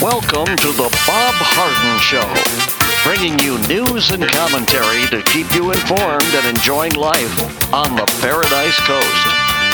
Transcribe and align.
Welcome 0.00 0.56
to 0.58 0.70
the 0.70 0.88
Bob 1.08 1.34
Harden 1.42 1.98
Show, 1.98 2.22
bringing 3.02 3.36
you 3.40 3.58
news 3.66 4.12
and 4.12 4.22
commentary 4.28 5.02
to 5.10 5.20
keep 5.28 5.52
you 5.56 5.72
informed 5.72 6.22
and 6.22 6.56
enjoying 6.56 6.92
life 6.92 7.74
on 7.74 7.96
the 7.96 8.06
Paradise 8.22 8.78
Coast. 8.86 9.26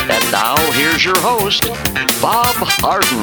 And 0.08 0.24
now, 0.32 0.56
here's 0.72 1.04
your 1.04 1.18
host, 1.18 1.64
Bob 2.22 2.56
Harden. 2.56 3.20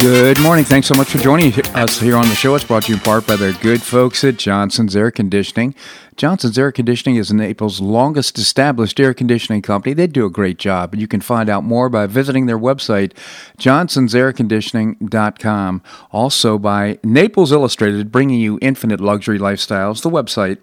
Good 0.00 0.38
morning. 0.40 0.66
Thanks 0.66 0.86
so 0.86 0.94
much 0.94 1.08
for 1.08 1.16
joining 1.16 1.54
us 1.74 1.98
here 1.98 2.16
on 2.16 2.28
the 2.28 2.34
show. 2.34 2.54
It's 2.54 2.64
brought 2.64 2.82
to 2.84 2.88
you 2.90 2.96
in 2.96 3.00
part 3.00 3.26
by 3.26 3.36
the 3.36 3.56
good 3.62 3.80
folks 3.80 4.22
at 4.22 4.36
Johnson's 4.36 4.94
Air 4.94 5.10
Conditioning. 5.10 5.74
Johnson's 6.18 6.58
Air 6.58 6.70
Conditioning 6.72 7.14
is 7.14 7.32
Naples' 7.32 7.80
longest 7.80 8.36
established 8.38 8.98
air 8.98 9.14
conditioning 9.14 9.62
company. 9.62 9.94
They 9.94 10.08
do 10.08 10.26
a 10.26 10.30
great 10.30 10.58
job. 10.58 10.92
And 10.92 11.00
you 11.00 11.06
can 11.06 11.20
find 11.20 11.48
out 11.48 11.62
more 11.62 11.88
by 11.88 12.08
visiting 12.08 12.46
their 12.46 12.58
website, 12.58 13.12
johnsonsairconditioning.com. 13.56 15.82
Also 16.10 16.58
by 16.58 16.98
Naples 17.04 17.52
Illustrated, 17.52 18.10
bringing 18.10 18.40
you 18.40 18.58
infinite 18.60 19.00
luxury 19.00 19.38
lifestyles. 19.38 20.02
The 20.02 20.10
website 20.10 20.58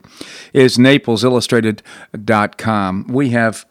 is 0.51 0.77
naplesillustrated.com. 0.77 3.07
We 3.07 3.29
have 3.29 3.65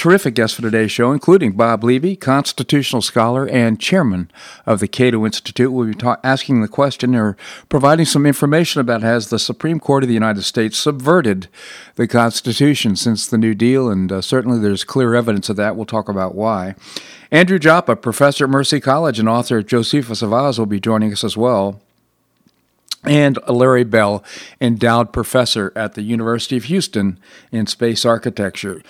terrific 0.00 0.34
guests 0.34 0.56
for 0.56 0.62
today's 0.62 0.90
show, 0.90 1.12
including 1.12 1.52
Bob 1.52 1.84
Levy, 1.84 2.16
constitutional 2.16 3.02
scholar 3.02 3.46
and 3.46 3.78
chairman 3.78 4.30
of 4.64 4.80
the 4.80 4.88
Cato 4.88 5.26
Institute. 5.26 5.70
We'll 5.70 5.88
be 5.88 5.94
ta- 5.94 6.16
asking 6.24 6.62
the 6.62 6.68
question 6.68 7.14
or 7.14 7.36
providing 7.68 8.06
some 8.06 8.24
information 8.24 8.80
about 8.80 9.02
has 9.02 9.28
the 9.28 9.38
Supreme 9.38 9.78
Court 9.78 10.02
of 10.02 10.08
the 10.08 10.14
United 10.14 10.44
States 10.44 10.78
subverted 10.78 11.48
the 11.96 12.08
Constitution 12.08 12.96
since 12.96 13.26
the 13.26 13.36
New 13.36 13.54
Deal, 13.54 13.90
and 13.90 14.10
uh, 14.10 14.22
certainly 14.22 14.58
there's 14.58 14.84
clear 14.84 15.14
evidence 15.14 15.50
of 15.50 15.56
that. 15.56 15.76
We'll 15.76 15.84
talk 15.84 16.08
about 16.08 16.34
why. 16.34 16.76
Andrew 17.30 17.58
Joppa, 17.58 17.94
professor 17.94 18.44
at 18.44 18.50
Mercy 18.50 18.80
College 18.80 19.18
and 19.18 19.28
author 19.28 19.58
of 19.58 19.66
Josephus 19.66 20.22
of 20.22 20.32
Oz, 20.32 20.58
will 20.58 20.64
be 20.64 20.80
joining 20.80 21.12
us 21.12 21.24
as 21.24 21.36
well 21.36 21.78
and 23.02 23.38
Larry 23.48 23.84
Bell, 23.84 24.22
endowed 24.60 25.10
professor 25.10 25.72
at 25.74 25.94
the 25.94 26.02
University 26.02 26.58
of 26.58 26.64
Houston 26.64 27.18
in 27.50 27.66
space 27.66 28.04
architecture. 28.04 28.82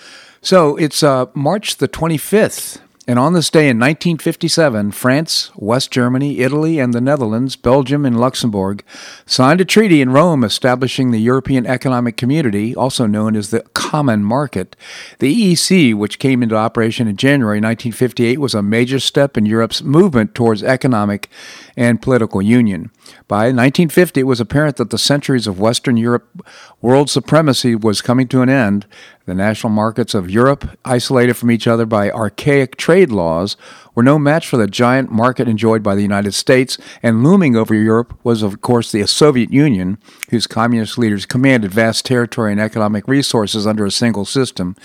So 0.43 0.75
it's 0.75 1.03
uh, 1.03 1.27
March 1.35 1.77
the 1.77 1.87
25th. 1.87 2.79
And 3.07 3.19
on 3.19 3.33
this 3.33 3.49
day 3.49 3.67
in 3.67 3.77
1957, 3.77 4.91
France, 4.91 5.51
West 5.55 5.91
Germany, 5.91 6.39
Italy, 6.39 6.79
and 6.79 6.93
the 6.93 7.01
Netherlands, 7.01 7.55
Belgium, 7.55 8.05
and 8.05 8.19
Luxembourg 8.19 8.83
signed 9.25 9.59
a 9.59 9.65
treaty 9.65 10.01
in 10.01 10.11
Rome 10.11 10.43
establishing 10.43 11.11
the 11.11 11.19
European 11.19 11.65
Economic 11.65 12.15
Community, 12.15 12.75
also 12.75 13.07
known 13.07 13.35
as 13.35 13.49
the 13.49 13.61
Common 13.73 14.23
Market. 14.23 14.75
The 15.19 15.53
EEC, 15.53 15.95
which 15.95 16.19
came 16.19 16.41
into 16.41 16.55
operation 16.55 17.07
in 17.07 17.17
January 17.17 17.57
1958, 17.57 18.39
was 18.39 18.53
a 18.53 18.61
major 18.61 18.99
step 18.99 19.35
in 19.35 19.45
Europe's 19.45 19.83
movement 19.83 20.33
towards 20.33 20.63
economic 20.63 21.29
and 21.75 22.01
political 22.01 22.41
union. 22.41 22.91
By 23.27 23.45
1950, 23.45 24.19
it 24.19 24.23
was 24.23 24.39
apparent 24.39 24.77
that 24.77 24.89
the 24.89 24.97
centuries 24.97 25.47
of 25.47 25.59
Western 25.59 25.97
Europe 25.97 26.45
world 26.81 27.09
supremacy 27.09 27.75
was 27.75 28.01
coming 28.01 28.27
to 28.29 28.41
an 28.41 28.49
end. 28.49 28.85
The 29.25 29.35
national 29.35 29.71
markets 29.71 30.13
of 30.13 30.31
Europe, 30.31 30.77
isolated 30.83 31.35
from 31.35 31.51
each 31.51 31.67
other 31.67 31.85
by 31.85 32.09
archaic 32.09 32.75
trade 32.75 33.11
laws, 33.11 33.55
were 33.93 34.03
no 34.03 34.17
match 34.17 34.47
for 34.47 34.57
the 34.57 34.67
giant 34.67 35.11
market 35.11 35.47
enjoyed 35.47 35.83
by 35.83 35.95
the 35.95 36.01
United 36.01 36.33
States, 36.33 36.77
and 37.03 37.23
looming 37.23 37.55
over 37.55 37.75
Europe 37.75 38.17
was, 38.23 38.41
of 38.41 38.61
course, 38.61 38.91
the 38.91 39.05
Soviet 39.05 39.51
Union, 39.51 39.97
whose 40.29 40.47
communist 40.47 40.97
leaders 40.97 41.25
commanded 41.25 41.71
vast 41.71 42.05
territory 42.05 42.51
and 42.51 42.61
economic 42.61 43.07
resources 43.07 43.67
under 43.67 43.85
a 43.85 43.91
single 43.91 44.25
system. 44.25 44.75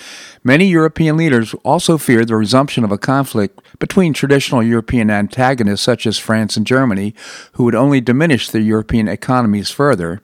Many 0.44 0.66
European 0.66 1.16
leaders 1.16 1.54
also 1.64 1.98
feared 1.98 2.28
the 2.28 2.36
resumption 2.36 2.84
of 2.84 2.92
a 2.92 2.98
conflict 2.98 3.60
between 3.78 4.12
traditional 4.12 4.62
European 4.62 5.10
antagonists 5.10 5.82
such 5.82 6.06
as 6.06 6.18
France 6.18 6.56
and 6.56 6.66
Germany, 6.66 6.75
who 7.52 7.64
would 7.64 7.74
only 7.74 8.00
diminish 8.00 8.50
the 8.50 8.60
European 8.60 9.08
economies 9.08 9.70
further. 9.70 10.20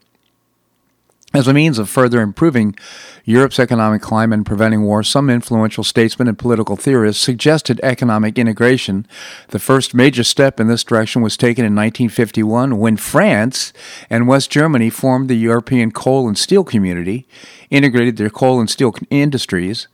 As 1.35 1.49
a 1.49 1.55
means 1.55 1.79
of 1.79 1.89
further 1.89 2.21
improving 2.21 2.77
Europe's 3.25 3.59
economic 3.59 4.03
climate 4.03 4.37
and 4.37 4.47
preventing 4.47 4.83
war, 4.83 5.03
some 5.03 5.31
influential 5.31 5.83
statesmen 5.83 6.29
and 6.29 6.39
political 6.39 6.77
theorists 6.77 7.25
suggested 7.25 7.81
economic 7.83 8.39
integration. 8.39 9.07
The 9.49 9.59
first 9.59 9.95
major 9.95 10.25
step 10.25 10.61
in 10.61 10.69
this 10.69 10.85
direction 10.85 11.23
was 11.23 11.39
taken 11.39 11.65
in 11.65 11.75
1951 11.75 12.77
when 12.79 12.99
France 12.99 13.73
and 14.11 14.29
West 14.29 14.51
Germany 14.51 14.91
formed 14.91 15.31
the 15.31 15.37
European 15.37 15.91
Coal 15.91 16.29
and 16.29 16.37
Steel 16.37 16.65
Community, 16.65 17.27
integrated 17.71 18.19
their 18.19 18.29
coal 18.29 18.61
and 18.61 18.69
steel 18.69 18.95
industries. 19.09 19.89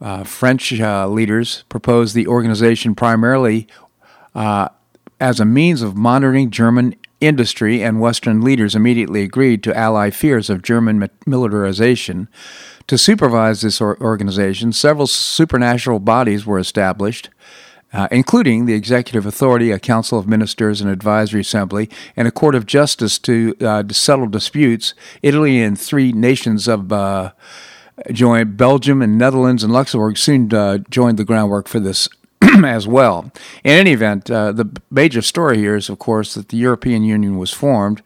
Uh, 0.00 0.24
French 0.24 0.80
uh, 0.80 1.06
leaders 1.06 1.62
proposed 1.68 2.16
the 2.16 2.26
organization 2.26 2.96
primarily 2.96 3.68
uh, 4.34 4.70
as 5.20 5.38
a 5.38 5.44
means 5.44 5.82
of 5.82 5.96
monitoring 5.96 6.50
German 6.50 6.96
industry 7.20 7.82
and 7.82 8.00
Western 8.00 8.40
leaders 8.40 8.74
immediately 8.74 9.22
agreed 9.22 9.62
to 9.62 9.76
ally 9.76 10.10
fears 10.10 10.48
of 10.48 10.62
German 10.62 11.08
militarization. 11.26 12.28
To 12.86 12.98
supervise 12.98 13.60
this 13.60 13.80
organization, 13.80 14.72
several 14.72 15.06
supranational 15.06 16.04
bodies 16.04 16.46
were 16.46 16.58
established. 16.58 17.30
Uh, 17.92 18.06
including 18.12 18.66
the 18.66 18.72
executive 18.72 19.26
authority, 19.26 19.72
a 19.72 19.78
council 19.80 20.16
of 20.16 20.28
ministers, 20.28 20.80
an 20.80 20.88
advisory 20.88 21.40
assembly, 21.40 21.90
and 22.16 22.28
a 22.28 22.30
court 22.30 22.54
of 22.54 22.64
justice 22.64 23.18
to, 23.18 23.52
uh, 23.60 23.82
to 23.82 23.92
settle 23.92 24.28
disputes. 24.28 24.94
Italy 25.22 25.60
and 25.60 25.76
three 25.76 26.12
nations 26.12 26.68
of 26.68 26.92
uh, 26.92 27.32
joined 28.12 28.56
Belgium 28.56 29.02
and 29.02 29.18
Netherlands 29.18 29.64
and 29.64 29.72
Luxembourg 29.72 30.16
soon 30.18 30.54
uh, 30.54 30.78
joined 30.88 31.18
the 31.18 31.24
groundwork 31.24 31.66
for 31.66 31.80
this 31.80 32.08
as 32.64 32.86
well. 32.86 33.30
In 33.64 33.72
any 33.72 33.92
event, 33.92 34.30
uh, 34.30 34.52
the 34.52 34.68
major 34.90 35.22
story 35.22 35.58
here 35.58 35.76
is, 35.76 35.88
of 35.88 35.98
course, 35.98 36.34
that 36.34 36.48
the 36.48 36.56
European 36.56 37.02
Union 37.04 37.38
was 37.38 37.52
formed. 37.52 38.02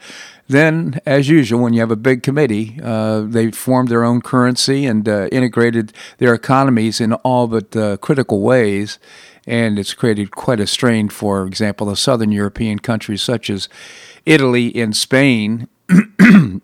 Then, 0.46 1.00
as 1.06 1.28
usual, 1.28 1.62
when 1.62 1.72
you 1.72 1.80
have 1.80 1.90
a 1.90 1.96
big 1.96 2.22
committee, 2.22 2.78
uh, 2.82 3.22
they 3.22 3.50
formed 3.50 3.88
their 3.88 4.04
own 4.04 4.20
currency 4.20 4.84
and 4.84 5.08
uh, 5.08 5.28
integrated 5.32 5.92
their 6.18 6.34
economies 6.34 7.00
in 7.00 7.14
all 7.14 7.46
but 7.46 7.74
uh, 7.74 7.96
critical 7.98 8.42
ways. 8.42 8.98
And 9.46 9.78
it's 9.78 9.94
created 9.94 10.30
quite 10.30 10.60
a 10.60 10.66
strain, 10.66 11.08
for 11.08 11.46
example, 11.46 11.86
the 11.86 11.96
southern 11.96 12.32
European 12.32 12.78
countries 12.78 13.22
such 13.22 13.48
as 13.48 13.68
Italy 14.26 14.74
and 14.74 14.96
Spain. 14.96 15.68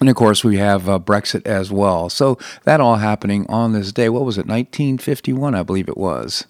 And 0.00 0.08
of 0.08 0.14
course, 0.14 0.44
we 0.44 0.58
have 0.58 0.88
uh, 0.88 0.98
Brexit 0.98 1.46
as 1.46 1.72
well. 1.72 2.08
So 2.08 2.38
that 2.64 2.80
all 2.80 2.96
happening 2.96 3.46
on 3.48 3.72
this 3.72 3.92
day. 3.92 4.08
What 4.08 4.24
was 4.24 4.38
it, 4.38 4.46
1951, 4.46 5.54
I 5.54 5.62
believe 5.62 5.88
it 5.88 5.96
was. 5.96 6.46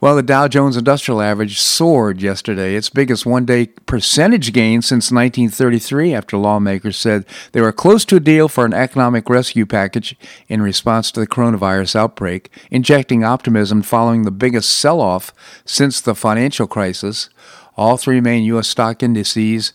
Well, 0.00 0.14
the 0.14 0.22
Dow 0.22 0.46
Jones 0.46 0.76
Industrial 0.76 1.20
Average 1.20 1.58
soared 1.58 2.22
yesterday, 2.22 2.76
its 2.76 2.88
biggest 2.88 3.26
one 3.26 3.44
day 3.44 3.66
percentage 3.66 4.52
gain 4.52 4.80
since 4.80 5.10
1933, 5.10 6.14
after 6.14 6.36
lawmakers 6.36 6.96
said 6.96 7.26
they 7.50 7.60
were 7.60 7.72
close 7.72 8.04
to 8.04 8.16
a 8.16 8.20
deal 8.20 8.48
for 8.48 8.64
an 8.64 8.72
economic 8.72 9.28
rescue 9.28 9.66
package 9.66 10.14
in 10.46 10.62
response 10.62 11.10
to 11.10 11.18
the 11.18 11.26
coronavirus 11.26 11.96
outbreak, 11.96 12.48
injecting 12.70 13.24
optimism 13.24 13.82
following 13.82 14.22
the 14.22 14.30
biggest 14.30 14.70
sell 14.70 15.00
off 15.00 15.34
since 15.64 16.00
the 16.00 16.14
financial 16.14 16.68
crisis. 16.68 17.28
All 17.76 17.96
three 17.96 18.20
main 18.20 18.44
U.S. 18.44 18.68
stock 18.68 19.02
indices 19.02 19.72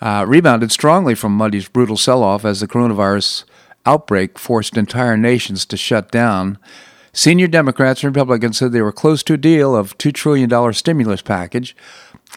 uh, 0.00 0.24
rebounded 0.26 0.72
strongly 0.72 1.14
from 1.14 1.32
Monday's 1.36 1.68
brutal 1.68 1.98
sell 1.98 2.22
off 2.22 2.46
as 2.46 2.60
the 2.60 2.68
coronavirus 2.68 3.44
outbreak 3.84 4.38
forced 4.38 4.78
entire 4.78 5.18
nations 5.18 5.66
to 5.66 5.76
shut 5.76 6.10
down. 6.10 6.56
Senior 7.18 7.48
Democrats 7.48 8.04
and 8.04 8.14
Republicans 8.14 8.58
said 8.58 8.70
they 8.70 8.80
were 8.80 8.92
close 8.92 9.24
to 9.24 9.34
a 9.34 9.36
deal 9.36 9.74
of 9.74 9.98
$2 9.98 10.14
trillion 10.14 10.72
stimulus 10.72 11.20
package 11.20 11.74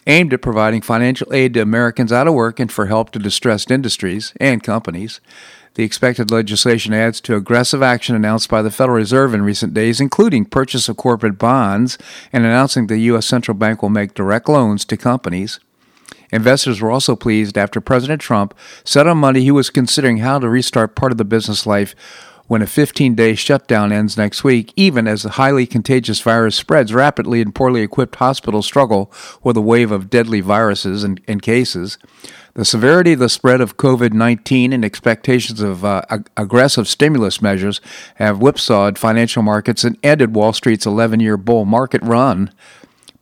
aimed 0.08 0.32
at 0.32 0.42
providing 0.42 0.82
financial 0.82 1.32
aid 1.32 1.54
to 1.54 1.62
Americans 1.62 2.10
out 2.10 2.26
of 2.26 2.34
work 2.34 2.58
and 2.58 2.72
for 2.72 2.86
help 2.86 3.12
to 3.12 3.20
distressed 3.20 3.70
industries 3.70 4.32
and 4.40 4.64
companies. 4.64 5.20
The 5.74 5.84
expected 5.84 6.32
legislation 6.32 6.92
adds 6.92 7.20
to 7.20 7.36
aggressive 7.36 7.80
action 7.80 8.16
announced 8.16 8.48
by 8.48 8.60
the 8.60 8.72
Federal 8.72 8.98
Reserve 8.98 9.34
in 9.34 9.42
recent 9.42 9.72
days, 9.72 10.00
including 10.00 10.46
purchase 10.46 10.88
of 10.88 10.96
corporate 10.96 11.38
bonds 11.38 11.96
and 12.32 12.44
announcing 12.44 12.88
the 12.88 12.98
U.S. 12.98 13.26
Central 13.26 13.56
Bank 13.56 13.82
will 13.82 13.88
make 13.88 14.14
direct 14.14 14.48
loans 14.48 14.84
to 14.86 14.96
companies. 14.96 15.60
Investors 16.32 16.80
were 16.80 16.90
also 16.90 17.14
pleased 17.14 17.56
after 17.56 17.80
President 17.80 18.20
Trump 18.20 18.52
said 18.82 19.06
on 19.06 19.18
Monday 19.18 19.42
he 19.42 19.52
was 19.52 19.70
considering 19.70 20.16
how 20.16 20.40
to 20.40 20.48
restart 20.48 20.96
part 20.96 21.12
of 21.12 21.18
the 21.18 21.24
business 21.24 21.66
life 21.66 21.94
when 22.46 22.62
a 22.62 22.66
15 22.66 23.14
day 23.14 23.34
shutdown 23.34 23.92
ends 23.92 24.16
next 24.16 24.44
week, 24.44 24.72
even 24.76 25.06
as 25.06 25.22
the 25.22 25.30
highly 25.30 25.66
contagious 25.66 26.20
virus 26.20 26.56
spreads 26.56 26.92
rapidly 26.92 27.40
and 27.40 27.54
poorly 27.54 27.82
equipped 27.82 28.16
hospitals 28.16 28.66
struggle 28.66 29.12
with 29.42 29.56
a 29.56 29.60
wave 29.60 29.90
of 29.90 30.10
deadly 30.10 30.40
viruses 30.40 31.04
and, 31.04 31.20
and 31.26 31.42
cases. 31.42 31.98
The 32.54 32.66
severity 32.66 33.14
of 33.14 33.18
the 33.18 33.30
spread 33.30 33.62
of 33.62 33.78
COVID 33.78 34.12
19 34.12 34.74
and 34.74 34.84
expectations 34.84 35.62
of 35.62 35.84
uh, 35.86 36.02
ag- 36.10 36.28
aggressive 36.36 36.86
stimulus 36.86 37.40
measures 37.40 37.80
have 38.16 38.40
whipsawed 38.40 38.98
financial 38.98 39.42
markets 39.42 39.84
and 39.84 39.96
ended 40.02 40.34
Wall 40.34 40.52
Street's 40.52 40.84
11 40.84 41.20
year 41.20 41.38
bull 41.38 41.64
market 41.64 42.02
run. 42.02 42.52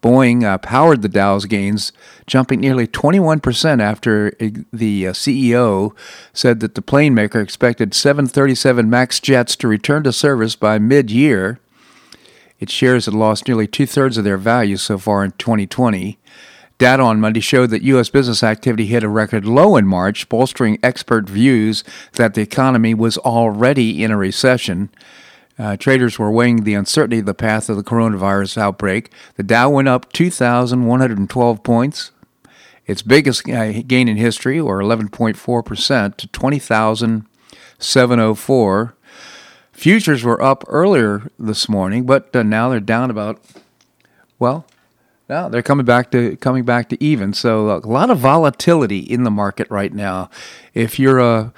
Boeing 0.03 0.45
uh, 0.45 0.59
powered 0.59 1.03
the 1.03 1.09
Dow's 1.09 1.45
gains, 1.45 1.93
jumping 2.27 2.61
nearly 2.61 2.87
21% 2.87 3.83
after 3.83 4.31
the 4.73 5.07
uh, 5.07 5.13
CEO 5.13 5.95
said 6.33 6.61
that 6.61 6.75
the 6.75 6.83
plane 6.83 7.15
maker 7.15 7.41
expected 7.41 7.93
737 7.93 8.89
MAX 8.89 9.21
jets 9.21 9.57
to 9.57 9.69
return 9.69 10.03
to 10.05 10.13
service 10.13 10.57
by 10.57 10.79
mid 10.79 11.11
year. 11.11 11.61
Its 12.59 12.73
shares 12.73 13.07
had 13.07 13.15
lost 13.15 13.47
nearly 13.47 13.67
two 13.67 13.87
thirds 13.87 14.17
of 14.17 14.25
their 14.25 14.37
value 14.37 14.77
so 14.77 14.99
far 14.99 15.25
in 15.25 15.33
2020. 15.33 16.19
Data 16.81 17.03
on 17.03 17.21
Monday 17.21 17.41
showed 17.41 17.69
that 17.71 17.83
U.S. 17.83 18.09
business 18.09 18.43
activity 18.43 18.87
hit 18.87 19.03
a 19.03 19.09
record 19.09 19.45
low 19.45 19.77
in 19.77 19.87
March, 19.87 20.27
bolstering 20.31 20.79
expert 20.83 21.29
views 21.29 21.85
that 22.15 22.33
the 22.33 22.41
economy 22.41 22.95
was 22.95 23.19
already 23.19 24.03
in 24.03 24.11
a 24.11 24.17
recession. 24.17 24.89
Uh, 25.61 25.77
traders 25.77 26.19
were 26.19 26.31
weighing 26.31 26.65
the 26.65 26.73
uncertainty 26.73 27.19
of 27.19 27.27
the 27.27 27.35
path 27.35 27.69
of 27.69 27.77
the 27.77 27.83
coronavirus 27.83 28.57
outbreak. 28.57 29.11
The 29.37 29.43
Dow 29.43 29.69
went 29.69 29.89
up 29.89 30.11
2,112 30.15 31.63
points, 31.63 32.13
its 32.87 33.03
biggest 33.03 33.47
uh, 33.47 33.83
gain 33.83 34.09
in 34.09 34.17
history, 34.17 34.59
or 34.59 34.79
11.4%, 34.79 36.17
to 36.17 36.27
20,704. 36.29 38.95
Futures 39.71 40.25
were 40.25 40.43
up 40.43 40.65
earlier 40.67 41.31
this 41.39 41.69
morning, 41.69 42.07
but 42.07 42.35
uh, 42.35 42.43
now 42.43 42.71
they're 42.71 42.81
down 42.81 43.11
about, 43.11 43.39
well, 44.39 44.65
now 45.29 45.51
they're 45.51 45.63
coming 45.63 45.85
back 45.85 46.11
to 46.11 46.37
coming 46.37 46.65
back 46.65 46.89
to 46.89 46.97
even. 47.05 47.35
So 47.35 47.71
a 47.71 47.85
lot 47.87 48.09
of 48.09 48.17
volatility 48.19 49.01
in 49.01 49.25
the 49.25 49.31
market 49.31 49.71
right 49.71 49.93
now. 49.93 50.31
If 50.73 50.99
you're 50.99 51.19
a, 51.19 51.53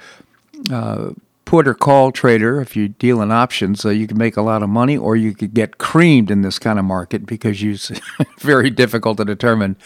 a 0.69 1.13
put 1.53 1.67
or 1.67 1.75
call 1.75 2.11
trader, 2.11 2.59
if 2.59 2.75
you 2.75 2.87
deal 2.87 3.21
in 3.21 3.31
options, 3.31 3.85
uh, 3.85 3.89
you 3.89 4.07
can 4.07 4.17
make 4.17 4.35
a 4.35 4.41
lot 4.41 4.63
of 4.63 4.69
money, 4.69 4.97
or 4.97 5.15
you 5.15 5.35
could 5.35 5.53
get 5.53 5.77
creamed 5.77 6.31
in 6.31 6.41
this 6.41 6.57
kind 6.57 6.79
of 6.79 6.85
market 6.85 7.27
because 7.27 7.61
it's 7.61 7.91
very 8.39 8.71
difficult 8.71 9.17
to 9.17 9.23
determine 9.23 9.77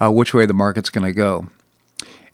uh, 0.00 0.10
which 0.10 0.32
way 0.32 0.46
the 0.46 0.54
market's 0.54 0.88
going 0.88 1.04
to 1.04 1.12
go. 1.12 1.46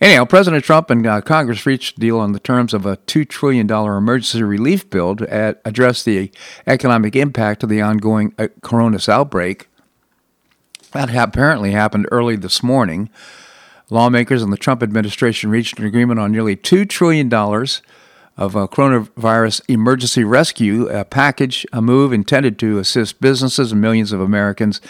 Anyhow, 0.00 0.24
President 0.24 0.62
Trump 0.62 0.88
and 0.88 1.04
uh, 1.04 1.20
Congress 1.20 1.66
reached 1.66 1.96
a 1.96 2.00
deal 2.00 2.20
on 2.20 2.30
the 2.30 2.38
terms 2.38 2.72
of 2.72 2.86
a 2.86 2.96
$2 2.98 3.28
trillion 3.28 3.68
emergency 3.68 4.44
relief 4.44 4.88
bill 4.88 5.16
to 5.16 5.58
address 5.66 6.04
the 6.04 6.30
economic 6.68 7.16
impact 7.16 7.64
of 7.64 7.68
the 7.68 7.82
ongoing 7.82 8.34
uh, 8.38 8.46
coronavirus 8.60 9.08
outbreak. 9.08 9.68
That 10.92 11.12
apparently 11.12 11.72
happened 11.72 12.06
early 12.12 12.36
this 12.36 12.62
morning. 12.62 13.10
Lawmakers 13.90 14.44
and 14.44 14.52
the 14.52 14.56
Trump 14.56 14.80
administration 14.80 15.50
reached 15.50 15.76
an 15.80 15.86
agreement 15.86 16.20
on 16.20 16.30
nearly 16.30 16.54
$2 16.54 16.88
trillion 16.88 17.28
of 18.36 18.54
a 18.54 18.68
coronavirus 18.68 19.62
emergency 19.68 20.24
rescue 20.24 20.88
a 20.88 21.04
package, 21.04 21.66
a 21.72 21.80
move 21.80 22.12
intended 22.12 22.58
to 22.58 22.78
assist 22.78 23.20
businesses 23.20 23.72
and 23.72 23.80
millions 23.80 24.12
of 24.12 24.20
Americans, 24.20 24.80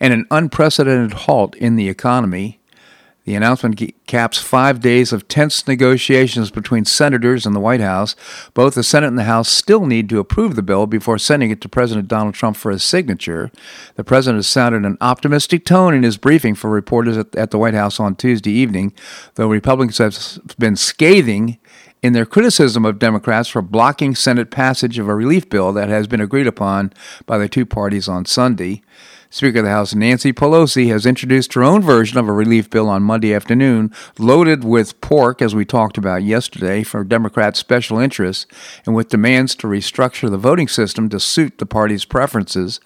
and 0.00 0.12
an 0.12 0.26
unprecedented 0.30 1.12
halt 1.12 1.54
in 1.56 1.76
the 1.76 1.88
economy. 1.88 2.60
The 3.24 3.34
announcement 3.34 3.80
caps 4.06 4.36
five 4.36 4.80
days 4.80 5.10
of 5.10 5.28
tense 5.28 5.66
negotiations 5.66 6.50
between 6.50 6.84
senators 6.84 7.46
and 7.46 7.56
the 7.56 7.60
White 7.60 7.80
House. 7.80 8.14
Both 8.52 8.74
the 8.74 8.82
Senate 8.82 9.06
and 9.06 9.18
the 9.18 9.24
House 9.24 9.48
still 9.48 9.86
need 9.86 10.10
to 10.10 10.18
approve 10.18 10.56
the 10.56 10.62
bill 10.62 10.86
before 10.86 11.16
sending 11.16 11.50
it 11.50 11.62
to 11.62 11.68
President 11.68 12.06
Donald 12.06 12.34
Trump 12.34 12.54
for 12.54 12.70
his 12.70 12.84
signature. 12.84 13.50
The 13.96 14.04
president 14.04 14.40
has 14.40 14.46
sounded 14.46 14.84
an 14.84 14.98
optimistic 15.00 15.64
tone 15.64 15.94
in 15.94 16.02
his 16.02 16.18
briefing 16.18 16.54
for 16.54 16.68
reporters 16.68 17.16
at, 17.16 17.34
at 17.34 17.50
the 17.50 17.58
White 17.58 17.72
House 17.72 17.98
on 17.98 18.14
Tuesday 18.14 18.50
evening, 18.50 18.92
though 19.36 19.48
Republicans 19.48 19.96
have 19.96 20.38
been 20.58 20.76
scathing 20.76 21.58
in 22.04 22.12
their 22.12 22.26
criticism 22.26 22.84
of 22.84 22.98
Democrats 22.98 23.48
for 23.48 23.62
blocking 23.62 24.14
Senate 24.14 24.50
passage 24.50 24.98
of 24.98 25.08
a 25.08 25.14
relief 25.14 25.48
bill 25.48 25.72
that 25.72 25.88
has 25.88 26.06
been 26.06 26.20
agreed 26.20 26.46
upon 26.46 26.92
by 27.24 27.38
the 27.38 27.48
two 27.48 27.64
parties 27.64 28.08
on 28.08 28.26
Sunday. 28.26 28.82
Speaker 29.34 29.58
of 29.58 29.64
the 29.64 29.70
House 29.72 29.96
Nancy 29.96 30.32
Pelosi 30.32 30.90
has 30.90 31.04
introduced 31.04 31.54
her 31.54 31.64
own 31.64 31.82
version 31.82 32.18
of 32.18 32.28
a 32.28 32.32
relief 32.32 32.70
bill 32.70 32.88
on 32.88 33.02
Monday 33.02 33.34
afternoon, 33.34 33.92
loaded 34.16 34.62
with 34.62 35.00
pork, 35.00 35.42
as 35.42 35.56
we 35.56 35.64
talked 35.64 35.98
about 35.98 36.22
yesterday, 36.22 36.84
for 36.84 37.02
Democrats' 37.02 37.58
special 37.58 37.98
interests, 37.98 38.46
and 38.86 38.94
with 38.94 39.08
demands 39.08 39.56
to 39.56 39.66
restructure 39.66 40.30
the 40.30 40.38
voting 40.38 40.68
system 40.68 41.08
to 41.08 41.18
suit 41.18 41.58
the 41.58 41.66
party's 41.66 42.04
preferences. 42.04 42.78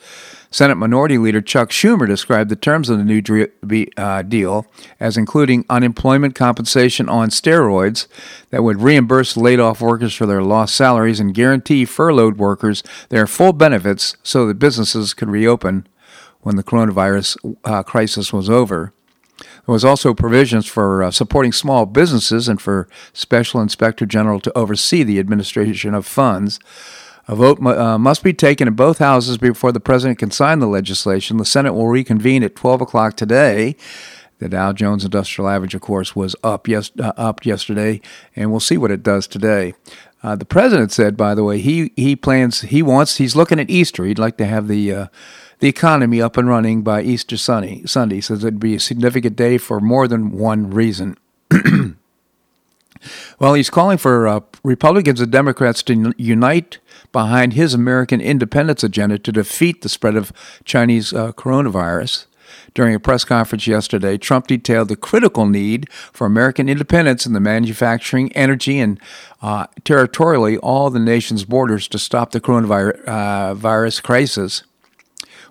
Senate 0.50 0.76
Minority 0.76 1.18
Leader 1.18 1.42
Chuck 1.42 1.68
Schumer 1.68 2.06
described 2.06 2.48
the 2.48 2.56
terms 2.56 2.88
of 2.88 2.96
the 2.96 3.04
new 3.04 3.86
uh, 3.98 4.22
deal 4.22 4.66
as 4.98 5.18
including 5.18 5.66
unemployment 5.68 6.34
compensation 6.34 7.10
on 7.10 7.28
steroids 7.28 8.06
that 8.48 8.64
would 8.64 8.80
reimburse 8.80 9.36
laid 9.36 9.60
off 9.60 9.82
workers 9.82 10.14
for 10.14 10.24
their 10.24 10.42
lost 10.42 10.74
salaries 10.74 11.20
and 11.20 11.34
guarantee 11.34 11.84
furloughed 11.84 12.38
workers 12.38 12.82
their 13.10 13.26
full 13.26 13.52
benefits 13.52 14.16
so 14.22 14.46
that 14.46 14.58
businesses 14.58 15.12
could 15.12 15.28
reopen 15.28 15.86
when 16.40 16.56
the 16.56 16.64
coronavirus 16.64 17.56
uh, 17.64 17.82
crisis 17.82 18.32
was 18.32 18.48
over. 18.48 18.92
There 19.38 19.72
was 19.72 19.84
also 19.84 20.14
provisions 20.14 20.66
for 20.66 21.02
uh, 21.02 21.10
supporting 21.10 21.52
small 21.52 21.86
businesses 21.86 22.48
and 22.48 22.60
for 22.60 22.88
Special 23.12 23.60
Inspector 23.60 24.04
General 24.06 24.40
to 24.40 24.56
oversee 24.56 25.02
the 25.02 25.18
administration 25.18 25.94
of 25.94 26.06
funds. 26.06 26.58
A 27.28 27.36
vote 27.36 27.62
uh, 27.64 27.98
must 27.98 28.24
be 28.24 28.32
taken 28.32 28.66
in 28.66 28.74
both 28.74 28.98
houses 28.98 29.36
before 29.36 29.70
the 29.70 29.80
president 29.80 30.18
can 30.18 30.30
sign 30.30 30.60
the 30.60 30.66
legislation. 30.66 31.36
The 31.36 31.44
Senate 31.44 31.74
will 31.74 31.86
reconvene 31.86 32.42
at 32.42 32.56
12 32.56 32.80
o'clock 32.80 33.16
today. 33.16 33.76
The 34.38 34.48
Dow 34.48 34.72
Jones 34.72 35.04
Industrial 35.04 35.48
Average, 35.48 35.74
of 35.74 35.82
course, 35.82 36.16
was 36.16 36.34
up 36.42 36.68
yes 36.68 36.90
uh, 36.98 37.12
up 37.16 37.44
yesterday, 37.44 38.00
and 38.36 38.50
we'll 38.50 38.60
see 38.60 38.78
what 38.78 38.90
it 38.92 39.02
does 39.02 39.26
today. 39.26 39.74
Uh, 40.22 40.36
the 40.36 40.44
president 40.44 40.92
said, 40.92 41.16
by 41.16 41.34
the 41.34 41.44
way, 41.44 41.58
he 41.58 41.92
he 41.96 42.16
plans 42.16 42.62
he 42.62 42.82
wants 42.82 43.16
he's 43.16 43.36
looking 43.36 43.60
at 43.60 43.68
Easter. 43.68 44.04
He'd 44.04 44.18
like 44.18 44.36
to 44.38 44.46
have 44.46 44.68
the 44.68 44.92
uh, 44.92 45.06
the 45.60 45.68
economy 45.68 46.22
up 46.22 46.36
and 46.36 46.48
running 46.48 46.82
by 46.82 47.02
Easter 47.02 47.36
Sunday. 47.36 47.82
Sunday 47.84 48.20
says 48.20 48.44
it'd 48.44 48.60
be 48.60 48.74
a 48.74 48.80
significant 48.80 49.36
day 49.36 49.58
for 49.58 49.80
more 49.80 50.06
than 50.06 50.30
one 50.30 50.70
reason. 50.70 51.16
well, 53.38 53.54
he's 53.54 53.70
calling 53.70 53.98
for 53.98 54.28
uh, 54.28 54.40
Republicans 54.62 55.20
and 55.20 55.32
Democrats 55.32 55.82
to 55.84 56.14
unite 56.16 56.78
behind 57.12 57.54
his 57.54 57.74
American 57.74 58.20
independence 58.20 58.84
agenda 58.84 59.18
to 59.18 59.32
defeat 59.32 59.82
the 59.82 59.88
spread 59.88 60.16
of 60.16 60.32
Chinese 60.64 61.12
uh, 61.12 61.32
coronavirus. 61.32 62.26
During 62.74 62.94
a 62.94 63.00
press 63.00 63.24
conference 63.24 63.66
yesterday, 63.66 64.16
Trump 64.16 64.46
detailed 64.46 64.88
the 64.88 64.96
critical 64.96 65.46
need 65.46 65.90
for 65.90 66.26
American 66.26 66.68
independence 66.68 67.26
in 67.26 67.32
the 67.32 67.40
manufacturing, 67.40 68.32
energy, 68.32 68.78
and 68.78 69.00
uh, 69.42 69.66
territorially 69.84 70.56
all 70.58 70.88
the 70.90 70.98
nation's 70.98 71.44
borders 71.44 71.88
to 71.88 71.98
stop 71.98 72.30
the 72.30 72.40
coronavirus 72.40 73.98
uh, 73.98 74.02
crisis. 74.02 74.62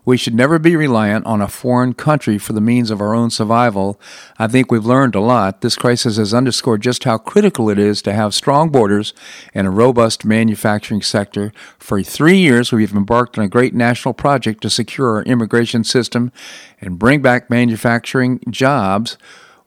We 0.08 0.16
should 0.16 0.36
never 0.36 0.58
be 0.58 0.78
reliant 0.78 1.26
on 1.26 1.42
a 1.42 1.50
foreign 1.50 1.94
country 1.94 2.38
for 2.38 2.54
the 2.54 2.62
means 2.62 2.92
of 2.92 3.02
our 3.02 3.14
own 3.14 3.30
survival. 3.30 4.00
I 4.40 4.48
think 4.48 4.72
we've 4.72 4.86
learned 4.86 5.16
a 5.16 5.20
lot. 5.20 5.60
This 5.60 5.76
crisis 5.76 6.16
has 6.16 6.34
underscored 6.34 6.80
just 6.80 7.04
how 7.04 7.18
critical 7.18 7.70
it 7.70 7.78
is 7.78 8.02
to 8.04 8.14
have 8.14 8.34
strong 8.34 8.70
borders 8.70 9.14
and 9.54 9.68
a 9.68 9.70
robust 9.70 10.24
manufacturing 10.24 11.02
sector. 11.02 11.52
For 11.78 12.02
three 12.04 12.38
years, 12.38 12.72
we've 12.72 12.96
embarked 12.96 13.38
on 13.38 13.44
a 13.44 13.50
great 13.50 13.74
national 13.74 14.14
project 14.14 14.62
to 14.62 14.70
secure 14.70 15.18
our 15.18 15.24
immigration 15.24 15.84
system 15.84 16.32
and 16.80 16.98
bring 16.98 17.22
back 17.22 17.50
manufacturing 17.50 18.40
jobs. 18.50 19.18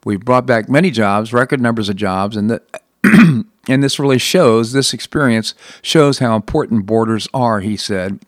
We've 0.07 0.25
brought 0.25 0.47
back 0.47 0.71
many 0.71 0.91
jobs, 0.91 1.35
record 1.35 1.61
numbers 1.61 1.91
of 1.91 1.97
jobs, 1.97 2.35
and 2.35 2.49
the 2.49 2.63
and 3.69 3.85
this 3.85 3.99
really 3.99 4.17
shows, 4.17 4.73
this 4.73 4.95
experience 4.95 5.53
shows 5.83 6.19
how 6.19 6.35
important 6.35 6.87
borders 6.87 7.29
are, 7.35 7.61
he 7.61 7.77
said. 7.77 8.21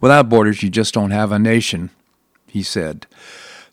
Without 0.00 0.28
borders, 0.28 0.62
you 0.62 0.70
just 0.70 0.94
don't 0.94 1.10
have 1.10 1.32
a 1.32 1.38
nation, 1.38 1.90
he 2.46 2.62
said. 2.62 3.06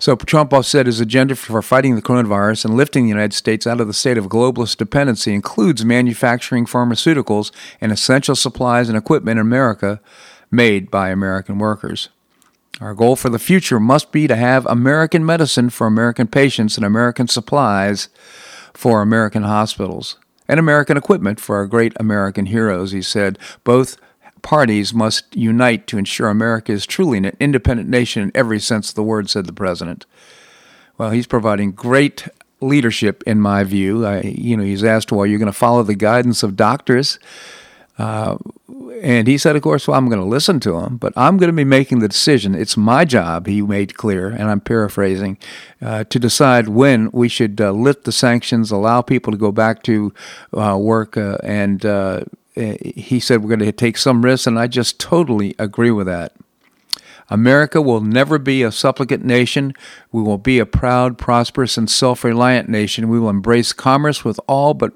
So 0.01 0.15
Trump 0.15 0.53
said 0.63 0.85
his 0.85 1.01
agenda 1.01 1.35
for 1.35 1.61
fighting 1.61 1.95
the 1.95 2.01
coronavirus 2.01 2.63
and 2.63 2.77
lifting 2.77 3.03
the 3.03 3.09
United 3.09 3.33
States 3.33 3.67
out 3.67 3.81
of 3.81 3.87
the 3.87 3.93
state 3.93 4.17
of 4.17 4.29
globalist 4.29 4.77
dependency 4.77 5.33
includes 5.33 5.83
manufacturing 5.83 6.65
pharmaceuticals 6.65 7.51
and 7.81 7.91
essential 7.91 8.35
supplies 8.35 8.87
and 8.87 8.97
equipment 8.97 9.37
in 9.37 9.45
America 9.45 9.99
made 10.49 10.89
by 10.89 11.09
American 11.09 11.59
workers. 11.59 12.07
Our 12.79 12.93
goal 12.93 13.17
for 13.17 13.27
the 13.27 13.39
future 13.39 13.77
must 13.77 14.13
be 14.13 14.25
to 14.27 14.37
have 14.37 14.65
American 14.67 15.25
medicine 15.25 15.69
for 15.69 15.85
American 15.85 16.27
patients 16.27 16.77
and 16.77 16.85
American 16.85 17.27
supplies 17.27 18.07
for 18.73 19.01
American 19.01 19.43
hospitals 19.43 20.15
and 20.47 20.61
American 20.61 20.95
equipment 20.95 21.41
for 21.41 21.57
our 21.57 21.67
great 21.67 21.91
American 21.99 22.45
heroes, 22.45 22.93
he 22.93 23.01
said. 23.01 23.37
Both 23.65 23.97
parties 24.41 24.93
must 24.93 25.35
unite 25.35 25.87
to 25.87 25.97
ensure 25.97 26.29
America 26.29 26.71
is 26.71 26.85
truly 26.85 27.17
an 27.17 27.35
independent 27.39 27.89
nation 27.89 28.23
in 28.23 28.31
every 28.33 28.59
sense 28.59 28.89
of 28.89 28.95
the 28.95 29.03
word, 29.03 29.29
said 29.29 29.45
the 29.45 29.53
president. 29.53 30.05
Well, 30.97 31.11
he's 31.11 31.27
providing 31.27 31.71
great 31.71 32.27
leadership, 32.61 33.23
in 33.25 33.39
my 33.39 33.63
view. 33.63 34.05
I, 34.05 34.21
you 34.21 34.57
know, 34.57 34.63
he's 34.63 34.83
asked, 34.83 35.11
"Well, 35.11 35.25
you're 35.25 35.39
going 35.39 35.51
to 35.51 35.57
follow 35.57 35.83
the 35.83 35.95
guidance 35.95 36.43
of 36.43 36.55
doctors," 36.55 37.19
uh, 37.97 38.37
and 39.01 39.27
he 39.27 39.37
said, 39.37 39.55
"Of 39.55 39.61
course, 39.61 39.87
well, 39.87 39.97
I'm 39.97 40.09
going 40.09 40.21
to 40.21 40.27
listen 40.27 40.59
to 40.61 40.77
him, 40.79 40.97
but 40.97 41.13
I'm 41.15 41.37
going 41.37 41.49
to 41.49 41.55
be 41.55 41.63
making 41.63 41.99
the 41.99 42.09
decision. 42.09 42.53
It's 42.53 42.75
my 42.75 43.05
job," 43.05 43.47
he 43.47 43.61
made 43.61 43.95
clear, 43.95 44.27
and 44.27 44.49
I'm 44.49 44.59
paraphrasing, 44.59 45.37
uh, 45.81 46.03
to 46.05 46.19
decide 46.19 46.67
when 46.67 47.09
we 47.11 47.29
should 47.29 47.61
uh, 47.61 47.71
lift 47.71 48.03
the 48.03 48.11
sanctions, 48.11 48.71
allow 48.71 49.01
people 49.01 49.31
to 49.31 49.37
go 49.37 49.53
back 49.53 49.83
to 49.83 50.13
uh, 50.53 50.77
work, 50.77 51.15
uh, 51.15 51.37
and 51.43 51.85
uh, 51.85 52.21
Uh, 52.59 52.75
he 52.83 53.19
said 53.19 53.41
we're 53.41 53.55
going 53.55 53.59
to 53.59 53.71
take 53.71 53.97
some 53.97 54.23
risks, 54.23 54.45
and 54.45 54.59
I 54.59 54.67
just 54.67 54.99
totally 54.99 55.55
agree 55.57 55.91
with 55.91 56.07
that. 56.07 56.33
America 57.29 57.81
will 57.81 58.01
never 58.01 58.37
be 58.37 58.63
a 58.63 58.71
supplicant 58.71 59.23
nation. 59.23 59.73
We 60.11 60.21
will 60.21 60.39
be 60.39 60.59
a 60.59 60.65
proud, 60.65 61.17
prosperous, 61.17 61.77
and 61.77 61.89
self 61.89 62.23
reliant 62.23 62.69
nation. 62.69 63.09
We 63.09 63.19
will 63.19 63.29
embrace 63.29 63.71
commerce 63.71 64.25
with 64.25 64.39
all 64.47 64.73
but 64.73 64.93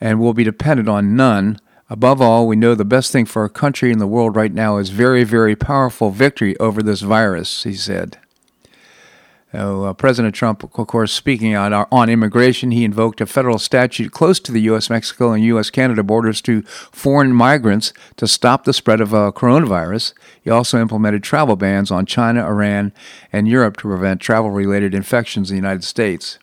and 0.00 0.20
will 0.20 0.34
be 0.34 0.44
dependent 0.44 0.88
on 0.88 1.16
none. 1.16 1.58
Above 1.88 2.20
all, 2.20 2.46
we 2.46 2.56
know 2.56 2.74
the 2.74 2.84
best 2.84 3.12
thing 3.12 3.26
for 3.26 3.42
our 3.42 3.48
country 3.48 3.90
and 3.90 4.00
the 4.00 4.06
world 4.06 4.36
right 4.36 4.52
now 4.52 4.78
is 4.78 4.90
very, 4.90 5.24
very 5.24 5.56
powerful 5.56 6.10
victory 6.10 6.56
over 6.58 6.82
this 6.82 7.00
virus, 7.00 7.64
he 7.64 7.74
said. 7.74 8.18
Uh, 9.52 9.92
President 9.94 10.34
Trump, 10.34 10.62
of 10.62 10.70
course, 10.70 11.12
speaking 11.12 11.56
on, 11.56 11.72
on 11.72 12.08
immigration, 12.08 12.70
he 12.70 12.84
invoked 12.84 13.20
a 13.20 13.26
federal 13.26 13.58
statute 13.58 14.12
close 14.12 14.38
to 14.40 14.52
the 14.52 14.60
U.S. 14.62 14.88
Mexico 14.88 15.32
and 15.32 15.42
U.S. 15.44 15.70
Canada 15.70 16.02
borders 16.02 16.40
to 16.42 16.62
foreign 16.62 17.32
migrants 17.32 17.92
to 18.16 18.28
stop 18.28 18.64
the 18.64 18.72
spread 18.72 19.00
of 19.00 19.12
uh, 19.12 19.32
coronavirus. 19.34 20.12
He 20.40 20.50
also 20.50 20.80
implemented 20.80 21.24
travel 21.24 21.56
bans 21.56 21.90
on 21.90 22.06
China, 22.06 22.46
Iran, 22.46 22.92
and 23.32 23.48
Europe 23.48 23.76
to 23.78 23.88
prevent 23.88 24.20
travel 24.20 24.50
related 24.50 24.94
infections 24.94 25.50
in 25.50 25.56
the 25.56 25.62
United 25.62 25.84
States. 25.84 26.38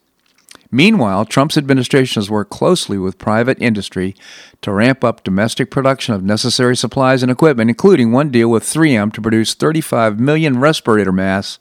Meanwhile, 0.69 1.25
Trump's 1.25 1.57
administration 1.57 2.21
has 2.21 2.29
worked 2.29 2.51
closely 2.51 2.97
with 2.97 3.17
private 3.17 3.57
industry 3.61 4.15
to 4.61 4.73
ramp 4.73 5.01
up 5.01 5.23
domestic 5.23 5.71
production 5.71 6.13
of 6.13 6.23
necessary 6.23 6.75
supplies 6.75 7.23
and 7.23 7.31
equipment, 7.31 7.69
including 7.69 8.11
one 8.11 8.31
deal 8.31 8.49
with 8.49 8.63
3M 8.63 9.13
to 9.13 9.21
produce 9.21 9.53
35 9.53 10.19
million 10.19 10.59
respirator 10.59 11.13
masks 11.13 11.59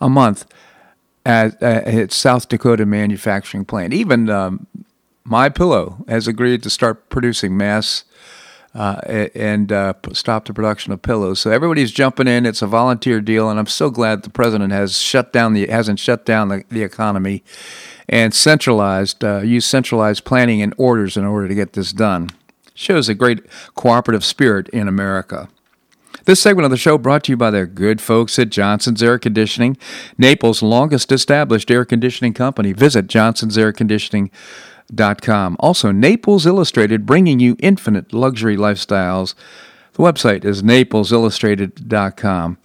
a 0.00 0.08
month 0.08 0.46
at, 1.24 1.62
at 1.62 1.88
its 1.88 2.16
South 2.16 2.48
Dakota 2.48 2.86
manufacturing 2.86 3.64
plant. 3.64 3.92
Even 3.92 4.28
um, 4.28 4.66
My 5.24 5.48
Pillow 5.48 6.04
has 6.08 6.28
agreed 6.28 6.62
to 6.62 6.70
start 6.70 7.08
producing 7.08 7.56
masks 7.56 8.04
uh, 8.74 9.28
and 9.34 9.70
uh, 9.70 9.94
stop 10.12 10.46
the 10.46 10.52
production 10.52 10.92
of 10.92 11.00
pillows. 11.00 11.38
So 11.40 11.50
everybody's 11.50 11.92
jumping 11.92 12.26
in. 12.26 12.44
It's 12.44 12.62
a 12.62 12.66
volunteer 12.66 13.20
deal, 13.20 13.48
and 13.48 13.58
I'm 13.58 13.66
so 13.66 13.88
glad 13.88 14.22
the 14.22 14.30
president 14.30 14.72
has 14.72 14.98
shut 14.98 15.32
down 15.32 15.52
the 15.52 15.68
hasn't 15.68 16.00
shut 16.00 16.26
down 16.26 16.48
the, 16.48 16.64
the 16.70 16.82
economy 16.82 17.44
and 18.08 18.34
centralized 18.34 19.22
uh, 19.22 19.38
used 19.38 19.68
centralized 19.68 20.24
planning 20.24 20.60
and 20.60 20.74
orders 20.76 21.16
in 21.16 21.24
order 21.24 21.46
to 21.46 21.54
get 21.54 21.74
this 21.74 21.92
done. 21.92 22.30
Shows 22.74 23.08
a 23.08 23.14
great 23.14 23.46
cooperative 23.76 24.24
spirit 24.24 24.68
in 24.70 24.88
America. 24.88 25.48
This 26.24 26.40
segment 26.40 26.64
of 26.64 26.70
the 26.70 26.76
show 26.76 26.98
brought 26.98 27.24
to 27.24 27.32
you 27.32 27.36
by 27.36 27.50
the 27.50 27.66
good 27.66 28.00
folks 28.00 28.38
at 28.38 28.50
Johnson's 28.50 29.02
Air 29.02 29.18
Conditioning, 29.18 29.76
Naples' 30.16 30.62
longest 30.62 31.12
established 31.12 31.70
air 31.70 31.84
conditioning 31.84 32.34
company. 32.34 32.72
Visit 32.72 33.08
Johnson's 33.08 33.58
Air 33.58 33.72
Conditioning 33.72 34.30
naplesillustrated.com. 34.92 35.56
Also, 35.60 35.92
Naples 35.92 36.46
Illustrated, 36.46 37.06
bringing 37.06 37.40
you 37.40 37.56
infinite 37.58 38.12
luxury 38.12 38.56
lifestyles. 38.56 39.34
The 39.92 40.02
website 40.02 40.44
is 40.44 40.62
naplesillustrated.com. 40.62 42.58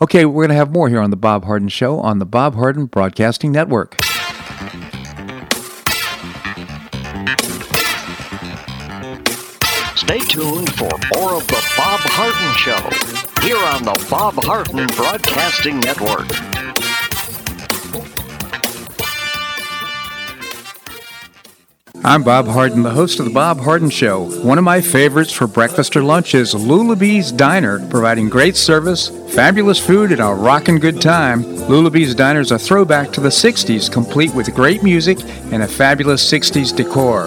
Okay, 0.00 0.24
we're 0.24 0.42
going 0.46 0.50
to 0.50 0.54
have 0.56 0.72
more 0.72 0.88
here 0.88 1.00
on 1.00 1.10
The 1.10 1.16
Bob 1.16 1.44
Harden 1.44 1.68
Show 1.68 1.98
on 2.00 2.18
the 2.18 2.26
Bob 2.26 2.54
Harden 2.54 2.86
Broadcasting 2.86 3.50
Network. 3.50 4.05
Stay 10.06 10.20
tuned 10.20 10.72
for 10.76 10.88
more 11.16 11.34
of 11.34 11.44
The 11.48 11.60
Bob 11.76 11.98
Harden 12.04 12.54
Show 12.54 12.78
here 13.44 13.58
on 13.58 13.82
the 13.82 14.06
Bob 14.08 14.34
Harden 14.34 14.86
Broadcasting 14.94 15.80
Network. 15.80 16.28
I'm 22.04 22.22
Bob 22.22 22.46
Harden, 22.46 22.84
the 22.84 22.90
host 22.90 23.18
of 23.18 23.24
The 23.24 23.32
Bob 23.32 23.58
Harden 23.58 23.90
Show. 23.90 24.30
One 24.44 24.58
of 24.58 24.64
my 24.64 24.80
favorites 24.80 25.32
for 25.32 25.48
breakfast 25.48 25.96
or 25.96 26.04
lunch 26.04 26.36
is 26.36 26.54
Lulabee's 26.54 27.32
Diner, 27.32 27.84
providing 27.88 28.28
great 28.28 28.54
service, 28.54 29.08
fabulous 29.34 29.84
food, 29.84 30.12
and 30.12 30.20
a 30.20 30.32
rockin' 30.32 30.78
good 30.78 31.00
time. 31.00 31.42
Lulabee's 31.42 32.14
Diner 32.14 32.38
is 32.38 32.52
a 32.52 32.58
throwback 32.60 33.10
to 33.10 33.20
the 33.20 33.28
60s, 33.28 33.90
complete 33.90 34.32
with 34.36 34.54
great 34.54 34.84
music 34.84 35.18
and 35.50 35.64
a 35.64 35.66
fabulous 35.66 36.22
60s 36.32 36.76
decor. 36.76 37.26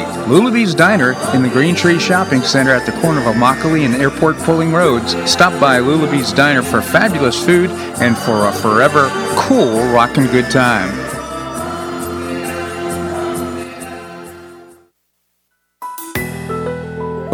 Lulabee's 0.00 0.74
Diner 0.74 1.12
in 1.34 1.42
the 1.42 1.48
Green 1.48 1.74
Tree 1.74 1.98
Shopping 1.98 2.42
Center 2.42 2.72
at 2.72 2.86
the 2.86 2.92
corner 3.00 3.20
of 3.20 3.34
Immokalee 3.34 3.84
and 3.84 3.94
Airport 3.94 4.36
Pulling 4.38 4.72
Roads. 4.72 5.14
Stop 5.30 5.58
by 5.60 5.78
Lulabee's 5.78 6.32
Diner 6.32 6.62
for 6.62 6.80
fabulous 6.80 7.44
food 7.44 7.70
and 8.00 8.16
for 8.16 8.46
a 8.46 8.52
forever 8.52 9.08
cool 9.36 9.92
rockin' 9.92 10.26
good 10.28 10.50
time. 10.50 11.03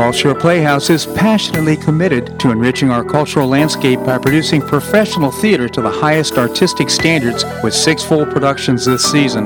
Gulf 0.01 0.17
Shore 0.17 0.35
Playhouse 0.35 0.89
is 0.89 1.05
passionately 1.05 1.77
committed 1.77 2.41
to 2.41 2.51
enriching 2.51 2.91
our 2.91 3.05
cultural 3.05 3.47
landscape 3.47 3.99
by 4.01 4.17
producing 4.17 4.63
professional 4.63 5.31
theater 5.31 5.69
to 5.69 5.83
the 5.83 5.91
highest 5.91 6.39
artistic 6.39 6.89
standards 6.89 7.45
with 7.63 7.75
six 7.75 8.03
full 8.03 8.25
productions 8.25 8.87
this 8.87 9.05
season. 9.05 9.45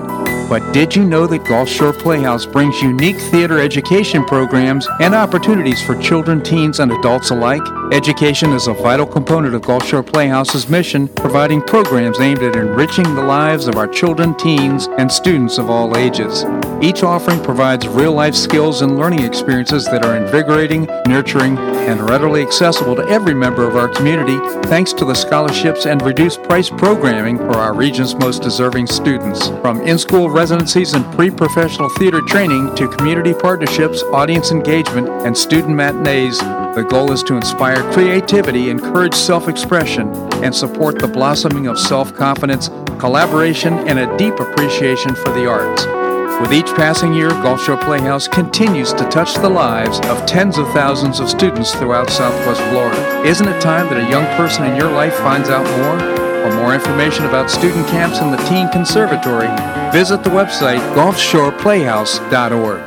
But 0.48 0.72
did 0.72 0.94
you 0.94 1.02
know 1.02 1.26
that 1.26 1.44
Gulf 1.44 1.68
Shore 1.68 1.92
Playhouse 1.92 2.46
brings 2.46 2.80
unique 2.80 3.16
theater 3.16 3.58
education 3.58 4.24
programs 4.24 4.86
and 5.00 5.12
opportunities 5.12 5.82
for 5.82 6.00
children, 6.00 6.40
teens, 6.40 6.78
and 6.78 6.92
adults 6.92 7.30
alike? 7.30 7.62
Education 7.90 8.52
is 8.52 8.68
a 8.68 8.74
vital 8.74 9.06
component 9.06 9.56
of 9.56 9.62
Gulf 9.62 9.84
Shore 9.84 10.04
Playhouse's 10.04 10.68
mission, 10.68 11.08
providing 11.08 11.62
programs 11.62 12.20
aimed 12.20 12.44
at 12.44 12.54
enriching 12.54 13.12
the 13.16 13.24
lives 13.24 13.66
of 13.66 13.74
our 13.74 13.88
children, 13.88 14.36
teens, 14.36 14.86
and 14.98 15.10
students 15.10 15.58
of 15.58 15.68
all 15.68 15.96
ages. 15.96 16.44
Each 16.82 17.02
offering 17.02 17.42
provides 17.42 17.88
real 17.88 18.12
life 18.12 18.34
skills 18.34 18.82
and 18.82 18.98
learning 18.98 19.24
experiences 19.24 19.84
that 19.86 20.04
are 20.04 20.16
invigorating, 20.16 20.84
nurturing, 21.06 21.56
and 21.58 22.08
readily 22.08 22.42
accessible 22.42 22.94
to 22.96 23.02
every 23.08 23.34
member 23.34 23.66
of 23.66 23.76
our 23.76 23.88
community 23.88 24.38
thanks 24.68 24.92
to 24.94 25.04
the 25.04 25.14
scholarships 25.14 25.86
and 25.86 26.02
reduced 26.02 26.42
price 26.42 26.68
programming 26.70 27.38
for 27.38 27.54
our 27.54 27.74
region's 27.74 28.14
most 28.14 28.42
deserving 28.42 28.86
students. 28.86 29.48
From 29.60 29.80
in 29.82 29.98
school 29.98 30.30
residencies 30.30 30.94
and 30.94 31.04
pre 31.14 31.30
professional 31.30 31.88
theater 31.90 32.20
training 32.22 32.74
to 32.76 32.88
community 32.88 33.34
partnerships, 33.34 34.02
audience 34.04 34.50
engagement, 34.50 35.08
and 35.26 35.36
student 35.36 35.74
matinees, 35.74 36.38
the 36.38 36.86
goal 36.88 37.12
is 37.12 37.22
to 37.24 37.36
inspire 37.36 37.82
creativity, 37.92 38.68
encourage 38.68 39.14
self 39.14 39.48
expression, 39.48 40.08
and 40.42 40.54
support 40.54 40.98
the 40.98 41.08
blossoming 41.08 41.66
of 41.66 41.78
self 41.78 42.14
confidence, 42.14 42.68
collaboration, 42.98 43.74
and 43.88 43.98
a 43.98 44.16
deep 44.16 44.38
appreciation 44.40 45.14
for 45.14 45.30
the 45.30 45.46
arts. 45.48 46.03
With 46.40 46.52
each 46.52 46.66
passing 46.74 47.14
year, 47.14 47.30
Gulf 47.30 47.62
Shore 47.62 47.76
Playhouse 47.76 48.26
continues 48.26 48.92
to 48.94 49.08
touch 49.08 49.34
the 49.34 49.48
lives 49.48 50.00
of 50.06 50.26
tens 50.26 50.58
of 50.58 50.68
thousands 50.72 51.20
of 51.20 51.30
students 51.30 51.72
throughout 51.74 52.10
Southwest 52.10 52.60
Florida. 52.70 53.22
Isn't 53.24 53.46
it 53.48 53.62
time 53.62 53.86
that 53.86 54.04
a 54.04 54.10
young 54.10 54.26
person 54.36 54.64
in 54.64 54.76
your 54.76 54.90
life 54.90 55.14
finds 55.18 55.48
out 55.48 55.64
more? 55.78 55.98
For 56.42 56.56
more 56.56 56.74
information 56.74 57.24
about 57.24 57.50
student 57.50 57.86
camps 57.86 58.18
and 58.18 58.32
the 58.32 58.36
Teen 58.48 58.68
Conservatory, 58.70 59.46
visit 59.92 60.24
the 60.24 60.30
website 60.30 60.80
gulfshoreplayhouse.org. 60.94 62.82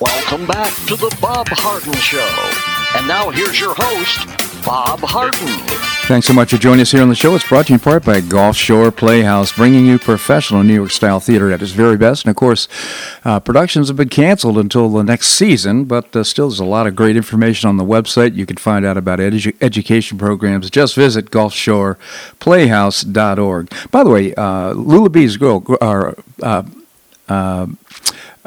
Welcome 0.00 0.46
back 0.46 0.74
to 0.88 0.96
the 0.96 1.16
Bob 1.22 1.46
Harden 1.48 1.94
Show. 1.94 2.98
And 2.98 3.06
now 3.06 3.30
here's 3.30 3.58
your 3.58 3.74
host, 3.74 4.45
Bob 4.66 5.00
Harden. 5.00 5.46
Thanks 6.08 6.26
so 6.26 6.32
much 6.32 6.50
for 6.50 6.56
joining 6.56 6.80
us 6.80 6.90
here 6.90 7.00
on 7.00 7.08
the 7.08 7.14
show. 7.14 7.36
It's 7.36 7.48
brought 7.48 7.66
to 7.66 7.72
you 7.72 7.74
in 7.74 7.80
part 7.80 8.04
by 8.04 8.20
Gulf 8.20 8.56
Shore 8.56 8.90
Playhouse, 8.90 9.52
bringing 9.52 9.86
you 9.86 9.96
professional 9.96 10.64
New 10.64 10.74
York 10.74 10.90
style 10.90 11.20
theater 11.20 11.52
at 11.52 11.62
its 11.62 11.70
very 11.70 11.96
best. 11.96 12.24
And 12.24 12.30
of 12.30 12.36
course, 12.36 12.66
uh, 13.24 13.38
productions 13.38 13.86
have 13.86 13.96
been 13.96 14.08
canceled 14.08 14.58
until 14.58 14.88
the 14.88 15.04
next 15.04 15.28
season, 15.28 15.84
but 15.84 16.16
uh, 16.16 16.24
still 16.24 16.48
there's 16.48 16.58
a 16.58 16.64
lot 16.64 16.88
of 16.88 16.96
great 16.96 17.16
information 17.16 17.68
on 17.68 17.76
the 17.76 17.84
website. 17.84 18.34
You 18.34 18.44
can 18.44 18.56
find 18.56 18.84
out 18.84 18.96
about 18.96 19.20
edu- 19.20 19.54
education 19.60 20.18
programs. 20.18 20.68
Just 20.68 20.96
visit 20.96 21.30
gulfshoreplayhouse.org. 21.30 23.90
By 23.92 24.02
the 24.02 24.10
way, 24.10 24.34
uh, 24.34 24.74
Lulabee's 24.74 25.36
Girl, 25.36 25.64
uh, 25.80 26.12
uh 26.42 26.64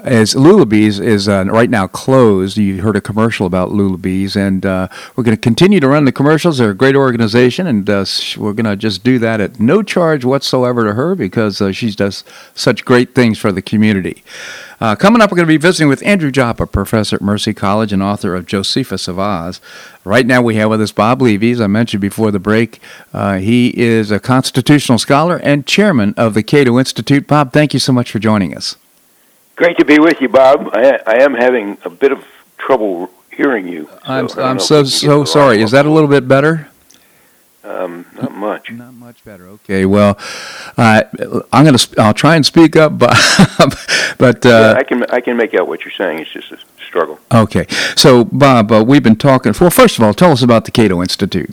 as 0.03 0.33
Lulabees 0.33 0.99
is 0.99 1.27
uh, 1.27 1.45
right 1.45 1.69
now 1.69 1.87
closed. 1.87 2.57
You 2.57 2.81
heard 2.81 2.95
a 2.95 3.01
commercial 3.01 3.45
about 3.45 3.69
Lulabees, 3.69 4.35
and 4.35 4.65
uh, 4.65 4.87
we're 5.15 5.23
going 5.23 5.35
to 5.35 5.41
continue 5.41 5.79
to 5.79 5.87
run 5.87 6.05
the 6.05 6.11
commercials. 6.11 6.57
They're 6.57 6.71
a 6.71 6.75
great 6.75 6.95
organization, 6.95 7.67
and 7.67 7.89
uh, 7.89 8.05
we're 8.37 8.53
going 8.53 8.65
to 8.65 8.75
just 8.75 9.03
do 9.03 9.19
that 9.19 9.41
at 9.41 9.59
no 9.59 9.83
charge 9.83 10.25
whatsoever 10.25 10.85
to 10.85 10.93
her 10.93 11.15
because 11.15 11.61
uh, 11.61 11.71
she 11.71 11.91
does 11.91 12.23
such 12.53 12.85
great 12.85 13.15
things 13.15 13.37
for 13.37 13.51
the 13.51 13.61
community. 13.61 14.23
Uh, 14.81 14.95
coming 14.95 15.21
up, 15.21 15.29
we're 15.29 15.35
going 15.35 15.47
to 15.47 15.51
be 15.53 15.57
visiting 15.57 15.89
with 15.89 16.05
Andrew 16.05 16.31
Joppa, 16.31 16.65
professor 16.65 17.17
at 17.17 17.21
Mercy 17.21 17.53
College 17.53 17.91
and 17.91 18.01
author 18.01 18.33
of 18.33 18.45
Josephus 18.45 19.07
of 19.09 19.19
Oz. 19.19 19.59
Right 20.05 20.25
now, 20.25 20.41
we 20.41 20.55
have 20.55 20.69
with 20.69 20.81
us 20.81 20.93
Bob 20.93 21.21
Levy, 21.21 21.51
as 21.51 21.59
I 21.59 21.67
mentioned 21.67 22.01
before 22.01 22.31
the 22.31 22.39
break. 22.39 22.79
Uh, 23.13 23.39
he 23.39 23.77
is 23.77 24.09
a 24.09 24.19
constitutional 24.19 24.97
scholar 24.97 25.37
and 25.43 25.67
chairman 25.67 26.13
of 26.15 26.33
the 26.33 26.43
Cato 26.43 26.79
Institute. 26.79 27.27
Bob, 27.27 27.51
thank 27.51 27.73
you 27.73 27.79
so 27.79 27.91
much 27.91 28.09
for 28.09 28.19
joining 28.19 28.55
us. 28.55 28.77
Great 29.59 29.77
to 29.77 29.83
be 29.83 29.99
with 29.99 30.21
you, 30.21 30.29
Bob. 30.29 30.69
I, 30.71 31.01
I 31.05 31.21
am 31.21 31.33
having 31.33 31.77
a 31.83 31.89
bit 31.89 32.13
of 32.13 32.23
trouble 32.57 33.11
hearing 33.29 33.67
you. 33.67 33.87
So 33.87 33.99
I'm, 34.05 34.29
I'm 34.37 34.57
so 34.57 34.79
if 34.79 34.85
we 34.85 34.91
can 34.91 34.99
get 35.01 35.05
so 35.05 35.25
sorry. 35.25 35.61
Is 35.61 35.71
that 35.71 35.85
a 35.85 35.91
little 35.91 36.07
bit 36.07 36.29
better? 36.29 36.69
Um, 37.65 38.05
not 38.15 38.31
much. 38.33 38.71
Not 38.71 38.93
much 38.93 39.21
better. 39.25 39.49
Okay. 39.49 39.85
Well, 39.85 40.17
uh, 40.77 41.03
I'm 41.51 41.65
gonna. 41.65 41.77
sp- 41.77 41.99
I'll 41.99 42.13
try 42.13 42.37
and 42.37 42.45
speak 42.45 42.77
up, 42.77 42.97
but 42.97 43.13
but 44.17 44.45
Yeah, 44.45 44.51
uh, 44.51 44.75
I 44.77 44.83
can 44.83 45.03
I 45.11 45.19
can 45.19 45.35
make 45.35 45.53
out 45.53 45.67
what 45.67 45.83
you're 45.83 45.91
saying. 45.91 46.19
It's 46.19 46.31
just 46.31 46.53
a 46.53 46.59
struggle. 46.87 47.19
okay. 47.29 47.67
So 47.97 48.23
Bob, 48.23 48.71
uh, 48.71 48.81
we've 48.87 49.03
been 49.03 49.17
talking. 49.17 49.53
Well, 49.59 49.71
first 49.71 49.97
of 49.97 50.05
all, 50.05 50.13
tell 50.13 50.31
us 50.31 50.41
about 50.41 50.63
the 50.63 50.71
Cato 50.71 51.01
Institute. 51.01 51.49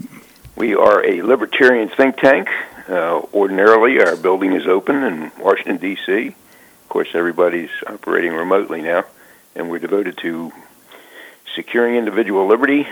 We 0.55 0.77
are 0.77 1.05
a 1.05 1.23
libertarian 1.23 1.89
think 1.89 2.19
tank. 2.19 2.49
Uh, 2.89 3.23
ordinarily, 3.35 3.99
our 4.01 4.15
building 4.15 4.53
is 4.53 4.69
open 4.69 5.03
in 5.03 5.33
Washington 5.41 5.79
D.C. 5.79 6.37
Course, 6.97 7.15
everybody's 7.15 7.69
operating 7.87 8.33
remotely 8.33 8.81
now, 8.81 9.05
and 9.55 9.69
we're 9.69 9.79
devoted 9.79 10.17
to 10.23 10.51
securing 11.55 11.97
individual 11.97 12.47
liberty, 12.47 12.89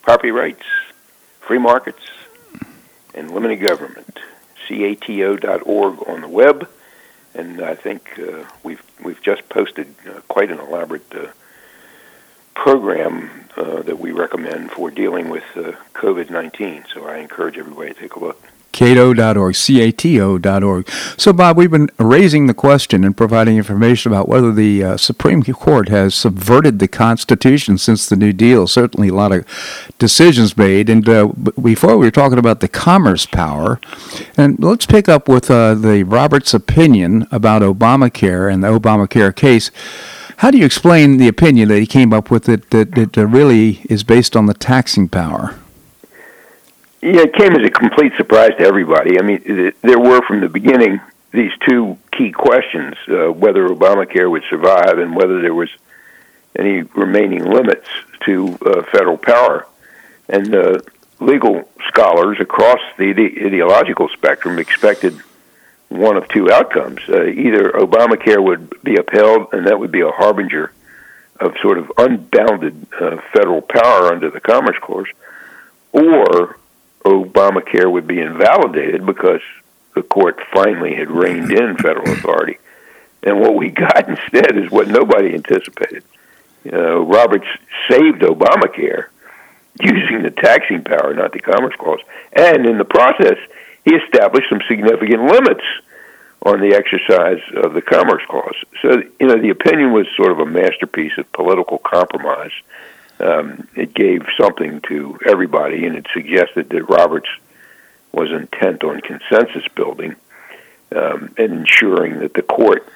property 0.00 0.30
rights, 0.30 0.62
free 1.40 1.58
markets, 1.58 2.00
and 3.12 3.30
limited 3.30 3.56
government. 3.56 4.20
cato.org 4.66 6.08
on 6.08 6.22
the 6.22 6.28
web, 6.28 6.66
and 7.34 7.60
I 7.60 7.74
think 7.74 8.18
uh, 8.18 8.44
we've 8.62 8.82
we've 9.04 9.20
just 9.20 9.46
posted 9.50 9.94
uh, 10.08 10.20
quite 10.28 10.50
an 10.50 10.58
elaborate 10.58 11.14
uh, 11.14 11.26
program 12.54 13.50
uh, 13.54 13.82
that 13.82 13.98
we 13.98 14.12
recommend 14.12 14.70
for 14.70 14.90
dealing 14.90 15.28
with 15.28 15.44
uh, 15.56 15.72
COVID 15.92 16.30
nineteen. 16.30 16.86
So 16.94 17.04
I 17.06 17.18
encourage 17.18 17.58
everybody 17.58 17.92
to 17.92 18.00
take 18.00 18.14
a 18.14 18.18
look. 18.18 18.42
Cato.org, 18.76 19.54
C-A-T-O.org. 19.54 20.90
So, 21.16 21.32
Bob, 21.32 21.56
we've 21.56 21.70
been 21.70 21.88
raising 21.98 22.46
the 22.46 22.52
question 22.52 23.04
and 23.04 23.16
providing 23.16 23.56
information 23.56 24.12
about 24.12 24.28
whether 24.28 24.52
the 24.52 24.84
uh, 24.84 24.96
Supreme 24.98 25.42
Court 25.42 25.88
has 25.88 26.14
subverted 26.14 26.78
the 26.78 26.86
Constitution 26.86 27.78
since 27.78 28.06
the 28.06 28.16
New 28.16 28.34
Deal. 28.34 28.66
Certainly, 28.66 29.08
a 29.08 29.14
lot 29.14 29.32
of 29.32 29.46
decisions 29.98 30.58
made. 30.58 30.90
And 30.90 31.08
uh, 31.08 31.28
before 31.28 31.96
we 31.96 32.04
were 32.04 32.10
talking 32.10 32.38
about 32.38 32.60
the 32.60 32.68
commerce 32.68 33.24
power, 33.24 33.80
and 34.36 34.62
let's 34.62 34.84
pick 34.84 35.08
up 35.08 35.26
with 35.26 35.50
uh, 35.50 35.74
the 35.74 36.02
Roberts' 36.02 36.52
opinion 36.52 37.26
about 37.32 37.62
Obamacare 37.62 38.52
and 38.52 38.62
the 38.62 38.68
Obamacare 38.68 39.34
case. 39.34 39.70
How 40.40 40.50
do 40.50 40.58
you 40.58 40.66
explain 40.66 41.16
the 41.16 41.28
opinion 41.28 41.70
that 41.70 41.78
he 41.78 41.86
came 41.86 42.12
up 42.12 42.30
with 42.30 42.44
that 42.44 42.68
that, 42.72 42.92
that 42.92 43.16
uh, 43.16 43.24
really 43.24 43.80
is 43.88 44.04
based 44.04 44.36
on 44.36 44.44
the 44.44 44.52
taxing 44.52 45.08
power? 45.08 45.54
Yeah, 47.06 47.20
it 47.20 47.34
came 47.34 47.52
as 47.52 47.64
a 47.64 47.70
complete 47.70 48.14
surprise 48.16 48.50
to 48.58 48.64
everybody. 48.64 49.20
I 49.20 49.22
mean, 49.22 49.72
there 49.80 50.00
were 50.00 50.22
from 50.22 50.40
the 50.40 50.48
beginning 50.48 51.00
these 51.30 51.52
two 51.68 51.98
key 52.10 52.32
questions: 52.32 52.96
uh, 53.06 53.30
whether 53.30 53.68
Obamacare 53.68 54.28
would 54.28 54.42
survive 54.50 54.98
and 54.98 55.14
whether 55.14 55.40
there 55.40 55.54
was 55.54 55.68
any 56.58 56.82
remaining 56.82 57.44
limits 57.44 57.86
to 58.24 58.58
uh, 58.66 58.82
federal 58.90 59.18
power. 59.18 59.68
And 60.28 60.52
uh, 60.52 60.80
legal 61.20 61.68
scholars 61.86 62.38
across 62.40 62.80
the 62.98 63.10
ide- 63.10 63.46
ideological 63.46 64.08
spectrum 64.08 64.58
expected 64.58 65.16
one 65.88 66.16
of 66.16 66.26
two 66.26 66.50
outcomes: 66.50 67.02
uh, 67.08 67.22
either 67.22 67.70
Obamacare 67.70 68.42
would 68.42 68.82
be 68.82 68.96
upheld, 68.96 69.54
and 69.54 69.68
that 69.68 69.78
would 69.78 69.92
be 69.92 70.00
a 70.00 70.10
harbinger 70.10 70.72
of 71.38 71.54
sort 71.62 71.78
of 71.78 71.92
unbounded 71.98 72.84
uh, 73.00 73.18
federal 73.32 73.62
power 73.62 74.12
under 74.12 74.28
the 74.28 74.40
Commerce 74.40 74.78
Clause, 74.80 75.06
or 75.92 76.56
Obamacare 77.06 77.90
would 77.90 78.06
be 78.06 78.20
invalidated 78.20 79.06
because 79.06 79.40
the 79.94 80.02
court 80.02 80.40
finally 80.52 80.94
had 80.94 81.10
reined 81.10 81.52
in 81.52 81.76
federal 81.76 82.12
authority. 82.12 82.58
And 83.22 83.40
what 83.40 83.54
we 83.54 83.70
got 83.70 84.08
instead 84.08 84.56
is 84.56 84.70
what 84.70 84.88
nobody 84.88 85.34
anticipated. 85.34 86.04
Know, 86.64 87.02
Roberts 87.02 87.46
saved 87.88 88.22
Obamacare 88.22 89.06
using 89.80 90.22
the 90.22 90.30
taxing 90.30 90.82
power, 90.82 91.14
not 91.14 91.32
the 91.32 91.38
Commerce 91.38 91.74
Clause. 91.76 92.00
And 92.32 92.66
in 92.66 92.78
the 92.78 92.84
process, 92.84 93.38
he 93.84 93.94
established 93.94 94.48
some 94.48 94.60
significant 94.68 95.22
limits 95.22 95.64
on 96.42 96.60
the 96.60 96.74
exercise 96.74 97.40
of 97.54 97.72
the 97.74 97.82
Commerce 97.82 98.22
Clause. 98.28 98.56
So, 98.82 99.02
you 99.20 99.26
know, 99.26 99.40
the 99.40 99.50
opinion 99.50 99.92
was 99.92 100.06
sort 100.16 100.32
of 100.32 100.40
a 100.40 100.46
masterpiece 100.46 101.16
of 101.18 101.30
political 101.32 101.78
compromise 101.78 102.52
um, 103.18 103.66
it 103.74 103.94
gave 103.94 104.22
something 104.38 104.80
to 104.88 105.18
everybody, 105.26 105.86
and 105.86 105.96
it 105.96 106.06
suggested 106.12 106.68
that 106.70 106.84
Roberts 106.84 107.28
was 108.12 108.30
intent 108.30 108.82
on 108.84 109.00
consensus 109.00 109.66
building 109.74 110.16
um, 110.94 111.34
and 111.36 111.52
ensuring 111.52 112.20
that 112.20 112.34
the 112.34 112.42
court 112.42 112.88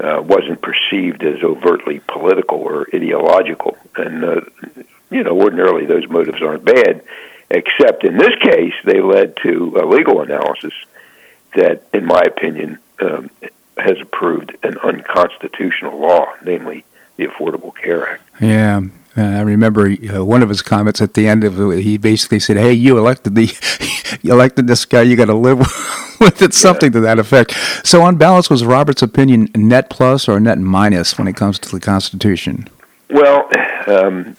uh, 0.00 0.20
wasn't 0.22 0.60
perceived 0.60 1.22
as 1.22 1.42
overtly 1.42 2.00
political 2.08 2.58
or 2.58 2.86
ideological. 2.94 3.76
And, 3.96 4.24
uh, 4.24 4.40
you 5.10 5.22
know, 5.22 5.40
ordinarily 5.40 5.86
those 5.86 6.08
motives 6.08 6.42
aren't 6.42 6.64
bad, 6.64 7.02
except 7.50 8.04
in 8.04 8.16
this 8.16 8.34
case, 8.40 8.74
they 8.84 9.00
led 9.00 9.36
to 9.42 9.76
a 9.76 9.84
legal 9.86 10.20
analysis 10.22 10.74
that, 11.54 11.82
in 11.92 12.04
my 12.06 12.22
opinion, 12.22 12.78
um, 13.00 13.30
has 13.76 14.00
approved 14.00 14.56
an 14.62 14.76
unconstitutional 14.78 15.98
law, 15.98 16.26
namely 16.44 16.84
the 17.16 17.26
Affordable 17.26 17.74
Care 17.74 18.08
Act. 18.08 18.22
Yeah. 18.40 18.80
I 19.16 19.40
remember 19.40 19.90
uh, 19.90 20.24
one 20.24 20.42
of 20.42 20.48
his 20.48 20.62
comments 20.62 21.02
at 21.02 21.14
the 21.14 21.28
end 21.28 21.44
of 21.44 21.60
it. 21.60 21.82
He 21.82 21.98
basically 21.98 22.40
said, 22.40 22.56
"Hey, 22.56 22.72
you 22.72 22.96
elected 22.98 23.34
the, 23.34 23.52
you 24.22 24.32
elected 24.32 24.66
this 24.66 24.84
guy. 24.84 25.02
You 25.02 25.16
got 25.16 25.26
to 25.26 25.34
live 25.34 25.58
with 26.20 26.40
it." 26.40 26.54
Something 26.54 26.92
to 26.92 27.00
that 27.00 27.18
effect. 27.18 27.52
So, 27.84 28.02
on 28.02 28.16
balance, 28.16 28.48
was 28.48 28.64
Robert's 28.64 29.02
opinion 29.02 29.50
net 29.54 29.90
plus 29.90 30.28
or 30.28 30.40
net 30.40 30.58
minus 30.58 31.18
when 31.18 31.28
it 31.28 31.36
comes 31.36 31.58
to 31.60 31.70
the 31.70 31.80
Constitution? 31.80 32.68
Well, 33.10 33.50
um, 33.86 34.36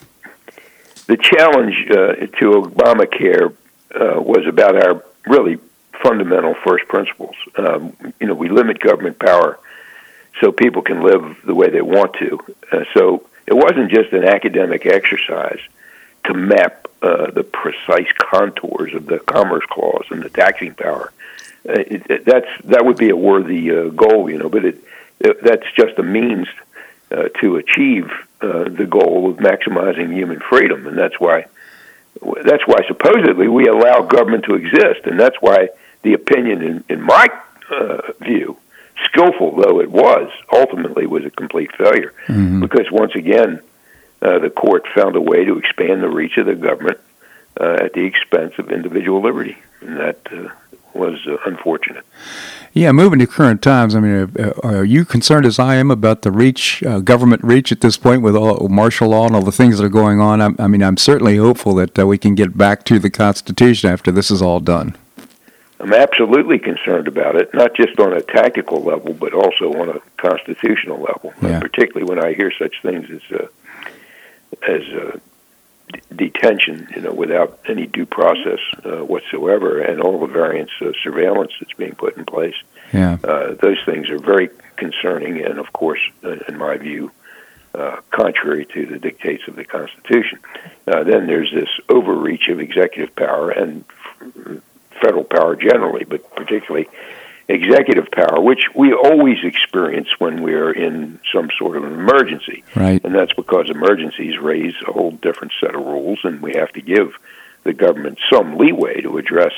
the 1.06 1.16
challenge 1.16 1.86
uh, 1.90 2.26
to 2.38 2.62
Obamacare 2.62 3.54
uh, 3.94 4.20
was 4.20 4.46
about 4.46 4.74
our 4.76 5.04
really 5.26 5.58
fundamental 6.02 6.54
first 6.64 6.88
principles. 6.88 7.36
Um, 7.56 7.96
you 8.20 8.26
know, 8.26 8.34
we 8.34 8.48
limit 8.48 8.80
government 8.80 9.18
power 9.18 9.58
so 10.40 10.50
people 10.50 10.82
can 10.82 11.02
live 11.02 11.36
the 11.44 11.54
way 11.54 11.70
they 11.70 11.82
want 11.82 12.14
to. 12.14 12.40
Uh, 12.72 12.84
so 12.94 13.26
it 13.46 13.54
wasn't 13.54 13.90
just 13.90 14.12
an 14.12 14.24
academic 14.24 14.86
exercise 14.86 15.60
to 16.24 16.34
map 16.34 16.88
uh, 17.02 17.30
the 17.30 17.44
precise 17.44 18.10
contours 18.16 18.94
of 18.94 19.06
the 19.06 19.18
Commerce 19.18 19.64
Clause 19.68 20.06
and 20.10 20.22
the 20.22 20.30
taxing 20.30 20.74
power. 20.74 21.12
Uh, 21.68 21.72
it, 21.72 22.10
it, 22.10 22.24
that's 22.24 22.48
that 22.64 22.84
would 22.84 22.96
be 22.96 23.10
a 23.10 23.16
worthy 23.16 23.70
uh, 23.70 23.88
goal, 23.88 24.30
you 24.30 24.38
know, 24.38 24.48
but 24.48 24.64
it, 24.64 24.78
it 25.20 25.42
that's 25.42 25.70
just 25.76 25.98
a 25.98 26.02
means 26.02 26.48
uh, 27.10 27.28
to 27.40 27.56
achieve 27.56 28.10
uh, 28.40 28.64
the 28.64 28.86
goal 28.86 29.30
of 29.30 29.36
maximizing 29.36 30.12
human 30.12 30.40
freedom, 30.40 30.86
and 30.86 30.96
that's 30.98 31.18
why 31.20 31.46
that's 32.44 32.66
why 32.66 32.80
supposedly 32.86 33.48
we 33.48 33.66
allow 33.66 34.02
government 34.02 34.44
to 34.44 34.54
exist, 34.54 35.06
and 35.06 35.18
that's 35.18 35.36
why 35.40 35.68
the 36.02 36.14
opinion, 36.14 36.62
in, 36.62 36.84
in 36.88 37.00
my 37.00 37.26
uh, 37.70 38.12
view, 38.20 38.43
skillful 39.14 39.56
though 39.56 39.80
it 39.80 39.90
was, 39.90 40.30
ultimately 40.52 41.06
was 41.06 41.24
a 41.24 41.30
complete 41.30 41.74
failure. 41.76 42.12
Mm-hmm. 42.26 42.60
Because 42.60 42.90
once 42.90 43.14
again, 43.14 43.60
uh, 44.22 44.38
the 44.38 44.50
court 44.50 44.86
found 44.94 45.16
a 45.16 45.20
way 45.20 45.44
to 45.44 45.58
expand 45.58 46.02
the 46.02 46.08
reach 46.08 46.36
of 46.36 46.46
the 46.46 46.54
government 46.54 46.98
uh, 47.60 47.78
at 47.80 47.92
the 47.92 48.04
expense 48.04 48.54
of 48.58 48.70
individual 48.70 49.22
liberty, 49.22 49.56
and 49.80 49.96
that 49.98 50.18
uh, 50.32 50.48
was 50.94 51.26
uh, 51.26 51.36
unfortunate. 51.46 52.04
Yeah, 52.72 52.90
moving 52.90 53.20
to 53.20 53.26
current 53.26 53.62
times. 53.62 53.94
I 53.94 54.00
mean, 54.00 54.32
uh, 54.38 54.52
are 54.64 54.84
you 54.84 55.04
concerned 55.04 55.46
as 55.46 55.58
I 55.58 55.76
am 55.76 55.90
about 55.90 56.22
the 56.22 56.32
reach, 56.32 56.82
uh, 56.82 56.98
government 56.98 57.44
reach 57.44 57.70
at 57.70 57.80
this 57.82 57.96
point 57.96 58.22
with 58.22 58.34
all 58.34 58.68
martial 58.68 59.10
law 59.10 59.26
and 59.26 59.36
all 59.36 59.42
the 59.42 59.52
things 59.52 59.78
that 59.78 59.84
are 59.84 59.88
going 59.88 60.20
on? 60.20 60.40
I'm, 60.40 60.56
I 60.58 60.66
mean, 60.66 60.82
I'm 60.82 60.96
certainly 60.96 61.36
hopeful 61.36 61.74
that 61.76 61.96
uh, 61.98 62.06
we 62.06 62.18
can 62.18 62.34
get 62.34 62.56
back 62.56 62.84
to 62.84 62.98
the 62.98 63.10
Constitution 63.10 63.90
after 63.90 64.10
this 64.10 64.30
is 64.30 64.42
all 64.42 64.58
done. 64.58 64.96
I'm 65.84 65.92
absolutely 65.92 66.58
concerned 66.58 67.08
about 67.08 67.36
it, 67.36 67.52
not 67.52 67.74
just 67.74 68.00
on 68.00 68.14
a 68.14 68.22
tactical 68.22 68.82
level, 68.82 69.12
but 69.12 69.34
also 69.34 69.74
on 69.74 69.90
a 69.90 70.00
constitutional 70.16 70.98
level. 70.98 71.34
Yeah. 71.42 71.60
Particularly 71.60 72.08
when 72.08 72.18
I 72.18 72.32
hear 72.32 72.50
such 72.58 72.80
things 72.80 73.10
as 73.10 73.40
uh, 73.40 73.46
as 74.66 74.82
uh, 74.82 75.18
d- 75.92 76.00
detention, 76.16 76.88
you 76.96 77.02
know, 77.02 77.12
without 77.12 77.60
any 77.66 77.86
due 77.86 78.06
process 78.06 78.60
uh, 78.86 79.04
whatsoever, 79.04 79.78
and 79.78 80.00
all 80.00 80.18
the 80.20 80.32
various 80.32 80.70
of 80.80 80.94
surveillance 81.02 81.52
that's 81.60 81.74
being 81.74 81.94
put 81.94 82.16
in 82.16 82.24
place. 82.24 82.56
Yeah. 82.94 83.18
Uh, 83.22 83.52
those 83.52 83.78
things 83.84 84.08
are 84.08 84.18
very 84.18 84.48
concerning, 84.76 85.44
and 85.44 85.58
of 85.58 85.70
course, 85.74 86.00
uh, 86.24 86.36
in 86.48 86.56
my 86.56 86.78
view, 86.78 87.12
uh, 87.74 87.96
contrary 88.10 88.64
to 88.72 88.86
the 88.86 88.98
dictates 88.98 89.46
of 89.48 89.56
the 89.56 89.66
Constitution. 89.66 90.38
Uh, 90.86 91.04
then 91.04 91.26
there's 91.26 91.52
this 91.52 91.68
overreach 91.90 92.48
of 92.48 92.58
executive 92.58 93.14
power 93.14 93.50
and 93.50 93.84
f- 93.90 94.62
federal 95.00 95.24
power 95.24 95.56
generally, 95.56 96.04
but 96.04 96.34
particularly 96.34 96.88
executive 97.48 98.10
power, 98.10 98.40
which 98.40 98.74
we 98.74 98.92
always 98.92 99.44
experience 99.44 100.08
when 100.18 100.42
we're 100.42 100.72
in 100.72 101.20
some 101.32 101.50
sort 101.58 101.76
of 101.76 101.84
an 101.84 101.92
emergency. 101.92 102.64
Right. 102.74 103.04
And 103.04 103.14
that's 103.14 103.34
because 103.34 103.68
emergencies 103.68 104.38
raise 104.38 104.74
a 104.86 104.92
whole 104.92 105.10
different 105.10 105.52
set 105.60 105.74
of 105.74 105.84
rules, 105.84 106.20
and 106.24 106.40
we 106.40 106.54
have 106.54 106.72
to 106.72 106.80
give 106.80 107.14
the 107.64 107.72
government 107.72 108.18
some 108.32 108.56
leeway 108.56 109.00
to 109.02 109.18
address 109.18 109.52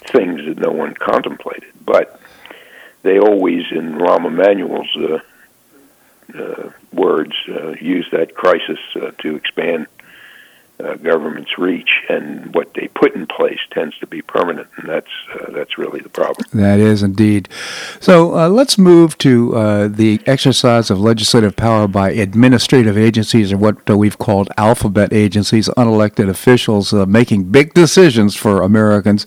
things 0.00 0.44
that 0.46 0.58
no 0.58 0.70
one 0.70 0.94
contemplated. 0.94 1.72
But 1.84 2.20
they 3.02 3.18
always, 3.18 3.64
in 3.70 3.94
Rahm 3.94 4.26
Emanuel's 4.26 4.96
uh, 4.96 5.18
uh, 6.36 6.70
words, 6.92 7.34
uh, 7.48 7.70
use 7.80 8.08
that 8.12 8.34
crisis 8.34 8.78
uh, 8.96 9.12
to 9.22 9.36
expand 9.36 9.86
uh, 10.82 10.94
government's 10.94 11.58
reach, 11.58 12.04
and 12.08 12.54
what 12.54 12.72
they 12.74 12.88
put 12.88 13.14
in 13.14 13.26
place 13.26 13.58
tends 13.70 13.98
to 13.98 14.06
be 14.06 14.22
permanent, 14.22 14.68
and 14.76 14.88
that's 14.88 15.10
uh, 15.34 15.50
that's 15.50 15.76
really 15.76 16.00
the 16.00 16.08
problem. 16.08 16.46
That 16.52 16.78
is 16.78 17.02
indeed. 17.02 17.48
So 18.00 18.38
uh, 18.38 18.48
let's 18.48 18.78
move 18.78 19.18
to 19.18 19.56
uh, 19.56 19.88
the 19.88 20.20
exercise 20.26 20.90
of 20.90 21.00
legislative 21.00 21.56
power 21.56 21.88
by 21.88 22.10
administrative 22.10 22.96
agencies, 22.96 23.52
or 23.52 23.56
what 23.56 23.88
we've 23.88 24.18
called 24.18 24.48
alphabet 24.56 25.12
agencies, 25.12 25.68
unelected 25.70 26.28
officials 26.28 26.92
uh, 26.92 27.06
making 27.06 27.44
big 27.44 27.74
decisions 27.74 28.36
for 28.36 28.62
Americans. 28.62 29.26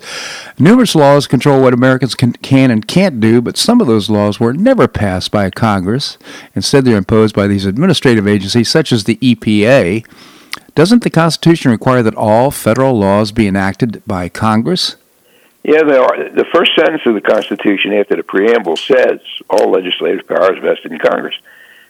Numerous 0.58 0.96
laws 0.96 1.28
control 1.28 1.62
what 1.62 1.74
Americans 1.74 2.16
can, 2.16 2.34
can 2.34 2.72
and 2.72 2.88
can't 2.88 3.20
do, 3.20 3.42
but 3.42 3.58
some 3.58 3.82
of 3.82 3.88
those 3.88 4.10
laws 4.10 4.40
were 4.40 4.54
never 4.54 4.88
passed 4.88 5.32
by 5.32 5.50
Congress. 5.50 6.18
Instead, 6.56 6.86
they're 6.86 6.98
imposed 6.98 7.36
by 7.36 7.48
these 7.48 7.66
administrative 7.66 8.28
agencies, 8.28 8.70
such 8.70 8.92
as 8.92 9.04
the 9.04 9.18
EPA. 9.18 10.06
Doesn't 10.76 11.04
the 11.04 11.10
Constitution 11.10 11.72
require 11.72 12.02
that 12.04 12.16
all 12.16 12.50
federal 12.52 12.98
laws 12.98 13.32
be 13.32 13.48
enacted 13.48 14.02
by 14.08 14.30
Congress? 14.30 14.96
Yeah, 15.64 15.84
they 15.84 15.98
are. 15.98 16.30
The 16.30 16.46
first 16.54 16.72
sentence 16.76 17.04
of 17.06 17.14
the 17.14 17.22
Constitution 17.22 17.94
after 17.94 18.16
the 18.16 18.24
preamble 18.24 18.78
says 18.78 19.20
all 19.50 19.72
legislative 19.72 20.28
power 20.28 20.56
is 20.56 20.62
vested 20.62 20.92
in 20.92 21.00
Congress. 21.00 21.36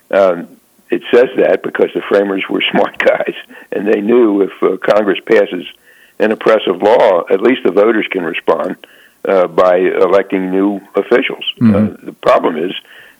Um, 0.09 0.59
it 0.89 1.03
says 1.09 1.29
that 1.37 1.63
because 1.63 1.89
the 1.93 2.01
framers 2.01 2.43
were 2.49 2.61
smart 2.71 2.97
guys, 2.97 3.35
and 3.71 3.87
they 3.87 4.01
knew 4.01 4.41
if 4.41 4.51
uh, 4.61 4.77
Congress 4.77 5.19
passes 5.25 5.65
an 6.19 6.31
oppressive 6.31 6.81
law, 6.81 7.23
at 7.29 7.41
least 7.41 7.63
the 7.63 7.71
voters 7.71 8.07
can 8.11 8.23
respond 8.23 8.75
uh, 9.25 9.47
by 9.47 9.77
electing 9.77 10.51
new 10.51 10.81
officials. 10.95 11.45
Mm-hmm. 11.59 11.75
Uh, 11.75 12.05
the 12.05 12.13
problem 12.13 12.57
is, 12.57 12.73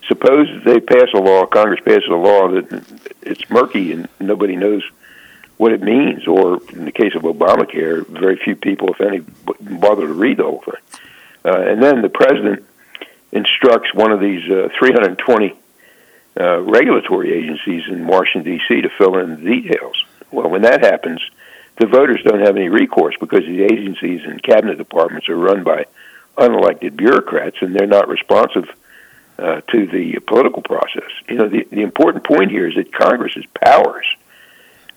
suppose 0.07 0.47
they 0.65 0.79
pass 0.79 1.07
a 1.13 1.19
law, 1.19 1.45
Congress 1.45 1.79
passes 1.85 2.09
a 2.09 2.15
law 2.15 2.49
that 2.49 2.83
it's 3.21 3.49
murky 3.49 3.93
and 3.93 4.09
nobody 4.19 4.55
knows 4.55 4.83
what 5.61 5.73
it 5.73 5.81
means, 5.83 6.25
or 6.25 6.59
in 6.73 6.85
the 6.85 6.91
case 6.91 7.13
of 7.13 7.21
Obamacare, 7.21 8.03
very 8.07 8.35
few 8.35 8.55
people, 8.55 8.87
if 8.93 8.99
any, 8.99 9.19
bother 9.19 10.07
to 10.07 10.13
read 10.13 10.37
the 10.37 10.43
whole. 10.43 10.63
Uh, 11.45 11.51
and 11.51 11.83
then 11.83 12.01
the 12.01 12.09
president 12.09 12.65
instructs 13.31 13.93
one 13.93 14.11
of 14.11 14.19
these 14.19 14.41
uh, 14.49 14.69
320 14.79 15.53
uh, 16.39 16.61
regulatory 16.61 17.31
agencies 17.31 17.83
in 17.87 18.07
Washington, 18.07 18.57
D.C. 18.57 18.81
to 18.81 18.89
fill 18.97 19.19
in 19.19 19.35
the 19.35 19.51
details. 19.61 20.03
Well, 20.31 20.49
when 20.49 20.63
that 20.63 20.83
happens, 20.83 21.21
the 21.79 21.85
voters 21.85 22.23
don't 22.23 22.41
have 22.41 22.55
any 22.55 22.69
recourse 22.69 23.13
because 23.19 23.45
the 23.45 23.63
agencies 23.63 24.21
and 24.25 24.41
cabinet 24.41 24.79
departments 24.79 25.29
are 25.29 25.37
run 25.37 25.63
by 25.63 25.85
unelected 26.39 26.95
bureaucrats 26.95 27.57
and 27.61 27.75
they're 27.75 27.85
not 27.85 28.07
responsive 28.07 28.67
uh, 29.37 29.61
to 29.69 29.85
the 29.85 30.17
political 30.25 30.63
process. 30.63 31.11
You 31.29 31.35
know, 31.35 31.49
the, 31.49 31.67
the 31.69 31.81
important 31.83 32.23
point 32.23 32.49
here 32.49 32.67
is 32.67 32.73
that 32.77 32.91
Congress's 32.91 33.45
powers– 33.53 34.07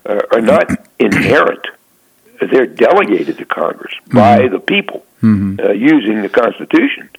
uh, 0.05 0.21
are 0.31 0.41
not 0.41 0.69
inherent. 0.99 1.65
They're 2.39 2.67
delegated 2.67 3.37
to 3.37 3.45
Congress 3.45 3.93
mm-hmm. 4.05 4.17
by 4.17 4.47
the 4.47 4.59
people 4.59 5.05
mm-hmm. 5.21 5.59
uh, 5.59 5.71
using 5.71 6.21
the 6.21 6.29
Constitution. 6.29 7.09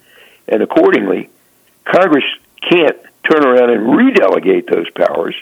And 0.48 0.62
accordingly, 0.62 1.30
Congress 1.84 2.24
can't 2.60 2.96
turn 3.30 3.44
around 3.44 3.70
and 3.70 3.86
redelegate 3.86 4.70
those 4.70 4.88
powers 4.90 5.34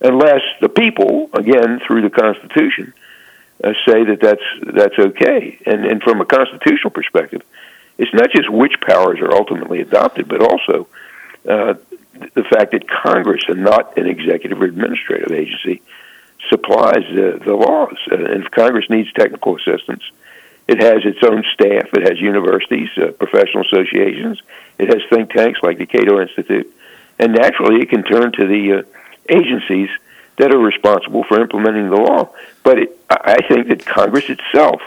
unless 0.00 0.42
the 0.60 0.68
people, 0.68 1.30
again, 1.32 1.80
through 1.86 2.02
the 2.02 2.10
Constitution, 2.10 2.92
uh, 3.64 3.72
say 3.86 4.04
that 4.04 4.20
that's, 4.20 4.42
that's 4.74 4.98
okay. 4.98 5.58
And, 5.64 5.86
and 5.86 6.02
from 6.02 6.20
a 6.20 6.26
constitutional 6.26 6.90
perspective, 6.90 7.42
it's 7.96 8.12
not 8.12 8.30
just 8.30 8.50
which 8.50 8.78
powers 8.80 9.20
are 9.20 9.32
ultimately 9.32 9.80
adopted, 9.80 10.28
but 10.28 10.42
also 10.42 10.88
uh, 11.48 11.74
the 12.34 12.44
fact 12.44 12.72
that 12.72 12.88
Congress, 12.88 13.44
and 13.48 13.62
not 13.62 13.96
an 13.96 14.06
executive 14.06 14.60
or 14.60 14.66
administrative 14.66 15.32
agency, 15.32 15.82
supplies 16.48 17.04
the, 17.12 17.40
the 17.44 17.54
laws. 17.54 17.96
Uh, 18.10 18.16
and 18.16 18.44
if 18.44 18.50
Congress 18.50 18.86
needs 18.88 19.12
technical 19.12 19.56
assistance, 19.56 20.02
it 20.68 20.82
has 20.82 21.04
its 21.04 21.22
own 21.22 21.44
staff. 21.54 21.88
It 21.94 22.02
has 22.02 22.20
universities, 22.20 22.88
uh, 22.96 23.12
professional 23.12 23.64
associations. 23.64 24.40
It 24.78 24.88
has 24.88 25.02
think 25.10 25.30
tanks 25.30 25.60
like 25.62 25.78
the 25.78 25.86
Cato 25.86 26.20
Institute. 26.20 26.72
And 27.18 27.32
naturally, 27.32 27.80
it 27.80 27.90
can 27.90 28.02
turn 28.02 28.32
to 28.32 28.46
the 28.46 28.78
uh, 28.78 28.82
agencies 29.28 29.88
that 30.38 30.52
are 30.52 30.58
responsible 30.58 31.24
for 31.24 31.40
implementing 31.40 31.88
the 31.88 31.96
law. 31.96 32.30
But 32.62 32.78
it, 32.78 32.98
I 33.08 33.40
think 33.48 33.68
that 33.68 33.86
Congress 33.86 34.28
itself 34.28 34.82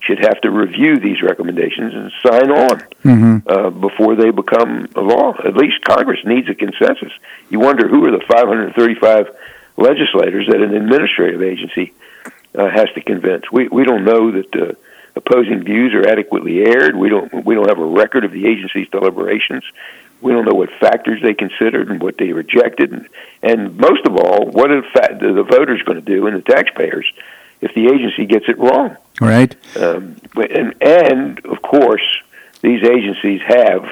should 0.00 0.18
have 0.18 0.40
to 0.40 0.50
review 0.50 0.98
these 0.98 1.22
recommendations 1.22 1.94
and 1.94 2.12
sign 2.22 2.50
on 2.50 2.80
mm-hmm. 3.04 3.48
uh, 3.48 3.70
before 3.70 4.16
they 4.16 4.30
become 4.30 4.88
a 4.96 5.00
law. 5.00 5.34
At 5.44 5.56
least 5.56 5.82
Congress 5.84 6.20
needs 6.24 6.48
a 6.48 6.54
consensus. 6.54 7.12
You 7.50 7.60
wonder 7.60 7.88
who 7.88 8.04
are 8.06 8.10
the 8.10 8.24
535 8.26 9.28
legislators 9.76 10.46
that 10.48 10.60
an 10.60 10.74
administrative 10.74 11.42
agency 11.42 11.92
uh, 12.54 12.68
has 12.68 12.88
to 12.94 13.00
convince. 13.00 13.50
We 13.50 13.68
we 13.68 13.84
don't 13.84 14.04
know 14.04 14.30
that 14.32 14.54
uh, 14.54 14.72
opposing 15.16 15.62
views 15.64 15.94
are 15.94 16.06
adequately 16.06 16.60
aired. 16.60 16.96
We 16.96 17.08
don't 17.08 17.44
we 17.44 17.54
don't 17.54 17.68
have 17.68 17.78
a 17.78 17.84
record 17.84 18.24
of 18.24 18.32
the 18.32 18.46
agency's 18.46 18.88
deliberations. 18.88 19.64
We 20.20 20.32
don't 20.32 20.44
know 20.44 20.54
what 20.54 20.70
factors 20.78 21.20
they 21.20 21.34
considered 21.34 21.90
and 21.90 22.00
what 22.00 22.16
they 22.16 22.32
rejected, 22.32 22.92
and, 22.92 23.08
and 23.42 23.76
most 23.76 24.06
of 24.06 24.16
all, 24.16 24.46
what 24.46 24.70
are 24.70 24.82
the, 24.82 24.88
fa- 24.88 25.18
the 25.20 25.42
voters 25.42 25.82
going 25.82 25.98
to 25.98 26.04
do 26.04 26.28
and 26.28 26.36
the 26.36 26.42
taxpayers 26.42 27.12
if 27.60 27.74
the 27.74 27.86
agency 27.86 28.26
gets 28.26 28.48
it 28.48 28.56
wrong? 28.56 28.96
Right. 29.20 29.56
Um, 29.76 30.16
and 30.36 30.74
and 30.80 31.44
of 31.46 31.60
course, 31.62 32.04
these 32.60 32.84
agencies 32.84 33.40
have 33.46 33.90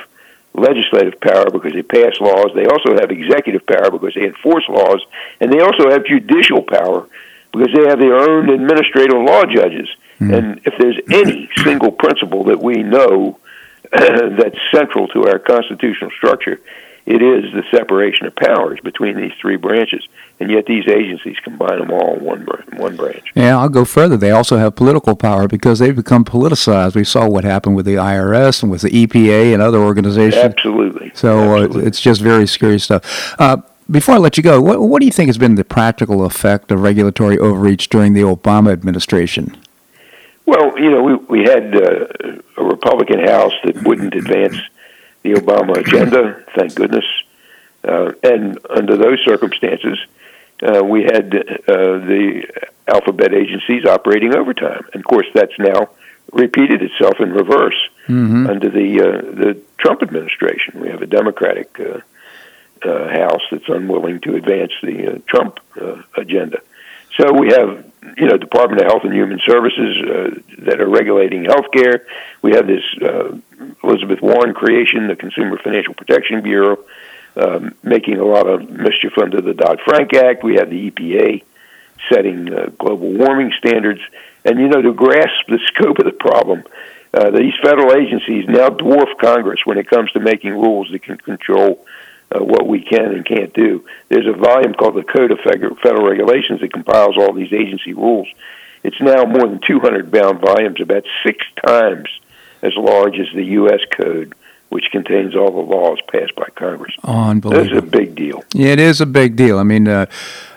legislative 0.55 1.21
power 1.21 1.51
because 1.51 1.73
they 1.73 1.83
pass 1.83 2.21
laws. 2.21 2.51
They 2.55 2.67
also 2.67 2.95
have 2.95 3.11
executive 3.11 3.67
power 3.67 3.91
because 3.91 4.15
they 4.15 4.27
enforce 4.27 4.69
laws, 4.69 5.05
and 5.41 5.53
they 5.53 5.61
also 5.61 5.91
have 5.91 6.05
judicial 6.05 6.63
power 6.63 7.07
because 7.53 7.73
they 7.75 7.89
have 7.89 7.99
their 7.99 8.17
own 8.17 8.49
administrative 8.49 9.19
law 9.19 9.45
judges. 9.45 9.89
Mm. 10.21 10.37
And 10.37 10.61
if 10.65 10.75
there's 10.79 10.99
any 11.11 11.49
single 11.57 11.93
principle 11.93 12.45
that 12.45 12.61
we 12.61 12.83
know 12.83 13.39
that's 13.93 14.59
central 14.73 15.09
to 15.09 15.27
our 15.27 15.39
constitutional 15.39 16.11
structure, 16.11 16.61
it 17.07 17.23
is 17.23 17.53
the 17.53 17.65
separation 17.71 18.27
of 18.27 18.37
powers 18.37 18.79
between 18.81 19.17
these 19.17 19.33
three 19.41 19.57
branches 19.57 20.07
and 20.41 20.51
yet 20.51 20.67
these 20.67 20.89
agencies 20.89 21.39
combine 21.41 21.79
them 21.79 21.91
all 21.91 22.17
in 22.17 22.25
one 22.25 22.41
one 22.77 22.97
branch. 22.97 23.31
Yeah, 23.35 23.59
I'll 23.59 23.69
go 23.69 23.85
further. 23.85 24.17
They 24.17 24.31
also 24.31 24.57
have 24.57 24.75
political 24.75 25.15
power 25.15 25.47
because 25.47 25.79
they've 25.79 25.95
become 25.95 26.25
politicized. 26.25 26.95
We 26.95 27.05
saw 27.05 27.29
what 27.29 27.45
happened 27.45 27.77
with 27.77 27.85
the 27.85 27.97
IRS 27.97 28.63
and 28.63 28.73
with 28.73 28.81
the 28.81 28.89
EPA 28.89 29.53
and 29.53 29.63
other 29.63 29.79
organizations. 29.79 30.43
Absolutely. 30.43 31.13
So 31.15 31.39
uh, 31.39 31.63
Absolutely. 31.65 31.83
Uh, 31.83 31.87
it's 31.87 32.01
just 32.01 32.23
very 32.23 32.47
scary 32.47 32.81
stuff. 32.81 33.35
Uh, 33.39 33.59
before 33.91 34.15
I 34.15 34.19
let 34.19 34.37
you 34.37 34.43
go, 34.43 34.61
what, 34.63 34.81
what 34.81 35.01
do 35.01 35.07
you 35.07 35.13
think 35.13 35.29
has 35.29 35.37
been 35.37 35.57
the 35.57 35.65
practical 35.65 36.25
effect 36.25 36.71
of 36.71 36.81
regulatory 36.81 37.39
overreach 37.39 37.89
during 37.89 38.15
the 38.15 38.23
Obama 38.23 38.73
administration? 38.73 39.57
Well, 40.47 40.79
you 40.79 40.91
know, 40.91 41.03
we 41.03 41.15
we 41.15 41.41
had 41.43 41.77
uh, 41.77 42.07
a 42.57 42.65
Republican 42.65 43.21
House 43.21 43.53
that 43.65 43.83
wouldn't 43.85 44.15
advance 44.15 44.57
the 45.23 45.35
Obama 45.35 45.77
agenda. 45.77 46.43
Thank 46.55 46.75
goodness. 46.75 47.05
Uh, 47.83 48.13
and 48.23 48.59
under 48.69 48.97
those 48.97 49.19
circumstances, 49.25 49.99
uh, 50.63 50.85
we 50.85 51.03
had 51.05 51.35
uh, 51.35 51.99
the 51.99 52.47
alphabet 52.87 53.33
agencies 53.33 53.85
operating 53.85 54.35
overtime. 54.35 54.85
And 54.93 55.01
of 55.03 55.07
course, 55.07 55.27
that's 55.35 55.59
now 55.59 55.91
repeated 56.33 56.83
itself 56.83 57.21
in 57.21 57.33
reverse 57.33 57.89
mm-hmm. 58.07 58.47
under 58.47 58.69
the 58.69 59.01
uh, 59.01 59.21
the 59.35 59.61
Trump 59.79 60.03
administration. 60.03 60.81
We 60.81 60.89
have 60.89 61.03
a 61.03 61.07
Democratic 61.07 61.81
uh, 61.81 62.01
uh, 62.83 63.09
House 63.09 63.43
that's 63.51 63.69
unwilling 63.69 64.21
to 64.21 64.37
advance 64.37 64.73
the 64.83 65.15
uh, 65.15 65.19
Trump 65.27 65.61
uh, 65.81 66.03
agenda. 66.17 66.61
So 67.17 67.33
we 67.33 67.49
have, 67.49 67.85
you 68.17 68.27
know, 68.27 68.37
Department 68.37 68.81
of 68.81 68.87
Health 68.87 69.05
and 69.05 69.13
Human 69.13 69.41
Services 69.47 69.97
uh, 70.03 70.41
that 70.65 70.81
are 70.81 70.89
regulating 70.89 71.45
healthcare. 71.45 72.05
We 72.43 72.53
have 72.53 72.67
this 72.67 72.83
uh, 73.03 73.37
Elizabeth 73.83 74.21
Warren 74.23 74.55
creation, 74.55 75.09
the 75.09 75.17
Consumer 75.17 75.59
Financial 75.59 75.95
Protection 75.95 76.43
Bureau, 76.43 76.79
um, 77.37 77.75
making 77.83 78.19
a 78.19 78.25
lot 78.25 78.47
of 78.47 78.69
mischief 78.71 79.19
under 79.19 79.41
the 79.41 79.55
Dodd 79.55 79.81
Frank 79.85 80.15
Act. 80.15 80.43
We 80.43 80.57
have 80.57 80.71
the 80.71 80.91
EPA 80.91 81.43
setting 82.09 82.53
uh, 82.53 82.71
global 82.79 83.13
warming 83.13 83.53
standards. 83.59 84.01
And, 84.45 84.59
you 84.59 84.69
know, 84.69 84.81
to 84.81 84.95
grasp 84.95 85.47
the 85.49 85.59
scope 85.67 85.99
of 85.99 86.07
the 86.07 86.13
problem, 86.13 86.65
uh, 87.13 87.31
these 87.31 87.55
federal 87.63 87.93
agencies 87.95 88.47
now 88.49 88.69
dwarf 88.69 89.19
Congress 89.19 89.61
when 89.65 89.79
it 89.79 89.89
comes 89.89 90.11
to 90.13 90.21
making 90.21 90.53
rules 90.53 90.91
that 90.93 91.03
can 91.03 91.17
control 91.17 91.85
uh, 92.35 92.45
what 92.45 92.67
we 92.67 92.81
can 92.83 93.13
and 93.13 93.25
can't 93.25 93.53
do. 93.53 93.85
There's 94.09 94.27
a 94.27 94.33
volume 94.33 94.75
called 94.75 94.97
the 94.97 95.03
Code 95.03 95.31
of 95.31 95.41
Federal 95.41 96.09
Regulations 96.09 96.61
that 96.61 96.73
compiles 96.73 97.17
all 97.17 97.33
these 97.33 97.53
agency 97.53 97.93
rules. 97.93 98.29
It's 98.83 99.01
now 99.01 99.25
more 99.25 99.47
than 99.47 99.61
200 99.67 100.11
bound 100.11 100.41
volumes, 100.41 100.81
about 100.81 101.05
six 101.25 101.45
times 101.67 102.09
as 102.63 102.73
large 102.77 103.19
as 103.19 103.27
the 103.35 103.45
U.S. 103.45 103.81
Code 103.91 104.35
which 104.71 104.85
contains 104.93 105.35
all 105.35 105.51
the 105.51 105.77
laws 105.77 105.99
passed 106.11 106.35
by 106.37 106.47
Congress. 106.55 106.95
Unbelievable. 107.03 107.65
This 107.65 107.73
is 107.73 107.79
a 107.79 107.83
big 107.83 108.15
deal. 108.15 108.45
Yeah, 108.55 108.69
it 108.69 108.81
is 108.81 109.01
a 109.01 109.07
big 109.07 109.37
deal. 109.37 109.59
I 109.59 109.65
mean, 109.65 109.89
uh, 109.89 110.07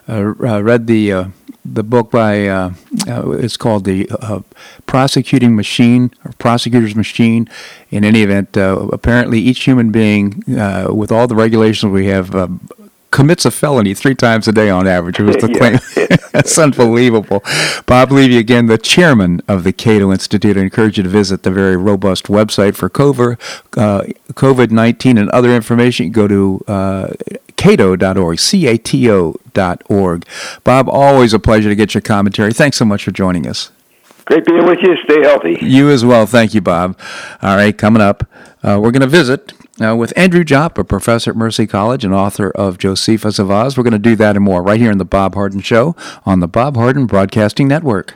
uh, 0.08 0.34
I 0.40 0.60
read 0.60 0.88
the 0.88 1.12
uh, 1.12 1.26
the 1.66 1.84
book 1.84 2.12
by 2.12 2.48
uh, 2.48 2.74
uh, 3.08 3.32
it's 3.32 3.58
called 3.58 3.86
the 3.86 4.10
uh, 4.10 4.42
Prosecuting 4.86 5.56
Machine 5.56 6.12
or 6.26 6.34
Prosecutor's 6.34 6.96
Machine. 6.96 7.50
In 7.90 8.04
any 8.04 8.24
event, 8.24 8.58
apparently 8.58 9.40
each 9.40 9.64
human 9.64 9.92
being, 9.92 10.44
with 10.48 11.12
all 11.12 11.28
the 11.28 11.36
regulations 11.36 11.92
we 11.92 12.08
have, 12.08 12.32
commits 13.12 13.46
a 13.46 13.52
felony 13.52 13.94
three 13.94 14.16
times 14.16 14.48
a 14.48 14.52
day 14.52 14.72
on 14.72 14.88
average. 14.88 15.20
It 15.20 15.24
was 15.24 15.38
the 15.38 15.54
claim. 15.58 16.20
That's 16.32 16.58
unbelievable. 16.58 17.44
Bob 17.86 18.12
Levy, 18.12 18.40
again, 18.40 18.66
the 18.66 18.80
chairman 18.80 19.42
of 19.48 19.64
the 19.64 19.72
Cato 19.72 20.12
Institute. 20.12 20.58
I 20.58 20.62
encourage 20.62 20.98
you 20.98 21.04
to 21.04 21.10
visit 21.10 21.44
the 21.44 21.52
very 21.52 21.78
robust 21.78 22.26
website 22.26 22.76
for 22.76 22.90
COVID 22.90 24.72
19 24.72 25.18
and 25.20 25.30
other 25.30 25.56
information. 25.56 26.08
You 26.08 26.12
go 26.12 26.28
to 26.28 26.64
cato.org, 27.64 28.40
C 28.40 28.68
A 28.68 28.78
T 28.78 29.10
O.org. 29.10 30.26
Bob, 30.66 30.90
always 30.90 31.34
a 31.34 31.40
pleasure 31.40 31.70
to 31.70 31.76
get 31.76 31.94
your 31.94 32.02
commentary. 32.02 32.52
Thanks 32.52 32.78
so 32.78 32.84
much 32.84 33.06
for 33.06 33.12
joining 33.12 33.48
us. 33.48 33.72
Great 34.26 34.46
being 34.46 34.66
with 34.66 34.80
you. 34.82 34.96
Stay 35.04 35.22
healthy. 35.22 35.58
You 35.62 35.90
as 35.90 36.04
well. 36.04 36.26
Thank 36.26 36.54
you, 36.54 36.62
Bob. 36.62 36.98
All 37.42 37.56
right, 37.56 37.78
coming 37.78 38.02
up, 38.02 38.26
uh, 38.64 38.80
we're 38.82 38.92
going 38.92 39.02
to 39.02 39.08
visit 39.08 39.54
uh, 39.82 39.96
with 39.96 40.14
Andrew 40.18 40.44
Jopp, 40.44 40.78
a 40.78 40.84
professor 40.84 41.32
at 41.32 41.38
Mercy 41.38 41.66
College 41.66 42.04
and 42.06 42.14
author 42.14 42.52
of 42.52 42.78
Josephus 42.78 43.40
of 43.40 43.50
Oz. 43.50 43.78
We're 43.78 43.84
going 43.84 43.94
to 43.94 44.00
do 44.00 44.16
that 44.18 44.36
and 44.36 44.44
more 44.44 44.62
right 44.62 44.80
here 44.80 44.92
in 44.92 44.98
the 44.98 45.06
Bob 45.06 45.36
Harden 45.36 45.62
Show 45.62 45.96
on 46.26 46.42
the 46.42 46.48
Bob 46.48 46.76
Harden 46.76 47.06
Broadcasting 47.06 47.68
Network. 47.68 48.16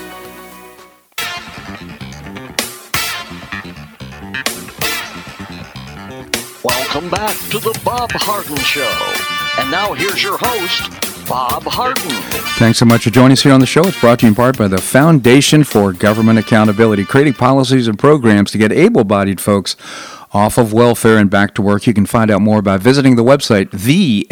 Back 7.11 7.35
to 7.49 7.59
the 7.59 7.77
Bob 7.83 8.09
Harden 8.13 8.55
Show. 8.57 8.89
And 9.61 9.69
now 9.69 9.93
here's 9.93 10.23
your 10.23 10.37
host, 10.39 10.89
Bob 11.27 11.63
Harden. 11.63 12.09
Thanks 12.57 12.79
so 12.79 12.85
much 12.85 13.03
for 13.03 13.09
joining 13.09 13.33
us 13.33 13.43
here 13.43 13.51
on 13.51 13.59
the 13.59 13.65
show. 13.65 13.85
It's 13.85 13.99
brought 13.99 14.19
to 14.19 14.25
you 14.25 14.29
in 14.29 14.35
part 14.35 14.57
by 14.57 14.69
the 14.69 14.77
Foundation 14.79 15.65
for 15.65 15.91
Government 15.91 16.39
Accountability, 16.39 17.03
creating 17.03 17.33
policies 17.33 17.89
and 17.89 17.99
programs 17.99 18.51
to 18.51 18.57
get 18.57 18.71
able 18.71 19.03
bodied 19.03 19.41
folks 19.41 19.75
off 20.31 20.57
of 20.57 20.71
welfare 20.71 21.17
and 21.17 21.29
back 21.29 21.53
to 21.55 21.61
work. 21.61 21.85
You 21.85 21.93
can 21.93 22.05
find 22.05 22.31
out 22.31 22.41
more 22.41 22.61
by 22.61 22.77
visiting 22.77 23.17
the 23.17 23.25
website, 23.25 23.71
thefga.org. 23.71 24.29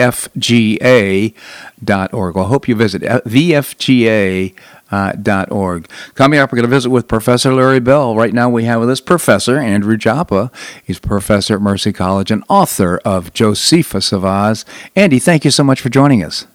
I 2.37 2.43
hope 2.43 2.69
you 2.69 2.75
visit 2.75 3.03
uh, 3.03 3.19
thefga.org. 3.25 4.55
Uh, 4.91 5.45
org. 5.51 5.87
Coming 6.15 6.39
up, 6.39 6.51
we're 6.51 6.57
going 6.57 6.69
to 6.69 6.75
visit 6.75 6.89
with 6.89 7.07
Professor 7.07 7.53
Larry 7.53 7.79
Bell. 7.79 8.15
Right 8.15 8.33
now, 8.33 8.49
we 8.49 8.63
have 8.63 8.79
with 8.79 8.89
us 8.89 8.99
Professor 8.99 9.57
Andrew 9.59 9.97
Joppa. 9.97 10.51
He's 10.83 10.97
professor 10.97 11.55
at 11.55 11.61
Mercy 11.61 11.93
College 11.93 12.31
and 12.31 12.43
author 12.49 12.99
of 13.05 13.31
Josephus 13.33 14.11
of 14.11 14.25
Oz. 14.25 14.65
Andy, 14.95 15.19
thank 15.19 15.45
you 15.45 15.51
so 15.51 15.63
much 15.63 15.79
for 15.79 15.89
joining 15.89 16.23
us. 16.23 16.47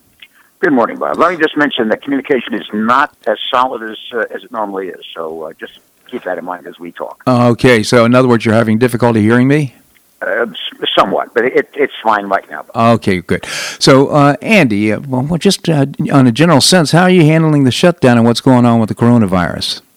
Good 0.58 0.72
morning, 0.72 0.96
Bob. 0.96 1.18
Let 1.18 1.32
me 1.32 1.36
just 1.36 1.56
mention 1.56 1.88
that 1.90 2.02
communication 2.02 2.54
is 2.54 2.66
not 2.72 3.14
as 3.26 3.38
solid 3.50 3.82
as 3.82 3.98
uh, 4.12 4.24
as 4.34 4.44
it 4.44 4.50
normally 4.50 4.88
is. 4.88 5.04
So 5.14 5.42
uh, 5.42 5.52
just 5.52 5.78
keep 6.06 6.22
that 6.22 6.38
in 6.38 6.44
mind 6.44 6.66
as 6.66 6.78
we 6.78 6.90
talk. 6.90 7.22
Okay. 7.26 7.82
So, 7.82 8.04
in 8.04 8.14
other 8.14 8.28
words, 8.28 8.44
you're 8.44 8.54
having 8.54 8.78
difficulty 8.78 9.20
hearing 9.20 9.46
me. 9.46 9.74
Uh, 10.24 10.46
somewhat, 10.94 11.34
but 11.34 11.44
it, 11.44 11.68
it's 11.74 11.92
fine 12.02 12.26
right 12.26 12.48
now. 12.50 12.64
Okay, 12.74 13.20
good. 13.20 13.44
So, 13.78 14.08
uh, 14.08 14.36
Andy, 14.40 14.90
uh, 14.90 15.00
well, 15.00 15.36
just 15.36 15.68
uh, 15.68 15.86
on 16.10 16.26
a 16.26 16.32
general 16.32 16.62
sense, 16.62 16.92
how 16.92 17.02
are 17.02 17.10
you 17.10 17.24
handling 17.24 17.64
the 17.64 17.70
shutdown 17.70 18.16
and 18.16 18.26
what's 18.26 18.40
going 18.40 18.64
on 18.64 18.80
with 18.80 18.88
the 18.88 18.94
coronavirus? 18.94 19.82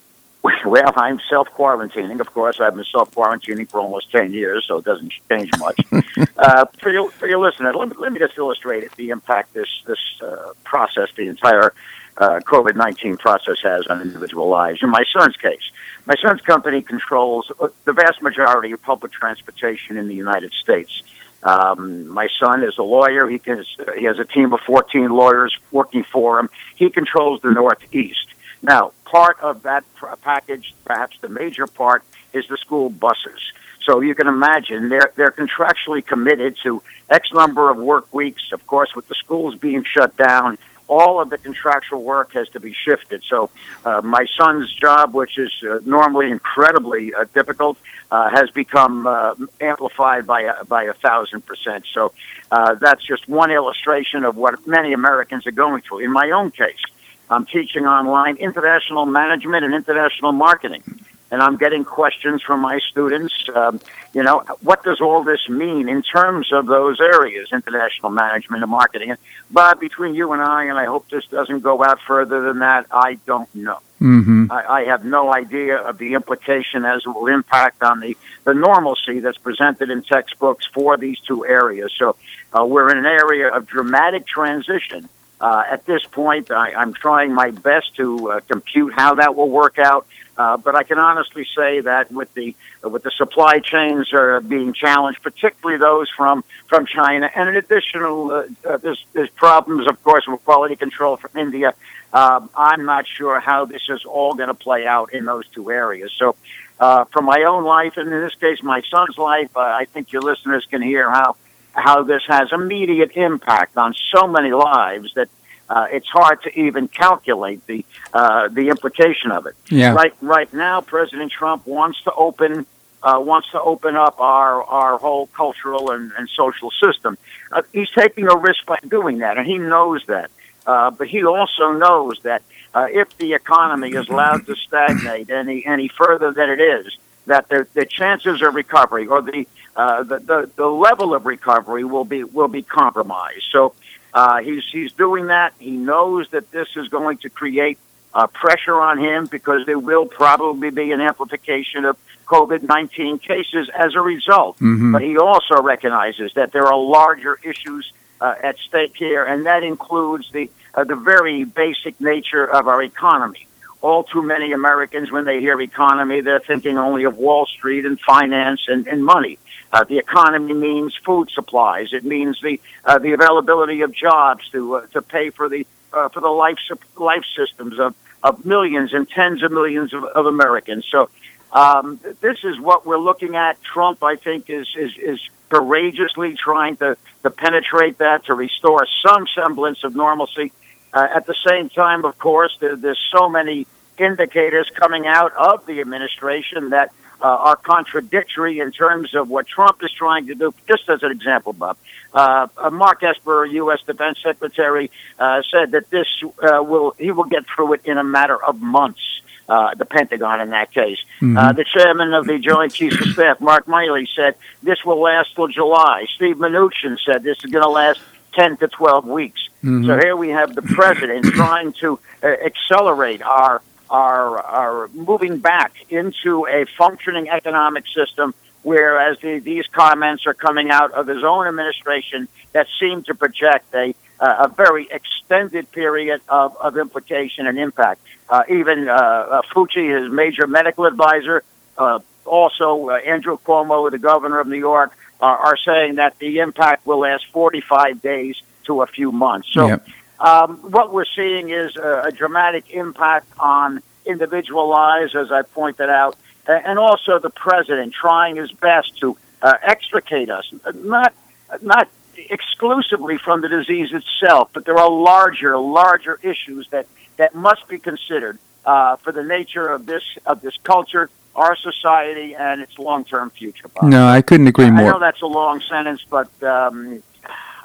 Well, 0.65 0.93
I'm 0.97 1.19
self 1.29 1.49
quarantining. 1.49 2.19
Of 2.19 2.33
course, 2.33 2.59
I've 2.59 2.75
been 2.75 2.85
self 2.85 3.11
quarantining 3.11 3.69
for 3.69 3.79
almost 3.79 4.11
ten 4.11 4.33
years, 4.33 4.65
so 4.67 4.77
it 4.77 4.85
doesn't 4.85 5.13
change 5.29 5.49
much. 5.59 5.79
uh, 6.37 6.65
for 6.79 6.91
your 6.91 7.09
for 7.11 7.27
your 7.27 7.39
listeners, 7.39 7.73
let 7.75 7.89
me, 7.89 7.95
let 7.97 8.11
me 8.11 8.19
just 8.19 8.37
illustrate 8.37 8.93
the 8.95 9.09
impact 9.09 9.53
this 9.53 9.67
this 9.85 9.99
uh, 10.21 10.51
process, 10.63 11.09
the 11.15 11.27
entire 11.27 11.73
uh, 12.17 12.39
COVID 12.45 12.75
nineteen 12.75 13.17
process 13.17 13.61
has 13.63 13.87
on 13.87 14.01
individual 14.01 14.47
lives. 14.49 14.83
In 14.83 14.89
my 14.89 15.03
son's 15.11 15.37
case, 15.37 15.71
my 16.07 16.15
son's 16.21 16.41
company 16.41 16.81
controls 16.81 17.51
the 17.83 17.91
vast 17.91 18.21
majority 18.21 18.71
of 18.71 18.81
public 18.81 19.11
transportation 19.11 19.97
in 19.97 20.07
the 20.07 20.15
United 20.15 20.53
States. 20.53 21.03
Um, 21.43 22.07
my 22.07 22.29
son 22.39 22.63
is 22.63 22.77
a 22.77 22.83
lawyer. 22.83 23.29
He, 23.29 23.39
can, 23.39 23.63
he 23.97 24.05
has 24.05 24.17
a 24.17 24.23
team 24.23 24.53
of 24.53 24.61
14 24.61 25.09
lawyers 25.09 25.55
working 25.71 26.05
for 26.05 26.39
him. 26.39 26.49
He 26.75 26.89
controls 26.89 27.41
the 27.41 27.51
Northeast. 27.51 28.27
Now, 28.63 28.93
part 29.03 29.37
of 29.41 29.63
that 29.63 29.83
package, 30.21 30.73
perhaps 30.85 31.17
the 31.19 31.29
major 31.29 31.67
part, 31.67 32.03
is 32.31 32.47
the 32.47 32.57
school 32.57 32.89
buses. 32.89 33.51
So 33.83 33.99
you 33.99 34.15
can 34.15 34.27
imagine 34.27 34.89
they're 34.89 35.13
they're 35.15 35.31
contractually 35.31 36.05
committed 36.05 36.57
to 36.63 36.81
X 37.09 37.31
number 37.31 37.69
of 37.69 37.77
work 37.77 38.13
weeks. 38.13 38.51
Of 38.51 38.65
course, 38.67 38.93
with 38.95 39.07
the 39.07 39.15
schools 39.15 39.55
being 39.55 39.85
shut 39.85 40.17
down, 40.17 40.57
all 40.87 41.19
of 41.21 41.29
the 41.29 41.37
contractual 41.37 42.03
work 42.03 42.33
has 42.33 42.47
to 42.49 42.59
be 42.59 42.73
shifted. 42.73 43.23
So 43.27 43.49
uh, 43.85 44.01
my 44.01 44.25
son's 44.37 44.73
job, 44.73 45.13
which 45.13 45.37
is 45.37 45.51
uh, 45.63 45.79
normally 45.85 46.31
incredibly 46.31 47.13
uh, 47.13 47.25
difficult, 47.33 47.77
uh, 48.11 48.29
has 48.29 48.49
become 48.51 49.05
uh, 49.05 49.35
amplified 49.59 50.25
by 50.25 50.41
a, 50.43 50.65
by 50.65 50.83
a 50.83 50.93
thousand 50.93 51.45
percent. 51.45 51.85
So 51.93 52.13
uh, 52.51 52.75
that's 52.75 53.05
just 53.05 53.27
one 53.27 53.51
illustration 53.51 54.23
of 54.23 54.37
what 54.37 54.65
many 54.65 54.93
Americans 54.93 55.45
are 55.45 55.51
going 55.51 55.81
through. 55.81 55.99
In 55.99 56.11
my 56.11 56.31
own 56.31 56.51
case, 56.51 56.81
I'm 57.29 57.45
teaching 57.45 57.85
online 57.85 58.37
international 58.37 59.05
management 59.05 59.65
and 59.65 59.73
international 59.73 60.31
marketing. 60.31 60.83
And 61.31 61.41
I'm 61.41 61.57
getting 61.57 61.83
questions 61.83 62.41
from 62.41 62.61
my 62.61 62.79
students. 62.79 63.33
Um, 63.53 63.79
you 64.13 64.23
know, 64.23 64.39
what 64.61 64.83
does 64.83 65.01
all 65.01 65.23
this 65.23 65.49
mean 65.49 65.89
in 65.89 66.01
terms 66.01 66.51
of 66.53 66.67
those 66.67 66.99
areas, 66.99 67.49
international 67.51 68.11
management 68.11 68.63
and 68.63 68.71
marketing? 68.71 69.15
But 69.51 69.79
between 69.79 70.15
you 70.15 70.31
and 70.33 70.41
I, 70.41 70.65
and 70.65 70.77
I 70.77 70.85
hope 70.85 71.09
this 71.09 71.25
doesn't 71.27 71.59
go 71.59 71.83
out 71.83 71.99
further 72.07 72.41
than 72.41 72.59
that, 72.59 72.87
I 72.91 73.15
don't 73.25 73.53
know. 73.53 73.79
Mm-hmm. 74.01 74.51
I, 74.51 74.65
I 74.65 74.83
have 74.85 75.03
no 75.03 75.33
idea 75.33 75.77
of 75.77 75.97
the 75.97 76.13
implication 76.13 76.85
as 76.85 77.01
it 77.05 77.09
will 77.09 77.27
impact 77.27 77.81
on 77.81 77.99
the, 77.99 78.15
the 78.43 78.53
normalcy 78.53 79.19
that's 79.19 79.39
presented 79.39 79.89
in 79.89 80.03
textbooks 80.03 80.67
for 80.67 80.97
these 80.97 81.19
two 81.21 81.45
areas. 81.45 81.91
So 81.97 82.15
uh, 82.53 82.63
we're 82.65 82.91
in 82.91 82.97
an 82.99 83.05
area 83.05 83.49
of 83.49 83.65
dramatic 83.65 84.27
transition. 84.27 85.09
Uh, 85.39 85.63
at 85.69 85.85
this 85.85 86.03
point, 86.03 86.51
I, 86.51 86.73
I'm 86.73 86.93
trying 86.93 87.33
my 87.33 87.51
best 87.51 87.95
to 87.95 88.31
uh, 88.31 88.39
compute 88.41 88.93
how 88.93 89.15
that 89.15 89.35
will 89.35 89.49
work 89.49 89.77
out. 89.77 90.07
Uh, 90.37 90.55
but 90.55 90.75
I 90.75 90.83
can 90.83 90.99
honestly 90.99 91.47
say 91.55 91.81
that 91.81 92.11
with 92.11 92.31
the 92.35 92.55
with 92.83 93.01
the 93.01 93.09
supply 93.11 93.57
chains 93.59 94.13
are 94.13 94.39
being 94.39 94.71
challenged, 94.71 95.23
particularly 95.23 95.79
those 95.79 96.09
from 96.09 96.43
from 96.67 96.85
China, 96.85 97.29
and 97.33 97.49
in 97.49 97.55
additional, 97.55 98.31
uh, 98.31 98.43
uh, 98.63 98.77
there's 98.77 99.03
there's 99.13 99.31
problems, 99.31 99.87
of 99.87 100.01
course, 100.03 100.27
with 100.27 100.43
quality 100.45 100.75
control 100.75 101.17
from 101.17 101.31
India. 101.35 101.73
Um, 102.13 102.49
I'm 102.55 102.85
not 102.85 103.07
sure 103.07 103.39
how 103.39 103.65
this 103.65 103.89
is 103.89 104.05
all 104.05 104.35
going 104.35 104.49
to 104.49 104.53
play 104.53 104.85
out 104.85 105.11
in 105.11 105.25
those 105.25 105.47
two 105.49 105.71
areas. 105.71 106.11
So, 106.17 106.35
uh, 106.79 107.05
from 107.05 107.25
my 107.25 107.43
own 107.43 107.63
life, 107.63 107.97
and 107.97 108.07
in 108.11 108.21
this 108.21 108.35
case, 108.35 108.61
my 108.61 108.81
son's 108.81 109.17
life, 109.17 109.57
I 109.57 109.85
think 109.85 110.11
your 110.11 110.21
listeners 110.21 110.67
can 110.69 110.83
hear 110.83 111.09
how 111.09 111.35
how 111.73 112.03
this 112.03 112.23
has 112.27 112.51
immediate 112.51 113.11
impact 113.15 113.75
on 113.75 113.95
so 114.11 114.27
many 114.27 114.51
lives 114.51 115.13
that 115.15 115.29
uh, 115.69 115.87
it's 115.91 116.07
hard 116.07 116.41
to 116.43 116.59
even 116.59 116.87
calculate 116.87 117.65
the 117.67 117.85
uh, 118.13 118.47
the 118.49 118.69
implication 118.69 119.31
of 119.31 119.45
it. 119.45 119.55
Yeah. 119.69 119.93
Right 119.93 120.13
right 120.21 120.51
now, 120.53 120.81
President 120.81 121.31
Trump 121.31 121.67
wants 121.67 122.01
to 122.03 122.13
open 122.13 122.65
uh, 123.03 123.19
wants 123.19 123.51
to 123.51 123.61
open 123.61 123.95
up 123.95 124.19
our 124.19 124.63
our 124.63 124.97
whole 124.97 125.27
cultural 125.27 125.91
and, 125.91 126.11
and 126.17 126.29
social 126.29 126.71
system. 126.71 127.17
Uh, 127.51 127.61
he's 127.73 127.89
taking 127.91 128.27
a 128.27 128.35
risk 128.35 128.65
by 128.65 128.79
doing 128.87 129.19
that, 129.19 129.37
and 129.37 129.45
he 129.45 129.57
knows 129.57 130.05
that. 130.07 130.31
Uh, 130.65 130.91
but 130.91 131.07
he 131.07 131.23
also 131.23 131.71
knows 131.71 132.19
that 132.23 132.41
uh, 132.73 132.87
if 132.89 133.17
the 133.17 133.33
economy 133.33 133.91
is 133.91 134.09
allowed 134.09 134.45
to 134.45 134.55
stagnate 134.55 135.29
any 135.29 135.65
any 135.65 135.87
further 135.87 136.31
than 136.31 136.49
it 136.49 136.59
is, 136.59 136.97
that 137.25 137.47
the, 137.49 137.67
the 137.73 137.85
chances 137.85 138.41
of 138.41 138.55
recovery 138.55 139.07
or 139.07 139.21
the, 139.21 139.47
uh, 139.75 140.03
the, 140.03 140.19
the 140.19 140.49
the 140.55 140.67
level 140.67 141.13
of 141.13 141.25
recovery 141.25 141.83
will 141.83 142.05
be 142.05 142.23
will 142.23 142.47
be 142.49 142.63
compromised. 142.63 143.45
So 143.51 143.73
uh, 144.19 144.37
he's 144.47 144.65
he's 144.75 144.93
doing 145.05 145.25
that. 145.35 145.49
He 145.67 145.75
knows 145.91 146.23
that 146.35 146.45
this 146.57 146.69
is 146.81 146.87
going 146.97 147.17
to 147.25 147.29
create 147.41 147.77
uh, 148.17 148.27
pressure 148.43 148.79
on 148.89 148.95
him 149.07 149.19
because 149.37 149.61
there 149.69 149.81
will 149.89 150.07
probably 150.23 150.71
be 150.81 150.87
an 150.95 151.01
amplification 151.09 151.81
of 151.89 151.95
COVID 152.35 152.61
nineteen 152.75 153.15
cases 153.31 153.65
as 153.85 153.91
a 154.01 154.03
result. 154.13 154.53
Mm-hmm. 154.57 154.91
But 154.93 155.01
he 155.09 155.13
also 155.29 155.55
recognizes 155.73 156.29
that 156.39 156.49
there 156.55 156.67
are 156.71 156.79
larger 156.99 157.33
issues 157.51 157.83
uh, 158.19 158.49
at 158.49 158.55
stake 158.67 158.95
here, 159.05 159.23
and 159.31 159.39
that 159.49 159.61
includes 159.73 160.25
the 160.31 160.45
uh, 160.73 160.83
the 160.91 160.99
very 161.13 161.37
basic 161.43 161.93
nature 162.13 162.45
of 162.57 162.63
our 162.71 162.81
economy. 162.93 163.43
All 163.87 164.03
too 164.13 164.23
many 164.35 164.49
Americans, 164.61 165.07
when 165.15 165.25
they 165.29 165.39
hear 165.45 165.61
economy, 165.61 166.17
they're 166.25 166.45
thinking 166.51 166.75
only 166.87 167.03
of 167.09 167.13
Wall 167.25 167.45
Street 167.45 167.85
and 167.85 167.97
finance 168.13 168.61
and, 168.73 168.87
and 168.91 168.99
money. 169.15 169.37
Uh, 169.71 169.83
the 169.83 169.97
economy 169.97 170.53
means 170.53 170.95
food 171.05 171.29
supplies. 171.29 171.91
It 171.91 172.05
means 172.05 172.39
the 172.41 172.59
uh, 172.85 172.99
the 172.99 173.11
availability 173.13 173.81
of 173.81 173.91
jobs 173.91 174.47
to 174.49 174.75
uh, 174.75 174.87
to 174.87 175.01
pay 175.01 175.29
for 175.29 175.49
the 175.49 175.67
uh, 175.93 176.09
for 176.09 176.21
the 176.21 176.29
life 176.29 176.59
life 176.95 177.25
systems 177.35 177.79
of, 177.79 177.95
of 178.23 178.45
millions 178.45 178.93
and 178.93 179.09
tens 179.09 179.43
of 179.43 179.51
millions 179.51 179.93
of, 179.93 180.03
of 180.03 180.25
Americans. 180.25 180.85
So 180.89 181.09
um, 181.51 181.99
this 182.21 182.43
is 182.43 182.59
what 182.59 182.85
we're 182.85 182.97
looking 182.97 183.35
at. 183.35 183.61
Trump, 183.61 184.03
I 184.03 184.15
think, 184.15 184.49
is 184.49 184.67
is, 184.77 184.97
is 184.97 185.19
courageously 185.49 186.35
trying 186.35 186.77
to, 186.77 186.97
to 187.23 187.29
penetrate 187.29 187.97
that 187.99 188.25
to 188.25 188.33
restore 188.33 188.85
some 189.05 189.27
semblance 189.33 189.83
of 189.83 189.95
normalcy. 189.95 190.51
Uh, 190.93 191.07
at 191.13 191.25
the 191.25 191.35
same 191.45 191.69
time, 191.69 192.05
of 192.05 192.17
course, 192.17 192.57
there, 192.59 192.75
there's 192.75 192.99
so 193.11 193.29
many 193.29 193.67
indicators 193.97 194.69
coming 194.73 195.07
out 195.07 195.33
of 195.33 195.65
the 195.65 195.79
administration 195.81 196.69
that 196.69 196.91
uh, 197.21 197.25
are 197.25 197.55
contradictory 197.55 198.59
in 198.59 198.71
terms 198.71 199.15
of 199.15 199.29
what 199.29 199.47
Trump 199.47 199.83
is 199.83 199.91
trying 199.91 200.27
to 200.27 200.35
do. 200.35 200.53
Just 200.67 200.89
as 200.89 201.03
an 201.03 201.11
example, 201.11 201.53
Bob, 201.53 201.77
uh, 202.13 202.47
uh 202.57 202.69
Mark 202.69 203.03
Esper, 203.03 203.45
U.S. 203.45 203.81
Defense 203.85 204.19
Secretary, 204.21 204.91
uh, 205.19 205.41
said 205.49 205.71
that 205.71 205.89
this 205.89 206.07
uh, 206.41 206.61
will 206.63 206.95
he 206.97 207.11
will 207.11 207.25
get 207.25 207.45
through 207.47 207.73
it 207.73 207.81
in 207.85 207.97
a 207.97 208.03
matter 208.03 208.41
of 208.41 208.61
months. 208.61 209.01
Uh, 209.49 209.73
the 209.75 209.85
Pentagon 209.85 210.41
in 210.41 210.49
that 210.49 210.73
case. 210.73 210.97
Mm-hmm. 211.21 211.55
the 211.55 211.63
chairman 211.63 212.13
of 212.13 212.27
the 212.27 212.37
Joint 212.37 212.73
Chiefs 212.73 212.99
of 212.99 213.13
Staff, 213.13 213.39
Mark 213.39 213.65
Milley, 213.65 214.05
said 214.13 214.35
this 214.61 214.83
will 214.83 214.99
last 214.99 215.35
till 215.35 215.47
July. 215.47 216.05
Steve 216.13 216.35
Mnuchin 216.35 216.97
said 216.99 217.23
this 217.23 217.37
is 217.45 217.49
going 217.49 217.63
to 217.63 217.69
last 217.69 218.01
10 218.33 218.57
to 218.57 218.67
12 218.67 219.05
weeks. 219.07 219.47
Mm-hmm. 219.63 219.85
So 219.85 219.97
here 219.97 220.17
we 220.17 220.31
have 220.31 220.53
the 220.53 220.63
president 220.63 221.27
trying 221.27 221.71
to 221.79 221.97
accelerate 222.21 223.21
our 223.21 223.61
are 223.89 224.39
are 224.39 224.87
moving 224.89 225.39
back 225.39 225.73
into 225.89 226.47
a 226.47 226.65
functioning 226.77 227.29
economic 227.29 227.85
system. 227.87 228.33
Whereas 228.63 229.17
the, 229.19 229.39
these 229.39 229.65
comments 229.67 230.25
are 230.27 230.33
coming 230.33 230.71
out 230.71 230.91
of 230.91 231.07
his 231.07 231.23
own 231.23 231.47
administration 231.47 232.27
that 232.51 232.67
seem 232.79 233.03
to 233.03 233.15
project 233.15 233.73
a 233.73 233.95
uh, 234.19 234.45
a 234.45 234.47
very 234.47 234.87
extended 234.89 235.71
period 235.71 236.21
of, 236.27 236.57
of 236.57 236.77
implication 236.77 237.47
and 237.47 237.57
impact. 237.57 238.01
Uh, 238.29 238.43
even 238.49 238.89
uh, 238.89 238.91
uh 238.91 239.41
Fauci, 239.53 240.01
his 240.01 240.11
major 240.11 240.47
medical 240.47 240.85
advisor, 240.85 241.43
uh, 241.77 241.99
also 242.25 242.89
uh, 242.89 242.93
Andrew 242.95 243.37
Cuomo, 243.37 243.89
the 243.91 243.99
governor 243.99 244.39
of 244.39 244.47
New 244.47 244.57
York, 244.57 244.91
are 245.19 245.57
saying 245.57 245.95
that 245.95 246.19
the 246.19 246.39
impact 246.39 246.85
will 246.85 246.99
last 246.99 247.25
45 247.31 248.01
days 248.03 248.39
to 248.65 248.83
a 248.83 248.87
few 248.87 249.11
months. 249.11 249.47
So 249.51 249.67
yep. 249.67 249.87
Um, 250.19 250.57
what 250.57 250.91
we're 250.91 251.05
seeing 251.05 251.49
is 251.49 251.75
a, 251.75 252.05
a, 252.05 252.11
dramatic 252.11 252.71
impact 252.71 253.27
on 253.37 253.81
individual 254.05 254.67
lives, 254.67 255.15
as 255.15 255.31
I 255.31 255.43
pointed 255.43 255.89
out, 255.89 256.15
and 256.47 256.79
also 256.79 257.19
the 257.19 257.29
president 257.29 257.93
trying 257.93 258.37
his 258.37 258.51
best 258.51 258.97
to 258.97 259.15
uh, 259.43 259.53
extricate 259.61 260.29
us, 260.31 260.51
not 260.73 261.13
not 261.61 261.87
exclusively 262.17 263.17
from 263.17 263.41
the 263.41 263.49
disease 263.49 263.93
itself, 263.93 264.49
but 264.53 264.65
there 264.65 264.77
are 264.77 264.89
larger, 264.89 265.57
larger 265.57 266.19
issues 266.23 266.67
that, 266.69 266.87
that 267.17 267.35
must 267.35 267.67
be 267.67 267.79
considered 267.79 268.39
uh, 268.65 268.95
for 268.97 269.11
the 269.11 269.23
nature 269.23 269.67
of 269.67 269.85
this 269.85 270.03
of 270.25 270.41
this 270.41 270.57
culture, 270.63 271.09
our 271.35 271.55
society, 271.55 272.35
and 272.35 272.61
its 272.61 272.77
long 272.77 273.05
term 273.05 273.29
future. 273.29 273.67
Bob. 273.69 273.85
No, 273.85 274.07
I 274.07 274.21
couldn't 274.21 274.47
agree 274.47 274.69
more. 274.69 274.87
I 274.87 274.91
know 274.91 274.99
that's 274.99 275.21
a 275.21 275.27
long 275.27 275.61
sentence, 275.61 276.03
but 276.09 276.29
um, 276.43 277.01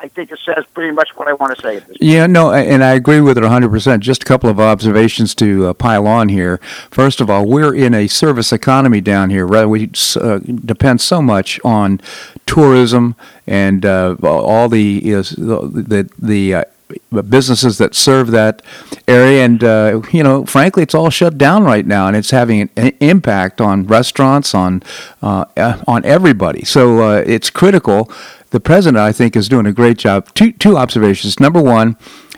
I 0.03 0.09
think 0.09 0.33
it 0.33 0.41
says 0.45 0.65
pretty 0.75 0.93
much 0.93 1.11
what 1.15 1.29
I 1.29 1.33
want 1.35 1.57
to 1.57 1.63
say. 1.63 1.81
Yeah, 2.01 2.27
no, 2.27 2.53
and 2.53 2.83
I 2.83 2.95
agree 2.95 3.21
with 3.21 3.39
it 3.39 3.45
100%. 3.45 4.01
Just 4.01 4.25
a 4.25 4.27
couple 4.27 4.51
of 4.51 4.59
observations 4.59 5.33
to 5.37 5.69
uh, 5.69 5.73
pile 5.75 6.09
on 6.09 6.29
here. 6.29 6.59
First 6.91 7.21
of 7.21 7.31
all, 7.31 7.47
we're 7.47 7.73
in 7.73 7.95
a 7.95 8.09
service 8.09 8.53
economy 8.53 9.01
down 9.01 9.31
here. 9.31 9.47
Right? 9.47 9.65
We 9.65 9.93
uh, 10.17 10.39
depend 10.39 11.01
so 11.01 11.23
much 11.23 11.61
on 11.65 12.01
tourism 12.47 13.15
and 13.47 13.87
uh, 13.87 14.17
all 14.23 14.69
the 14.69 15.01
the 15.01 16.11
the 16.19 16.55
uh, 16.55 16.65
businesses 17.29 17.79
that 17.79 17.95
serve 17.95 18.31
that 18.31 18.63
area 19.09 19.45
and 19.45 19.63
uh, 19.65 20.01
you 20.13 20.23
know 20.23 20.45
frankly 20.47 20.83
it's 20.83 20.95
all 20.95 21.11
shut 21.11 21.37
down 21.37 21.65
right 21.65 21.87
now 21.87 22.07
and 22.07 22.17
it's 22.17 22.31
having 22.31 22.71
an 22.77 22.93
impact 23.01 23.61
on 23.61 23.87
restaurants 23.87 24.55
on 24.55 24.83
uh, 25.23 25.45
on 25.87 26.05
everybody 26.05 26.65
so 26.65 27.03
uh, 27.03 27.23
it's 27.27 27.51
critical 27.51 28.11
the 28.53 28.61
president, 28.61 28.99
I 28.99 29.13
think, 29.13 29.35
is 29.35 29.49
doing 29.49 29.67
a 29.67 29.73
great 29.73 29.99
job. 29.99 30.29
Two 30.35 30.53
two 30.53 30.77
observations. 30.77 31.41
Number 31.41 31.61
one, 31.61 31.97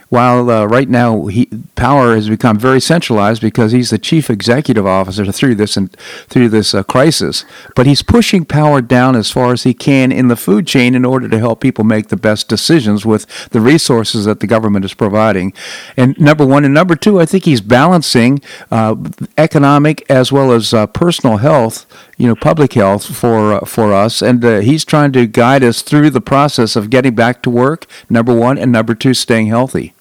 while 0.08 0.50
uh, 0.50 0.64
right 0.66 0.88
now 0.88 1.26
he, 1.26 1.46
power 1.74 2.14
has 2.14 2.28
become 2.28 2.58
very 2.58 2.80
centralized 2.80 3.40
because 3.40 3.72
he's 3.72 3.90
the 3.90 3.98
chief 3.98 4.30
executive 4.30 4.86
officer 4.86 5.30
through 5.32 5.54
this 5.54 5.76
and 5.76 5.94
through 6.28 6.48
this 6.48 6.74
uh, 6.74 6.82
crisis, 6.82 7.44
but 7.74 7.86
he's 7.86 8.02
pushing 8.02 8.44
power 8.44 8.80
down 8.80 9.16
as 9.16 9.30
far 9.30 9.52
as 9.52 9.62
he 9.64 9.74
can 9.74 10.12
in 10.12 10.28
the 10.28 10.36
food 10.36 10.66
chain 10.66 10.94
in 10.94 11.04
order 11.04 11.28
to 11.28 11.38
help 11.38 11.60
people 11.60 11.84
make 11.84 12.08
the 12.08 12.16
best 12.16 12.48
decisions 12.48 13.04
with 13.04 13.50
the 13.50 13.60
resources 13.60 14.24
that 14.24 14.40
the 14.40 14.46
government 14.46 14.84
is 14.84 14.94
providing. 14.94 15.52
And 15.96 16.18
number 16.18 16.46
one 16.46 16.64
and 16.64 16.74
number 16.74 16.96
two, 16.96 17.20
I 17.20 17.26
think 17.26 17.44
he's 17.44 17.60
balancing 17.60 18.40
uh, 18.70 18.96
economic 19.38 20.08
as 20.10 20.30
well 20.30 20.52
as 20.52 20.72
uh, 20.72 20.86
personal 20.86 21.38
health, 21.38 21.86
you 22.16 22.26
know, 22.26 22.34
public 22.34 22.74
health 22.74 23.14
for 23.14 23.54
uh, 23.54 23.64
for 23.64 23.92
us, 23.92 24.22
and 24.22 24.44
uh, 24.44 24.60
he's 24.60 24.84
trying 24.84 25.12
to 25.12 25.26
guide 25.26 25.64
us 25.64 25.82
through 25.82 26.10
the 26.10 26.20
process 26.20 26.76
of 26.76 26.90
getting 26.90 27.14
back 27.14 27.42
to 27.42 27.50
work. 27.50 27.86
Number 28.08 28.34
one 28.34 28.58
and 28.58 28.70
number 28.70 28.94
two, 28.94 29.14
staying 29.14 29.48
healthy. 29.48 29.94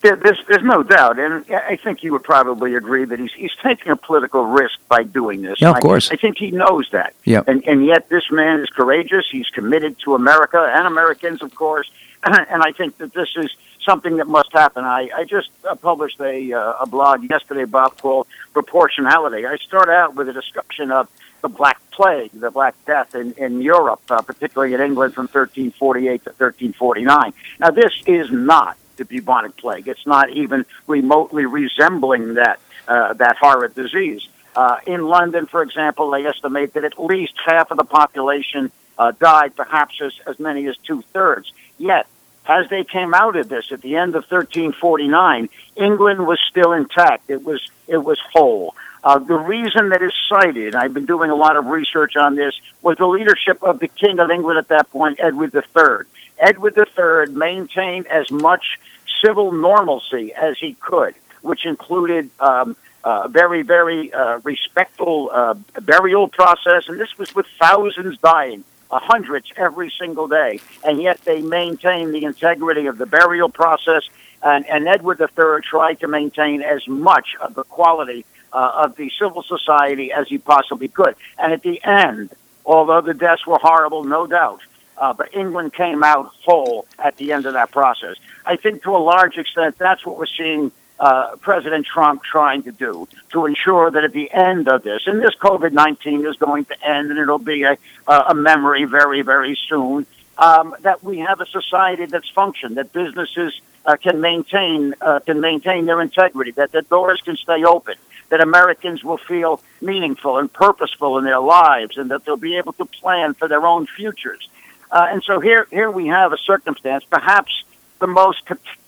there, 0.00 0.16
there's 0.16 0.40
there's 0.48 0.62
no 0.62 0.82
doubt, 0.82 1.18
and 1.18 1.44
I 1.50 1.76
think 1.76 2.02
you 2.02 2.12
would 2.12 2.22
probably 2.22 2.74
agree 2.74 3.04
that 3.04 3.18
he's 3.18 3.32
he's 3.32 3.54
taking 3.62 3.90
a 3.90 3.96
political 3.96 4.44
risk 4.44 4.78
by 4.88 5.02
doing 5.02 5.42
this. 5.42 5.60
Yeah, 5.60 5.70
of 5.70 5.80
course. 5.80 6.10
I, 6.10 6.14
I 6.14 6.16
think 6.16 6.38
he 6.38 6.50
knows 6.50 6.88
that. 6.92 7.14
Yeah. 7.24 7.42
And 7.46 7.66
and 7.66 7.84
yet 7.84 8.08
this 8.08 8.30
man 8.30 8.60
is 8.60 8.68
courageous. 8.70 9.26
He's 9.30 9.48
committed 9.48 9.98
to 10.00 10.14
America 10.14 10.70
and 10.74 10.86
Americans, 10.86 11.42
of 11.42 11.54
course. 11.54 11.90
and 12.24 12.62
I 12.62 12.72
think 12.72 12.98
that 12.98 13.12
this 13.12 13.30
is 13.36 13.54
something 13.88 14.18
that 14.18 14.28
must 14.28 14.52
happen. 14.52 14.84
I, 14.84 15.08
I 15.16 15.24
just 15.24 15.48
uh, 15.64 15.74
published 15.74 16.20
a, 16.20 16.52
uh, 16.52 16.84
a 16.84 16.86
blog 16.86 17.24
yesterday, 17.30 17.64
Bob, 17.64 17.96
called 17.96 18.26
Proportionality. 18.52 19.46
I 19.46 19.56
start 19.56 19.88
out 19.88 20.14
with 20.14 20.28
a 20.28 20.34
discussion 20.34 20.92
of 20.92 21.08
the 21.40 21.48
Black 21.48 21.80
Plague, 21.90 22.30
the 22.34 22.50
Black 22.50 22.74
Death 22.84 23.14
in, 23.14 23.32
in 23.38 23.62
Europe, 23.62 24.02
uh, 24.10 24.20
particularly 24.20 24.74
in 24.74 24.82
England 24.82 25.14
from 25.14 25.24
1348 25.24 26.24
to 26.24 26.30
1349. 26.30 27.32
Now, 27.60 27.70
this 27.70 27.94
is 28.06 28.30
not 28.30 28.76
the 28.96 29.06
bubonic 29.06 29.56
plague. 29.56 29.88
It's 29.88 30.06
not 30.06 30.28
even 30.30 30.66
remotely 30.86 31.46
resembling 31.46 32.34
that, 32.34 32.60
uh, 32.86 33.14
that 33.14 33.36
horrid 33.38 33.74
disease. 33.74 34.28
Uh, 34.54 34.80
in 34.86 35.06
London, 35.06 35.46
for 35.46 35.62
example, 35.62 36.10
they 36.10 36.26
estimate 36.26 36.74
that 36.74 36.84
at 36.84 37.02
least 37.02 37.32
half 37.46 37.70
of 37.70 37.78
the 37.78 37.84
population 37.84 38.70
uh, 38.98 39.12
died, 39.12 39.56
perhaps 39.56 39.94
as, 40.02 40.12
as 40.26 40.38
many 40.38 40.66
as 40.66 40.76
two 40.78 41.00
thirds. 41.14 41.52
Yet, 41.78 42.06
as 42.48 42.68
they 42.70 42.82
came 42.82 43.14
out 43.14 43.36
of 43.36 43.48
this 43.48 43.70
at 43.70 43.82
the 43.82 43.96
end 43.96 44.16
of 44.16 44.24
1349, 44.24 45.48
England 45.76 46.26
was 46.26 46.40
still 46.48 46.72
intact. 46.72 47.28
It 47.28 47.44
was 47.44 47.60
it 47.86 47.98
was 47.98 48.18
whole. 48.32 48.74
Uh, 49.04 49.18
the 49.18 49.36
reason 49.36 49.90
that 49.90 50.02
is 50.02 50.12
cited, 50.28 50.74
and 50.74 50.76
I've 50.76 50.92
been 50.92 51.06
doing 51.06 51.30
a 51.30 51.34
lot 51.34 51.56
of 51.56 51.66
research 51.66 52.16
on 52.16 52.34
this, 52.34 52.58
was 52.82 52.96
the 52.96 53.06
leadership 53.06 53.62
of 53.62 53.78
the 53.78 53.88
King 53.88 54.18
of 54.18 54.30
England 54.30 54.58
at 54.58 54.68
that 54.68 54.90
point, 54.90 55.20
Edward 55.20 55.54
III. 55.54 56.06
Edward 56.38 56.76
III 56.76 57.32
maintained 57.34 58.06
as 58.08 58.30
much 58.30 58.78
civil 59.24 59.52
normalcy 59.52 60.32
as 60.34 60.58
he 60.58 60.74
could, 60.74 61.14
which 61.42 61.64
included 61.64 62.30
um, 62.40 62.76
uh, 63.04 63.28
very, 63.28 63.62
very 63.62 64.12
uh, 64.12 64.40
respectful 64.42 65.30
uh, 65.32 65.54
burial 65.82 66.28
process, 66.28 66.88
and 66.88 66.98
this 67.00 67.16
was 67.18 67.34
with 67.34 67.46
thousands 67.60 68.18
dying 68.18 68.64
hundreds 68.90 69.52
every 69.56 69.90
single 69.90 70.28
day, 70.28 70.60
and 70.84 71.00
yet 71.02 71.20
they 71.24 71.42
maintain 71.42 72.12
the 72.12 72.24
integrity 72.24 72.86
of 72.86 72.98
the 72.98 73.06
burial 73.06 73.48
process. 73.48 74.08
And, 74.42 74.66
and 74.68 74.86
Edward 74.86 75.20
III 75.20 75.60
tried 75.62 76.00
to 76.00 76.08
maintain 76.08 76.62
as 76.62 76.86
much 76.86 77.36
of 77.40 77.54
the 77.54 77.64
quality 77.64 78.24
uh, 78.52 78.82
of 78.84 78.96
the 78.96 79.10
civil 79.18 79.42
society 79.42 80.12
as 80.12 80.28
he 80.28 80.38
possibly 80.38 80.88
could. 80.88 81.14
And 81.38 81.52
at 81.52 81.62
the 81.62 81.82
end, 81.84 82.30
although 82.64 83.00
the 83.00 83.14
deaths 83.14 83.46
were 83.46 83.58
horrible, 83.60 84.04
no 84.04 84.26
doubt, 84.26 84.60
uh, 84.96 85.12
but 85.12 85.34
England 85.34 85.74
came 85.74 86.02
out 86.02 86.32
whole 86.44 86.86
at 86.98 87.16
the 87.16 87.32
end 87.32 87.46
of 87.46 87.54
that 87.54 87.70
process. 87.70 88.16
I 88.44 88.56
think 88.56 88.82
to 88.84 88.90
a 88.96 88.98
large 88.98 89.36
extent, 89.36 89.78
that's 89.78 90.04
what 90.04 90.16
we're 90.16 90.26
seeing 90.26 90.72
uh, 91.00 91.36
President 91.36 91.86
Trump 91.86 92.22
trying 92.22 92.62
to 92.64 92.72
do 92.72 93.08
to 93.30 93.46
ensure 93.46 93.90
that 93.90 94.04
at 94.04 94.12
the 94.12 94.30
end 94.32 94.68
of 94.68 94.82
this, 94.82 95.02
and 95.06 95.22
this 95.22 95.34
COVID 95.40 95.72
19 95.72 96.26
is 96.26 96.36
going 96.36 96.64
to 96.66 96.86
end 96.86 97.10
and 97.10 97.18
it'll 97.18 97.38
be 97.38 97.62
a, 97.62 97.78
a 98.06 98.34
memory 98.34 98.84
very, 98.84 99.22
very 99.22 99.56
soon, 99.68 100.06
um, 100.38 100.74
that 100.80 101.02
we 101.02 101.18
have 101.18 101.40
a 101.40 101.46
society 101.46 102.06
that's 102.06 102.28
functioned, 102.30 102.76
that 102.76 102.92
businesses 102.92 103.60
uh, 103.86 103.96
can 103.96 104.20
maintain 104.20 104.94
uh, 105.00 105.20
can 105.20 105.40
maintain 105.40 105.86
their 105.86 106.00
integrity, 106.00 106.50
that 106.52 106.72
the 106.72 106.82
doors 106.82 107.20
can 107.22 107.36
stay 107.36 107.64
open, 107.64 107.96
that 108.28 108.40
Americans 108.40 109.02
will 109.02 109.18
feel 109.18 109.60
meaningful 109.80 110.38
and 110.38 110.52
purposeful 110.52 111.18
in 111.18 111.24
their 111.24 111.40
lives, 111.40 111.96
and 111.96 112.10
that 112.10 112.24
they'll 112.24 112.36
be 112.36 112.56
able 112.56 112.72
to 112.74 112.84
plan 112.84 113.34
for 113.34 113.48
their 113.48 113.66
own 113.66 113.86
futures. 113.86 114.48
Uh, 114.90 115.06
and 115.10 115.22
so 115.22 115.38
here, 115.40 115.66
here 115.70 115.90
we 115.90 116.06
have 116.06 116.32
a 116.32 116.38
circumstance, 116.38 117.04
perhaps 117.04 117.64
the 117.98 118.06
most 118.06 118.42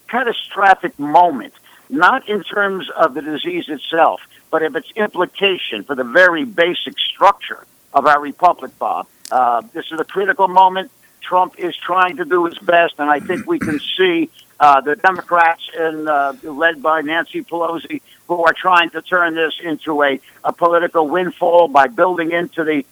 catastrophic 0.08 0.98
moment 0.98 1.52
not 1.90 2.28
in 2.28 2.42
terms 2.42 2.88
of 2.90 3.14
the 3.14 3.22
disease 3.22 3.68
itself, 3.68 4.20
but 4.50 4.62
of 4.62 4.76
its 4.76 4.90
implication 4.96 5.84
for 5.84 5.94
the 5.94 6.04
very 6.04 6.44
basic 6.44 6.98
structure 6.98 7.66
of 7.92 8.06
our 8.06 8.20
republic, 8.20 8.76
Bob. 8.78 9.06
Uh, 9.30 9.62
this 9.72 9.86
is 9.92 10.00
a 10.00 10.04
critical 10.04 10.48
moment. 10.48 10.90
Trump 11.20 11.58
is 11.58 11.76
trying 11.76 12.16
to 12.16 12.24
do 12.24 12.46
his 12.46 12.58
best, 12.58 12.94
and 12.98 13.10
I 13.10 13.20
think 13.20 13.46
we 13.46 13.58
can 13.58 13.78
see 13.96 14.30
uh, 14.58 14.80
the 14.80 14.94
Democrats, 14.96 15.70
and 15.76 16.08
uh, 16.08 16.34
led 16.42 16.82
by 16.82 17.00
Nancy 17.00 17.42
Pelosi, 17.42 18.02
who 18.28 18.44
are 18.44 18.52
trying 18.52 18.90
to 18.90 19.00
turn 19.00 19.34
this 19.34 19.54
into 19.62 20.02
a, 20.02 20.20
a 20.44 20.52
political 20.52 21.08
windfall 21.08 21.68
by 21.68 21.86
building 21.86 22.32
into 22.32 22.62
the 22.64 22.84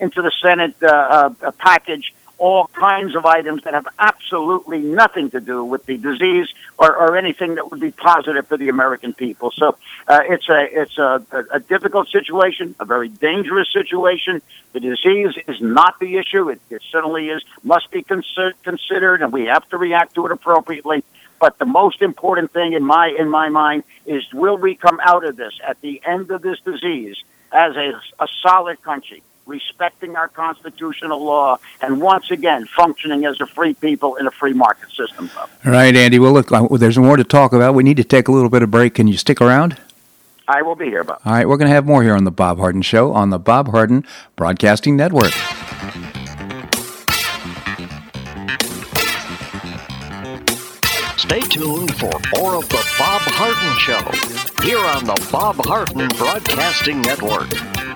into 0.00 0.22
the 0.22 0.32
Senate 0.40 0.74
uh, 0.82 1.30
uh, 1.42 1.50
package 1.58 2.14
all 2.38 2.66
kinds 2.68 3.14
of 3.14 3.24
items 3.24 3.62
that 3.64 3.74
have 3.74 3.86
absolutely 3.98 4.78
nothing 4.78 5.30
to 5.30 5.40
do 5.40 5.64
with 5.64 5.86
the 5.86 5.96
disease 5.96 6.48
or, 6.78 6.94
or 6.94 7.16
anything 7.16 7.54
that 7.54 7.70
would 7.70 7.80
be 7.80 7.90
positive 7.90 8.46
for 8.46 8.56
the 8.56 8.68
American 8.68 9.14
people. 9.14 9.50
So 9.50 9.76
uh, 10.06 10.20
it's 10.28 10.48
a 10.48 10.80
it's 10.82 10.98
a, 10.98 11.24
a, 11.50 11.60
difficult 11.60 12.08
situation, 12.08 12.74
a 12.78 12.84
very 12.84 13.08
dangerous 13.08 13.72
situation. 13.72 14.42
The 14.72 14.80
disease 14.80 15.34
is 15.48 15.60
not 15.60 15.98
the 15.98 16.16
issue; 16.16 16.50
it, 16.50 16.60
it 16.68 16.82
certainly 16.90 17.30
is 17.30 17.42
must 17.62 17.90
be 17.90 18.02
consider, 18.02 18.52
considered, 18.62 19.22
and 19.22 19.32
we 19.32 19.46
have 19.46 19.66
to 19.70 19.78
react 19.78 20.14
to 20.16 20.26
it 20.26 20.32
appropriately. 20.32 21.04
But 21.40 21.58
the 21.58 21.66
most 21.66 22.02
important 22.02 22.52
thing 22.52 22.74
in 22.74 22.84
my 22.84 23.14
in 23.18 23.30
my 23.30 23.48
mind 23.48 23.84
is: 24.04 24.30
will 24.32 24.58
we 24.58 24.74
come 24.74 25.00
out 25.02 25.24
of 25.24 25.36
this 25.36 25.58
at 25.66 25.80
the 25.80 26.02
end 26.04 26.30
of 26.30 26.42
this 26.42 26.60
disease 26.60 27.16
as 27.52 27.76
a, 27.76 27.92
a 28.18 28.28
solid 28.42 28.82
country? 28.82 29.22
Respecting 29.46 30.16
our 30.16 30.28
constitutional 30.28 31.24
law, 31.24 31.58
and 31.80 32.00
once 32.00 32.30
again 32.30 32.66
functioning 32.66 33.24
as 33.24 33.40
a 33.40 33.46
free 33.46 33.74
people 33.74 34.16
in 34.16 34.26
a 34.26 34.30
free 34.30 34.52
market 34.52 34.90
system. 34.90 35.30
All 35.36 35.72
right, 35.72 35.94
Andy. 35.94 36.18
Well, 36.18 36.32
look, 36.32 36.52
uh, 36.52 36.66
there's 36.76 36.98
more 36.98 37.16
to 37.16 37.24
talk 37.24 37.52
about. 37.52 37.74
We 37.74 37.84
need 37.84 37.96
to 37.96 38.04
take 38.04 38.28
a 38.28 38.32
little 38.32 38.50
bit 38.50 38.62
of 38.62 38.70
break. 38.70 38.94
Can 38.94 39.06
you 39.06 39.16
stick 39.16 39.40
around? 39.40 39.78
I 40.48 40.62
will 40.62 40.76
be 40.76 40.86
here, 40.86 41.02
Bob. 41.02 41.20
All 41.24 41.32
right, 41.32 41.48
we're 41.48 41.56
going 41.56 41.68
to 41.68 41.74
have 41.74 41.86
more 41.86 42.02
here 42.02 42.14
on 42.14 42.24
the 42.24 42.30
Bob 42.30 42.58
Harden 42.58 42.82
Show 42.82 43.12
on 43.12 43.30
the 43.30 43.38
Bob 43.38 43.68
Harden 43.68 44.04
Broadcasting 44.36 44.96
Network. 44.96 45.32
Stay 51.18 51.40
tuned 51.40 51.92
for 51.96 52.12
more 52.38 52.54
of 52.54 52.68
the 52.68 52.84
Bob 52.96 53.22
Harden 53.22 53.78
Show 53.78 54.64
here 54.64 54.78
on 54.78 55.04
the 55.04 55.28
Bob 55.32 55.56
Harden 55.66 56.08
Broadcasting 56.16 57.02
Network. 57.02 57.95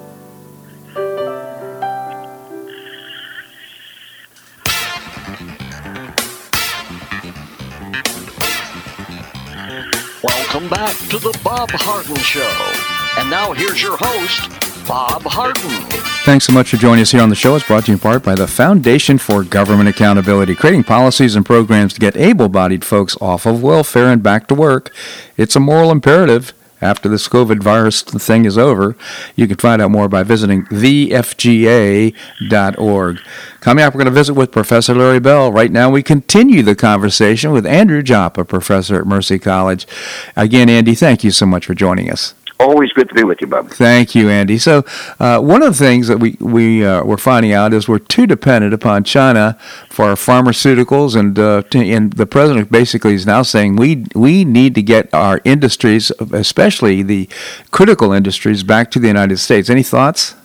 Bob 11.61 11.69
Harden 11.73 12.15
Show. 12.15 13.21
And 13.21 13.29
now 13.29 13.53
here's 13.53 13.83
your 13.83 13.95
host, 13.95 14.49
Bob 14.87 15.21
Harden. 15.21 15.69
Thanks 16.25 16.45
so 16.45 16.53
much 16.53 16.71
for 16.71 16.77
joining 16.77 17.03
us 17.03 17.11
here 17.11 17.21
on 17.21 17.29
the 17.29 17.35
show. 17.35 17.55
It's 17.55 17.67
brought 17.67 17.85
to 17.85 17.91
you 17.91 17.93
in 17.93 17.99
part 17.99 18.23
by 18.23 18.33
the 18.33 18.47
Foundation 18.47 19.19
for 19.19 19.43
Government 19.43 19.87
Accountability, 19.87 20.55
creating 20.55 20.85
policies 20.85 21.35
and 21.35 21.45
programs 21.45 21.93
to 21.93 21.99
get 21.99 22.17
able 22.17 22.49
bodied 22.49 22.83
folks 22.83 23.15
off 23.21 23.45
of 23.45 23.61
welfare 23.61 24.07
and 24.07 24.23
back 24.23 24.47
to 24.47 24.55
work. 24.55 24.91
It's 25.37 25.55
a 25.55 25.59
moral 25.59 25.91
imperative 25.91 26.51
after 26.81 27.07
this 27.07 27.27
COVID 27.27 27.61
virus 27.61 28.01
thing 28.01 28.45
is 28.45 28.57
over. 28.57 28.95
You 29.35 29.47
can 29.47 29.57
find 29.57 29.81
out 29.81 29.91
more 29.91 30.09
by 30.09 30.23
visiting 30.23 30.65
thefga.org. 30.65 32.11
Coming 33.59 33.85
up, 33.85 33.93
we're 33.93 33.99
going 33.99 34.05
to 34.05 34.11
visit 34.11 34.33
with 34.33 34.51
Professor 34.51 34.95
Larry 34.95 35.19
Bell. 35.19 35.51
Right 35.51 35.71
now, 35.71 35.89
we 35.89 36.01
continue 36.01 36.63
the 36.63 36.75
conversation 36.75 37.51
with 37.51 37.65
Andrew 37.65 38.01
Joppa, 38.01 38.43
professor 38.43 38.95
at 38.95 39.05
Mercy 39.05 39.37
College. 39.37 39.85
Again, 40.35 40.69
Andy, 40.69 40.95
thank 40.95 41.23
you 41.23 41.31
so 41.31 41.45
much 41.45 41.67
for 41.67 41.75
joining 41.75 42.09
us. 42.09 42.33
Always 42.61 42.93
good 42.93 43.09
to 43.09 43.15
be 43.15 43.23
with 43.23 43.41
you, 43.41 43.47
Bob. 43.47 43.71
Thank 43.71 44.13
you, 44.13 44.29
Andy. 44.29 44.59
So, 44.59 44.85
uh, 45.19 45.39
one 45.39 45.63
of 45.63 45.75
the 45.75 45.83
things 45.83 46.07
that 46.07 46.19
we 46.19 46.37
we 46.39 46.85
uh, 46.85 47.03
we're 47.03 47.17
finding 47.17 47.53
out 47.53 47.73
is 47.73 47.87
we're 47.87 47.97
too 47.97 48.27
dependent 48.27 48.71
upon 48.71 49.03
China 49.03 49.57
for 49.89 50.05
our 50.05 50.15
pharmaceuticals, 50.15 51.15
and 51.15 51.39
uh, 51.39 51.63
t- 51.63 51.91
and 51.91 52.13
the 52.13 52.27
president 52.27 52.71
basically 52.71 53.15
is 53.15 53.25
now 53.25 53.41
saying 53.41 53.77
we 53.77 54.05
we 54.13 54.45
need 54.45 54.75
to 54.75 54.83
get 54.83 55.11
our 55.11 55.41
industries, 55.43 56.11
especially 56.31 57.01
the 57.01 57.27
critical 57.71 58.13
industries, 58.13 58.61
back 58.61 58.91
to 58.91 58.99
the 58.99 59.07
United 59.07 59.37
States. 59.37 59.67
Any 59.67 59.83
thoughts? 59.83 60.35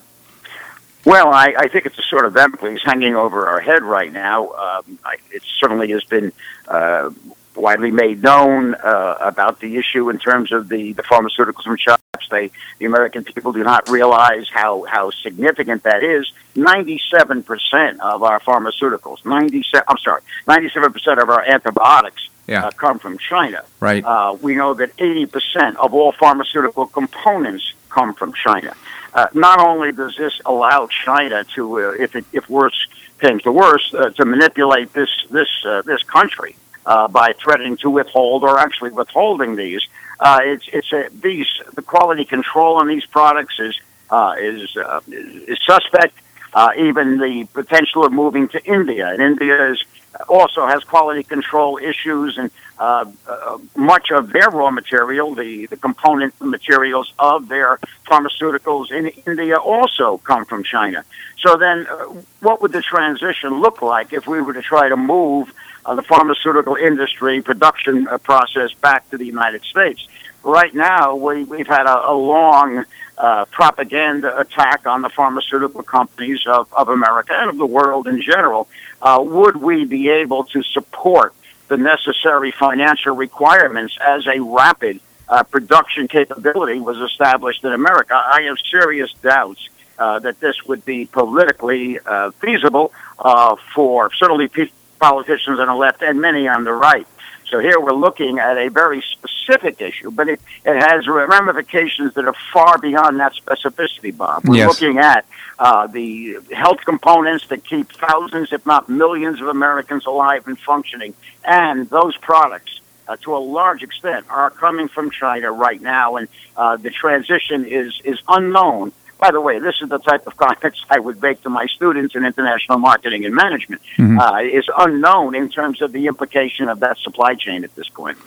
Well, 1.04 1.32
I, 1.32 1.54
I 1.56 1.68
think 1.68 1.84
it's 1.86 1.98
a 1.98 2.02
sort 2.02 2.24
of 2.24 2.34
Damocles 2.34 2.82
hanging 2.82 3.14
over 3.14 3.46
our 3.46 3.60
head 3.60 3.82
right 3.82 4.12
now. 4.12 4.48
Um, 4.52 4.98
I, 5.04 5.16
it 5.30 5.42
certainly 5.60 5.90
has 5.90 6.02
been 6.02 6.32
uh, 6.66 7.10
widely 7.56 7.90
made 7.90 8.22
known 8.22 8.74
uh, 8.74 9.16
about 9.20 9.60
the 9.60 9.76
issue 9.76 10.10
in 10.10 10.18
terms 10.18 10.52
of 10.52 10.68
the, 10.68 10.92
the 10.92 11.02
pharmaceuticals 11.02 11.62
from 11.64 11.76
China. 11.76 11.98
They, 12.30 12.50
the 12.80 12.86
American 12.86 13.22
people 13.24 13.52
do 13.52 13.62
not 13.62 13.88
realize 13.88 14.48
how, 14.52 14.82
how 14.84 15.10
significant 15.10 15.84
that 15.84 16.02
is. 16.02 16.32
97% 16.56 18.00
of 18.00 18.22
our 18.22 18.40
pharmaceuticals, 18.40 19.24
97, 19.24 19.84
I'm 19.88 19.98
sorry, 19.98 20.22
97% 20.48 21.22
of 21.22 21.28
our 21.30 21.42
antibiotics 21.42 22.28
Yeah. 22.46 22.66
uh, 22.66 22.70
come 22.72 22.98
from 22.98 23.18
China. 23.18 23.62
Right. 23.80 24.04
Uh, 24.04 24.36
we 24.40 24.54
know 24.54 24.74
that 24.74 24.96
80% 24.96 25.76
of 25.76 25.94
all 25.94 26.12
pharmaceutical 26.12 26.86
components 26.86 27.74
come 27.90 28.14
from 28.14 28.32
China. 28.32 28.74
Uh, 29.14 29.26
not 29.32 29.58
only 29.60 29.92
does 29.92 30.16
this 30.16 30.40
allow 30.44 30.86
China 30.88 31.44
to, 31.54 31.62
uh, 31.80 31.90
if 31.98 32.14
it, 32.16 32.24
if 32.32 32.48
worse 32.50 32.86
came 33.20 33.38
to 33.40 33.52
worse, 33.52 33.94
uh, 33.94 34.10
to 34.10 34.24
manipulate 34.26 34.92
this 34.92 35.08
this 35.30 35.48
uh, 35.64 35.80
this 35.82 36.02
country 36.02 36.54
uh, 36.86 37.08
by 37.08 37.34
threatening 37.42 37.76
to 37.78 37.90
withhold 37.90 38.42
or 38.42 38.58
actually 38.58 38.90
withholding 38.90 39.56
these, 39.56 39.82
uh, 40.20 40.40
it's 40.42 40.66
it's 40.72 40.92
a, 40.92 41.08
these 41.12 41.50
the 41.74 41.82
quality 41.82 42.24
control 42.24 42.76
on 42.76 42.86
these 42.88 43.06
products 43.06 43.56
is 43.58 43.74
uh, 44.10 44.34
is 44.38 44.76
uh, 44.76 45.00
is 45.08 45.58
suspect. 45.64 46.16
Uh, 46.54 46.70
even 46.78 47.18
the 47.18 47.44
potential 47.52 48.02
of 48.06 48.10
moving 48.12 48.48
to 48.48 48.64
India, 48.64 49.08
and 49.08 49.20
India 49.20 49.72
is 49.72 49.84
also 50.28 50.66
has 50.66 50.82
quality 50.84 51.22
control 51.22 51.78
issues, 51.78 52.38
and 52.38 52.50
uh, 52.78 53.04
uh, 53.28 53.58
much 53.74 54.10
of 54.10 54.32
their 54.32 54.50
raw 54.50 54.70
material, 54.70 55.34
the, 55.34 55.66
the 55.66 55.76
component 55.76 56.32
materials 56.40 57.12
of 57.18 57.48
their 57.48 57.78
pharmaceuticals 58.06 58.90
in 58.90 59.08
India, 59.26 59.56
also 59.56 60.18
come 60.18 60.44
from 60.44 60.62
China. 60.62 61.04
So 61.38 61.56
then, 61.56 61.86
uh, 61.90 62.04
what 62.40 62.62
would 62.62 62.72
the 62.72 62.82
transition 62.82 63.60
look 63.60 63.82
like 63.82 64.12
if 64.12 64.26
we 64.26 64.40
were 64.40 64.54
to 64.54 64.62
try 64.62 64.88
to 64.88 64.96
move 64.96 65.52
uh, 65.86 65.94
the 65.94 66.02
pharmaceutical 66.02 66.74
industry 66.74 67.40
production 67.40 68.08
uh, 68.08 68.18
process 68.18 68.72
back 68.74 69.08
to 69.10 69.16
the 69.16 69.24
United 69.24 69.62
States? 69.62 70.06
Right 70.42 70.74
now, 70.74 71.14
we, 71.16 71.44
we've 71.44 71.66
had 71.66 71.86
a, 71.86 72.10
a 72.10 72.14
long 72.14 72.84
uh, 73.18 73.44
propaganda 73.46 74.38
attack 74.38 74.86
on 74.86 75.02
the 75.02 75.08
pharmaceutical 75.08 75.82
companies 75.82 76.40
of, 76.46 76.72
of 76.72 76.88
America 76.88 77.32
and 77.34 77.50
of 77.50 77.56
the 77.56 77.66
world 77.66 78.06
in 78.06 78.20
general. 78.20 78.68
Uh, 79.00 79.22
would 79.24 79.56
we 79.56 79.84
be 79.84 80.08
able 80.08 80.44
to 80.44 80.62
support 80.62 81.34
the 81.68 81.76
necessary 81.76 82.50
financial 82.50 83.14
requirements 83.16 83.96
as 84.00 84.26
a 84.26 84.40
rapid 84.40 85.00
uh, 85.28 85.42
production 85.44 86.06
capability 86.08 86.78
was 86.78 86.98
established 86.98 87.64
in 87.64 87.72
America? 87.72 88.14
I 88.14 88.42
have 88.42 88.58
serious 88.70 89.12
doubts 89.22 89.68
uh, 89.98 90.18
that 90.20 90.40
this 90.40 90.62
would 90.66 90.84
be 90.84 91.06
politically 91.06 91.98
uh, 92.00 92.30
feasible 92.32 92.92
uh, 93.18 93.56
for 93.74 94.12
certainly 94.12 94.48
pe- 94.48 94.68
politicians 94.98 95.58
on 95.58 95.66
the 95.68 95.74
left 95.74 96.02
and 96.02 96.20
many 96.20 96.48
on 96.48 96.64
the 96.64 96.72
right. 96.72 97.06
So 97.50 97.60
here 97.60 97.78
we're 97.78 97.92
looking 97.92 98.40
at 98.40 98.56
a 98.58 98.68
very 98.70 99.02
specific 99.02 99.80
issue, 99.80 100.10
but 100.10 100.28
it, 100.28 100.40
it 100.64 100.76
has 100.82 101.06
ramifications 101.06 102.14
that 102.14 102.24
are 102.24 102.34
far 102.52 102.76
beyond 102.78 103.20
that 103.20 103.34
specificity, 103.34 104.16
Bob. 104.16 104.44
We're 104.48 104.56
Yes. 104.56 104.68
looking 104.68 104.98
at 104.98 105.24
uh, 105.58 105.86
the 105.86 106.38
health 106.52 106.80
components 106.84 107.46
that 107.48 107.64
keep 107.64 107.92
thousands, 107.92 108.52
if 108.52 108.66
not 108.66 108.88
millions, 108.88 109.40
of 109.40 109.46
Americans 109.46 110.06
alive 110.06 110.48
and 110.48 110.58
functioning, 110.58 111.14
and 111.44 111.88
those 111.90 112.16
products. 112.16 112.80
Uh, 113.08 113.14
to 113.22 113.36
a 113.36 113.38
large 113.38 113.84
extent, 113.84 114.26
are 114.28 114.50
coming 114.50 114.88
from 114.88 115.12
China 115.12 115.52
right 115.52 115.80
now, 115.80 116.16
and 116.16 116.26
uh, 116.56 116.76
the 116.76 116.90
transition 116.90 117.64
is 117.64 118.00
is 118.02 118.18
unknown. 118.26 118.90
By 119.18 119.30
the 119.30 119.40
way, 119.40 119.58
this 119.58 119.76
is 119.80 119.88
the 119.88 119.98
type 119.98 120.26
of 120.26 120.36
comments 120.36 120.84
I 120.90 120.98
would 120.98 121.20
make 121.22 121.42
to 121.42 121.50
my 121.50 121.66
students 121.66 122.14
in 122.14 122.24
international 122.24 122.78
marketing 122.78 123.24
and 123.24 123.34
management. 123.34 123.80
Uh, 123.98 124.40
is 124.42 124.68
unknown 124.76 125.34
in 125.34 125.48
terms 125.48 125.80
of 125.80 125.92
the 125.92 126.06
implication 126.06 126.68
of 126.68 126.80
that 126.80 126.98
supply 126.98 127.34
chain 127.34 127.64
at 127.64 127.74
this 127.74 127.88
point. 127.88 128.18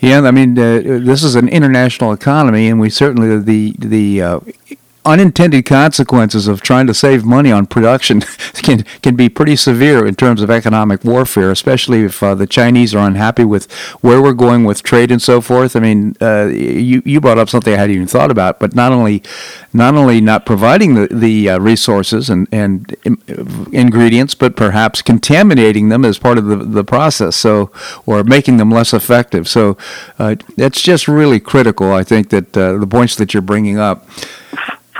Yeah, 0.00 0.22
I 0.22 0.30
mean, 0.30 0.58
uh, 0.58 0.80
this 0.82 1.22
is 1.22 1.34
an 1.36 1.48
international 1.48 2.12
economy, 2.12 2.68
and 2.68 2.80
we 2.80 2.90
certainly 2.90 3.38
the 3.38 3.74
the 3.78 4.22
uh, 4.22 4.40
unintended 5.04 5.64
consequences 5.64 6.46
of 6.46 6.60
trying 6.60 6.86
to 6.86 6.94
save 6.94 7.24
money 7.24 7.50
on 7.50 7.66
production 7.66 8.20
can 8.54 8.82
can 9.02 9.16
be 9.16 9.28
pretty 9.28 9.56
severe 9.56 10.06
in 10.06 10.14
terms 10.14 10.42
of 10.42 10.50
economic 10.50 11.04
warfare, 11.04 11.50
especially 11.50 12.04
if 12.04 12.22
uh, 12.22 12.34
the 12.34 12.46
Chinese 12.46 12.94
are 12.94 13.06
unhappy 13.06 13.44
with 13.44 13.70
where 14.02 14.20
we're 14.20 14.34
going 14.34 14.64
with 14.64 14.82
trade 14.82 15.10
and 15.10 15.22
so 15.22 15.40
forth. 15.40 15.74
I 15.74 15.80
mean, 15.80 16.16
uh, 16.20 16.46
you 16.46 17.02
you 17.04 17.20
brought 17.20 17.38
up 17.38 17.48
something 17.48 17.72
I 17.72 17.76
hadn't 17.78 17.96
even 17.96 18.06
thought 18.06 18.30
about, 18.30 18.60
but 18.60 18.74
not 18.74 18.92
only 18.92 19.22
not 19.72 19.94
only 19.94 20.20
not 20.20 20.44
providing 20.44 20.94
the 20.94 21.08
the 21.10 21.50
uh, 21.50 21.58
resources 21.58 22.28
and 22.28 22.46
and 22.52 22.94
ingredients, 23.72 24.34
but 24.34 24.56
perhaps 24.56 25.00
contaminating 25.02 25.88
them 25.88 26.04
as 26.04 26.18
part 26.18 26.36
of 26.36 26.46
the 26.46 26.56
the 26.56 26.84
process, 26.84 27.36
so 27.36 27.70
or 28.06 28.22
making 28.24 28.58
them 28.58 28.70
less 28.70 28.92
effective. 28.92 29.48
So 29.48 29.78
uh, 30.18 30.36
it's 30.56 30.82
just 30.82 31.08
really 31.08 31.40
critical. 31.40 31.92
I 31.92 32.04
think 32.04 32.28
that 32.30 32.56
uh, 32.56 32.76
the 32.76 32.86
points 32.86 33.16
that 33.16 33.32
you're 33.32 33.42
bringing 33.42 33.78
up. 33.78 34.06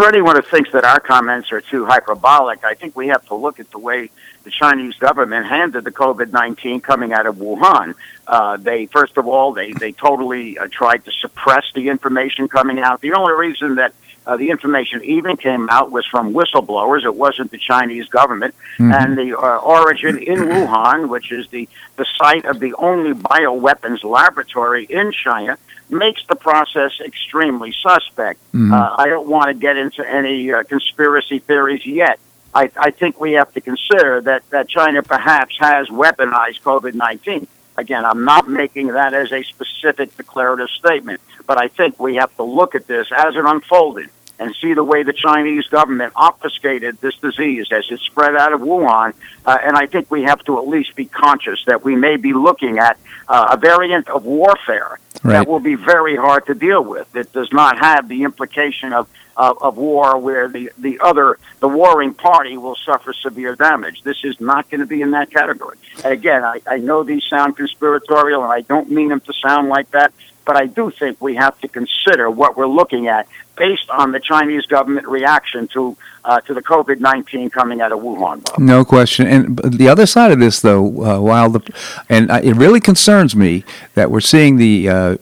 For 0.00 0.08
anyone 0.08 0.34
who 0.34 0.40
thinks 0.40 0.72
that 0.72 0.82
our 0.82 0.98
comments 0.98 1.52
are 1.52 1.60
too 1.60 1.84
hyperbolic, 1.84 2.64
I 2.64 2.72
think 2.72 2.96
we 2.96 3.08
have 3.08 3.26
to 3.26 3.34
look 3.34 3.60
at 3.60 3.70
the 3.70 3.78
way 3.78 4.08
the 4.44 4.50
Chinese 4.50 4.94
government 4.94 5.44
handled 5.44 5.84
the 5.84 5.90
COVID 5.90 6.32
nineteen 6.32 6.80
coming 6.80 7.12
out 7.12 7.26
of 7.26 7.36
Wuhan. 7.36 7.94
Uh, 8.26 8.56
they 8.56 8.86
first 8.86 9.18
of 9.18 9.28
all 9.28 9.52
they 9.52 9.72
they 9.72 9.92
totally 9.92 10.56
uh, 10.56 10.68
tried 10.70 11.04
to 11.04 11.12
suppress 11.12 11.66
the 11.74 11.90
information 11.90 12.48
coming 12.48 12.78
out. 12.78 13.02
The 13.02 13.12
only 13.12 13.34
reason 13.34 13.74
that 13.74 13.92
uh, 14.26 14.38
the 14.38 14.48
information 14.48 15.04
even 15.04 15.36
came 15.36 15.68
out 15.68 15.90
was 15.92 16.06
from 16.06 16.32
whistleblowers. 16.32 17.04
It 17.04 17.14
wasn't 17.14 17.50
the 17.50 17.58
Chinese 17.58 18.08
government. 18.08 18.54
And 18.78 19.18
the 19.18 19.38
uh, 19.38 19.58
origin 19.58 20.16
in 20.16 20.38
Wuhan, 20.38 21.10
which 21.10 21.30
is 21.30 21.48
the, 21.48 21.68
the 21.96 22.06
site 22.16 22.46
of 22.46 22.58
the 22.58 22.72
only 22.74 23.12
bioweapons 23.12 24.02
laboratory 24.04 24.84
in 24.84 25.12
China, 25.12 25.58
makes 25.90 26.24
the 26.26 26.36
process 26.36 27.00
extremely 27.00 27.72
suspect. 27.72 28.40
Uh, 28.72 28.94
I 28.98 29.08
don't 29.08 29.28
want 29.28 29.48
to 29.48 29.54
get 29.54 29.76
into 29.76 30.08
any 30.08 30.52
uh, 30.52 30.62
conspiracy 30.64 31.38
theories 31.38 31.86
yet. 31.86 32.18
I, 32.54 32.70
I 32.76 32.90
think 32.90 33.20
we 33.20 33.32
have 33.32 33.52
to 33.54 33.60
consider 33.60 34.20
that, 34.22 34.48
that 34.50 34.68
China 34.68 35.02
perhaps 35.02 35.56
has 35.58 35.88
weaponized 35.88 36.62
COVID 36.62 36.94
19. 36.94 37.46
Again, 37.76 38.04
I'm 38.04 38.24
not 38.24 38.48
making 38.48 38.88
that 38.88 39.14
as 39.14 39.32
a 39.32 39.42
specific 39.42 40.16
declarative 40.16 40.68
statement, 40.70 41.20
but 41.46 41.56
I 41.56 41.68
think 41.68 41.98
we 42.00 42.16
have 42.16 42.34
to 42.36 42.42
look 42.42 42.74
at 42.74 42.86
this 42.86 43.06
as 43.16 43.36
it 43.36 43.44
unfolded 43.44 44.10
and 44.40 44.56
see 44.56 44.72
the 44.72 44.82
way 44.82 45.02
the 45.02 45.12
Chinese 45.12 45.66
government 45.66 46.14
obfuscated 46.16 46.98
this 47.00 47.14
disease 47.16 47.68
as 47.70 47.88
it 47.90 48.00
spread 48.00 48.34
out 48.34 48.52
of 48.54 48.62
Wuhan. 48.62 49.12
Uh, 49.44 49.58
and 49.62 49.76
I 49.76 49.86
think 49.86 50.10
we 50.10 50.22
have 50.22 50.42
to 50.44 50.58
at 50.58 50.66
least 50.66 50.96
be 50.96 51.04
conscious 51.04 51.62
that 51.66 51.84
we 51.84 51.94
may 51.94 52.16
be 52.16 52.32
looking 52.32 52.78
at 52.78 52.98
uh, 53.28 53.48
a 53.52 53.56
variant 53.58 54.08
of 54.08 54.24
warfare 54.24 54.98
right. 55.22 55.32
that 55.32 55.46
will 55.46 55.60
be 55.60 55.74
very 55.74 56.16
hard 56.16 56.46
to 56.46 56.54
deal 56.54 56.82
with. 56.82 57.14
It 57.14 57.32
does 57.32 57.52
not 57.52 57.78
have 57.78 58.08
the 58.08 58.22
implication 58.22 58.94
of, 58.94 59.08
of, 59.36 59.62
of 59.62 59.76
war 59.76 60.18
where 60.18 60.48
the, 60.48 60.72
the 60.78 61.00
other, 61.00 61.38
the 61.60 61.68
warring 61.68 62.14
party 62.14 62.56
will 62.56 62.76
suffer 62.76 63.12
severe 63.12 63.56
damage. 63.56 64.02
This 64.02 64.24
is 64.24 64.40
not 64.40 64.70
going 64.70 64.80
to 64.80 64.86
be 64.86 65.02
in 65.02 65.10
that 65.10 65.30
category. 65.30 65.76
And 66.02 66.14
again, 66.14 66.44
I, 66.44 66.62
I 66.66 66.78
know 66.78 67.04
these 67.04 67.24
sound 67.24 67.58
conspiratorial, 67.58 68.42
and 68.42 68.52
I 68.52 68.62
don't 68.62 68.90
mean 68.90 69.08
them 69.08 69.20
to 69.20 69.34
sound 69.34 69.68
like 69.68 69.90
that, 69.90 70.14
but 70.46 70.56
I 70.56 70.66
do 70.66 70.90
think 70.90 71.20
we 71.20 71.36
have 71.36 71.60
to 71.60 71.68
consider 71.68 72.30
what 72.30 72.56
we're 72.56 72.66
looking 72.66 73.06
at 73.06 73.28
based 73.60 73.90
on 73.90 74.10
the 74.10 74.20
Chinese 74.20 74.64
government 74.64 75.06
reaction 75.06 75.68
to 75.68 75.94
uh, 76.24 76.40
to 76.46 76.52
the 76.54 76.62
COVID 76.62 76.98
nineteen 77.00 77.50
coming 77.50 77.80
out 77.82 77.92
of 77.92 78.00
Wuhan. 78.00 78.42
Bob. 78.42 78.58
No 78.58 78.84
question. 78.84 79.26
And 79.26 79.58
the 79.58 79.88
other 79.88 80.06
side 80.06 80.32
of 80.32 80.38
this, 80.40 80.60
though, 80.60 80.84
uh, 81.04 81.20
while 81.20 81.50
the 81.50 81.62
and 82.08 82.30
it 82.30 82.54
really 82.56 82.80
concerns 82.80 83.36
me 83.36 83.64
that 83.94 84.10
we're 84.10 84.28
seeing 84.34 84.56
the 84.56 84.88
uh, 84.88 85.16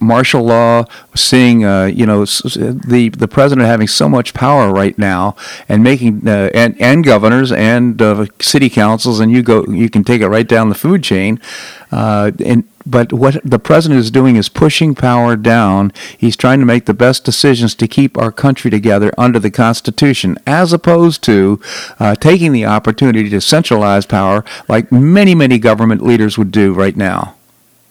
martial 0.00 0.42
law, 0.42 0.84
seeing 1.14 1.64
uh, 1.64 1.84
you 1.84 2.06
know 2.06 2.24
the 2.24 3.10
the 3.24 3.28
president 3.28 3.66
having 3.66 3.88
so 3.88 4.06
much 4.08 4.34
power 4.34 4.70
right 4.70 4.96
now, 4.98 5.34
and 5.68 5.82
making 5.82 6.28
uh, 6.28 6.50
and 6.54 6.78
and 6.80 7.04
governors 7.04 7.50
and 7.52 8.00
uh, 8.02 8.26
city 8.40 8.68
councils, 8.68 9.18
and 9.18 9.32
you 9.32 9.42
go 9.42 9.64
you 9.66 9.88
can 9.88 10.04
take 10.04 10.20
it 10.20 10.28
right 10.28 10.48
down 10.48 10.68
the 10.68 10.74
food 10.74 11.02
chain, 11.02 11.40
and 11.90 12.64
but 12.86 13.12
what 13.12 13.40
the 13.44 13.58
president 13.58 14.00
is 14.00 14.10
doing 14.10 14.36
is 14.36 14.48
pushing 14.48 14.94
power 14.94 15.36
down. 15.36 15.92
He's 16.16 16.36
trying 16.36 16.60
to 16.60 16.66
make 16.66 16.86
the 16.86 16.94
best 16.94 17.24
decisions 17.24 17.74
to 17.76 17.88
keep 17.88 18.18
our 18.18 18.32
country 18.32 18.70
together 18.70 19.12
under 19.16 19.38
the 19.38 19.50
Constitution, 19.50 20.38
as 20.46 20.72
opposed 20.72 21.22
to 21.24 21.60
uh, 21.98 22.14
taking 22.16 22.52
the 22.52 22.66
opportunity 22.66 23.28
to 23.30 23.40
centralize 23.40 24.06
power 24.06 24.44
like 24.68 24.90
many, 24.90 25.34
many 25.34 25.58
government 25.58 26.02
leaders 26.02 26.36
would 26.38 26.50
do 26.50 26.72
right 26.72 26.96
now. 26.96 27.34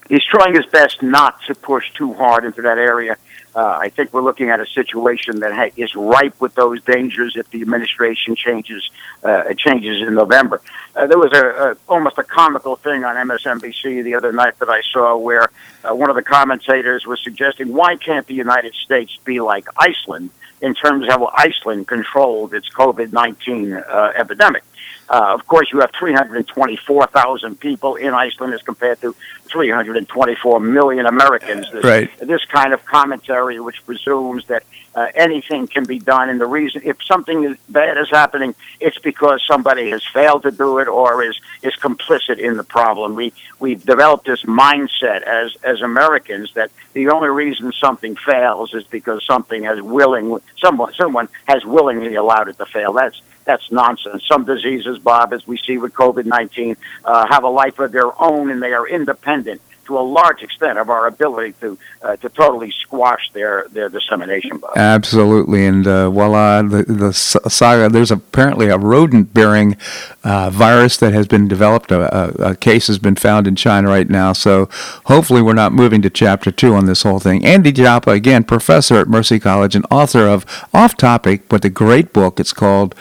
He's 0.10 0.26
trying 0.26 0.56
his 0.56 0.66
best 0.66 1.02
not 1.02 1.42
to 1.44 1.56
push 1.56 1.92
too 1.94 2.14
hard 2.14 2.44
into 2.44 2.62
that 2.64 2.78
area. 2.78 3.16
Uh, 3.56 3.78
I 3.82 3.90
think 3.90 4.14
we're 4.14 4.22
looking 4.22 4.50
at 4.50 4.60
a 4.60 4.66
situation 4.66 5.42
that 5.42 5.54
ha- 5.54 5.74
is 5.76 5.94
ripe 5.96 6.40
with 6.40 6.56
those 6.56 6.82
dangers 6.84 7.36
if 7.36 7.50
the 7.50 7.62
administration 7.62 8.36
changes 8.36 8.90
uh, 9.24 9.54
changes 9.58 10.02
in 10.08 10.14
November. 10.14 10.62
Uh, 10.96 11.08
there 11.08 11.18
was 11.18 11.32
a, 11.34 11.72
a 11.72 11.78
almost 11.90 12.18
a 12.18 12.24
comical 12.24 12.76
thing 12.78 13.04
on 13.04 13.16
MSNBC 13.28 14.04
the 14.04 14.16
other 14.16 14.32
night 14.32 14.58
that 14.60 14.70
I 14.70 14.82
saw 14.94 15.18
where 15.18 15.50
uh, 15.84 15.94
one 15.94 16.10
of 16.10 16.16
the 16.16 16.24
commentators 16.24 17.06
was 17.06 17.22
suggesting 17.22 17.74
why 17.74 17.98
can't 17.98 18.26
the 18.28 18.36
United 18.36 18.74
States 18.76 19.18
be 19.26 19.42
like 19.42 19.66
Iceland 19.78 20.30
in 20.62 20.74
terms 20.74 21.04
of 21.04 21.10
how 21.10 21.32
Iceland 21.34 21.88
controlled 21.88 22.54
its 22.54 22.70
COVID 22.70 23.12
nineteen 23.12 23.74
uh, 23.74 24.14
epidemic. 24.16 24.64
Uh, 25.12 25.34
of 25.34 25.46
course, 25.46 25.70
you 25.74 25.82
have 25.82 25.92
324,000 26.00 27.60
people 27.60 27.98
in 27.98 28.14
Iceland 28.14 28.54
as 28.54 28.62
compared 28.62 29.02
to 29.02 29.14
324 29.50 30.60
million 30.62 31.06
Americans. 31.06 31.70
This, 31.70 31.84
right. 31.84 32.10
this 32.20 32.46
kind 32.46 32.74
of 32.74 32.86
commentary, 32.86 33.60
which 33.60 33.86
presumes 33.86 34.46
that 34.48 34.64
uh, 34.96 35.08
anything 35.14 35.68
can 35.68 35.84
be 35.84 36.00
done, 36.00 36.30
and 36.30 36.40
the 36.40 36.46
reason 36.46 36.82
if 36.86 36.96
something 37.04 37.58
bad 37.68 37.98
is 37.98 38.10
happening, 38.10 38.56
it's 38.80 39.00
because 39.00 39.44
somebody 39.46 39.90
has 39.90 40.02
failed 40.14 40.44
to 40.44 40.52
do 40.52 40.80
it 40.80 40.88
or 40.88 41.22
is 41.24 41.38
is 41.62 41.74
complicit 41.76 42.40
in 42.40 42.56
the 42.56 42.64
problem. 42.64 43.14
We 43.16 43.34
we've 43.60 43.84
developed 43.86 44.28
this 44.28 44.44
mindset 44.44 45.24
as 45.24 45.58
as 45.64 45.82
Americans 45.82 46.54
that 46.54 46.72
the 46.94 47.10
only 47.10 47.30
reason 47.30 47.74
something 47.74 48.16
fails 48.16 48.74
is 48.74 48.86
because 48.86 49.26
something 49.26 49.64
has 49.64 49.82
willing 49.82 50.40
someone 50.58 50.94
someone 50.94 51.28
has 51.50 51.66
willingly 51.66 52.16
allowed 52.16 52.48
it 52.48 52.58
to 52.60 52.66
fail. 52.66 52.94
That's 52.94 53.22
that's 53.52 53.70
nonsense. 53.72 54.24
Some 54.28 54.46
diseases, 54.46 54.98
Bob, 55.00 55.34
as 55.34 55.46
we 55.46 55.58
see 55.58 55.78
with 55.78 55.94
COVID 55.94 56.26
19, 56.26 56.78
uh, 57.04 57.28
have 57.28 57.44
a 57.44 57.50
life 57.50 57.80
of 57.80 57.92
their 57.92 58.10
own 58.22 58.50
and 58.50 58.64
they 58.64 58.74
are 58.74 58.88
independent 58.88 59.62
to 59.86 59.98
a 59.98 60.00
large 60.00 60.42
extent 60.42 60.78
of 60.78 60.90
our 60.90 61.08
ability 61.08 61.54
to 61.60 61.78
uh, 62.02 62.16
to 62.16 62.30
totally 62.30 62.72
squash 62.72 63.30
their, 63.34 63.68
their 63.72 63.90
dissemination. 63.90 64.58
Bob. 64.58 64.72
Absolutely, 64.78 65.66
and 65.66 65.86
uh, 65.86 66.10
voila, 66.10 66.62
the, 66.62 66.84
the 66.84 67.12
saga. 67.12 67.90
There's 67.90 68.12
apparently 68.12 68.68
a 68.68 68.78
rodent-bearing 68.78 69.76
uh, 70.24 70.50
virus 70.50 70.96
that 70.98 71.14
has 71.14 71.28
been 71.28 71.48
developed. 71.48 71.92
A, 71.92 72.00
a, 72.16 72.52
a, 72.52 72.56
case 72.56 72.88
has 72.88 73.00
been 73.00 73.16
found 73.16 73.48
in 73.48 73.56
China 73.56 73.90
right 73.90 74.10
now. 74.10 74.32
So 74.34 74.70
hopefully, 75.06 75.42
we're 75.42 75.54
not 75.54 75.74
moving 75.74 76.02
to 76.04 76.10
chapter 76.10 76.52
two 76.52 76.74
on 76.74 76.86
this 76.86 77.04
whole 77.04 77.20
thing. 77.20 77.44
Andy 77.44 77.72
Joppa, 77.72 78.12
again, 78.12 78.44
professor 78.44 78.96
at 78.96 79.08
Mercy 79.08 79.40
College 79.40 79.76
and 79.76 79.86
author 79.92 80.28
of 80.28 80.46
Off 80.74 80.96
Topic, 80.96 81.50
but 81.50 81.64
the 81.64 81.70
great 81.70 82.14
book. 82.14 82.40
It's 82.40 82.54
called 82.54 82.96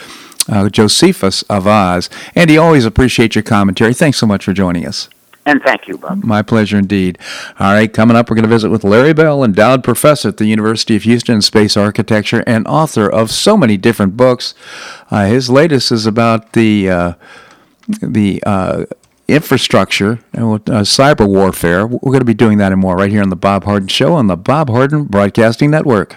uh, 0.51 0.69
Josephus 0.69 1.43
of 1.43 1.67
Oz. 1.67 2.11
Andy, 2.35 2.59
always 2.59 2.85
appreciate 2.85 3.35
your 3.35 3.43
commentary. 3.43 3.95
Thanks 3.95 4.19
so 4.19 4.27
much 4.27 4.45
for 4.45 4.53
joining 4.53 4.87
us. 4.87 5.09
And 5.47 5.63
thank 5.63 5.89
you, 5.89 5.97
Bob. 5.97 6.23
My 6.23 6.43
pleasure 6.43 6.77
indeed. 6.77 7.19
All 7.59 7.73
right, 7.73 7.91
coming 7.91 8.17
up, 8.17 8.29
we're 8.29 8.37
going 8.37 8.45
to 8.45 8.49
visit 8.49 8.69
with 8.69 8.85
Larry 8.85 9.15
Bell, 9.15 9.43
endowed 9.43 9.83
professor 9.83 10.29
at 10.29 10.37
the 10.37 10.47
University 10.47 10.97
of 10.97 11.05
Houston 11.05 11.37
in 11.37 11.43
space 11.43 11.77
architecture 11.77 12.45
and 12.47 12.67
author 12.69 13.09
of 13.09 13.31
so 13.31 13.57
many 13.57 13.77
different 13.77 14.17
books. 14.17 14.55
Uh, 15.11 15.27
his 15.27 15.49
latest 15.49 15.91
is 15.93 16.05
about 16.05 16.53
the 16.53 16.91
uh, 16.91 17.13
the 18.03 18.43
uh, 18.45 18.85
infrastructure 19.29 20.21
and 20.35 20.45
uh, 20.69 20.83
cyber 20.83 21.27
warfare. 21.27 21.87
We're 21.87 21.99
going 21.99 22.21
to 22.21 22.25
be 22.25 22.35
doing 22.35 22.59
that 22.59 22.73
and 22.73 22.81
more 22.81 22.97
right 22.97 23.11
here 23.11 23.23
on 23.23 23.31
the 23.31 23.37
Bob 23.37 23.65
Harden 23.65 23.89
Show 23.89 24.13
on 24.15 24.27
the 24.27 24.37
Bob 24.37 24.69
Harden 24.69 25.05
Broadcasting 25.05 25.71
Network. 25.71 26.17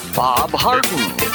Bob 0.15 0.51
Harden. 0.51 1.31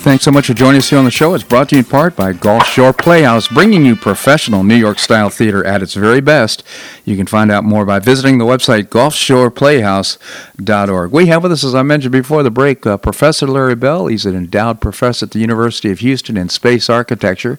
Thanks 0.00 0.24
so 0.24 0.30
much 0.30 0.46
for 0.46 0.54
joining 0.54 0.78
us 0.78 0.88
here 0.88 0.98
on 0.98 1.04
the 1.04 1.10
show. 1.10 1.34
It's 1.34 1.44
brought 1.44 1.68
to 1.68 1.76
you 1.76 1.80
in 1.80 1.84
part 1.84 2.16
by 2.16 2.32
Gulf 2.32 2.64
Shore 2.64 2.94
Playhouse, 2.94 3.48
bringing 3.48 3.84
you 3.84 3.94
professional 3.94 4.64
New 4.64 4.74
York 4.74 4.98
style 4.98 5.28
theater 5.28 5.62
at 5.66 5.82
its 5.82 5.92
very 5.92 6.22
best. 6.22 6.64
You 7.04 7.18
can 7.18 7.26
find 7.26 7.50
out 7.50 7.64
more 7.64 7.84
by 7.84 7.98
visiting 7.98 8.38
the 8.38 8.46
website 8.46 8.84
gulfshoreplayhouse.org. 8.84 11.12
We 11.12 11.26
have 11.26 11.42
with 11.42 11.52
us, 11.52 11.64
as 11.64 11.74
I 11.74 11.82
mentioned 11.82 12.12
before 12.12 12.42
the 12.42 12.50
break, 12.50 12.86
uh, 12.86 12.96
Professor 12.96 13.46
Larry 13.46 13.74
Bell. 13.74 14.06
He's 14.06 14.24
an 14.24 14.34
endowed 14.34 14.80
professor 14.80 15.26
at 15.26 15.32
the 15.32 15.38
University 15.38 15.90
of 15.90 15.98
Houston 15.98 16.38
in 16.38 16.48
space 16.48 16.88
architecture. 16.88 17.58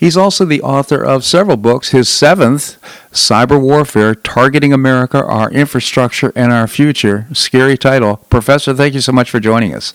He's 0.00 0.16
also 0.16 0.46
the 0.46 0.62
author 0.62 1.04
of 1.04 1.26
several 1.26 1.58
books. 1.58 1.90
His 1.90 2.08
seventh, 2.08 2.78
Cyber 3.12 3.60
Warfare 3.60 4.14
Targeting 4.14 4.72
America, 4.72 5.22
Our 5.22 5.50
Infrastructure, 5.50 6.32
and 6.34 6.54
Our 6.54 6.68
Future. 6.68 7.26
Scary 7.34 7.76
title. 7.76 8.16
Professor, 8.30 8.72
thank 8.72 8.94
you 8.94 9.02
so 9.02 9.12
much 9.12 9.30
for 9.30 9.40
joining 9.40 9.74
us. 9.74 9.92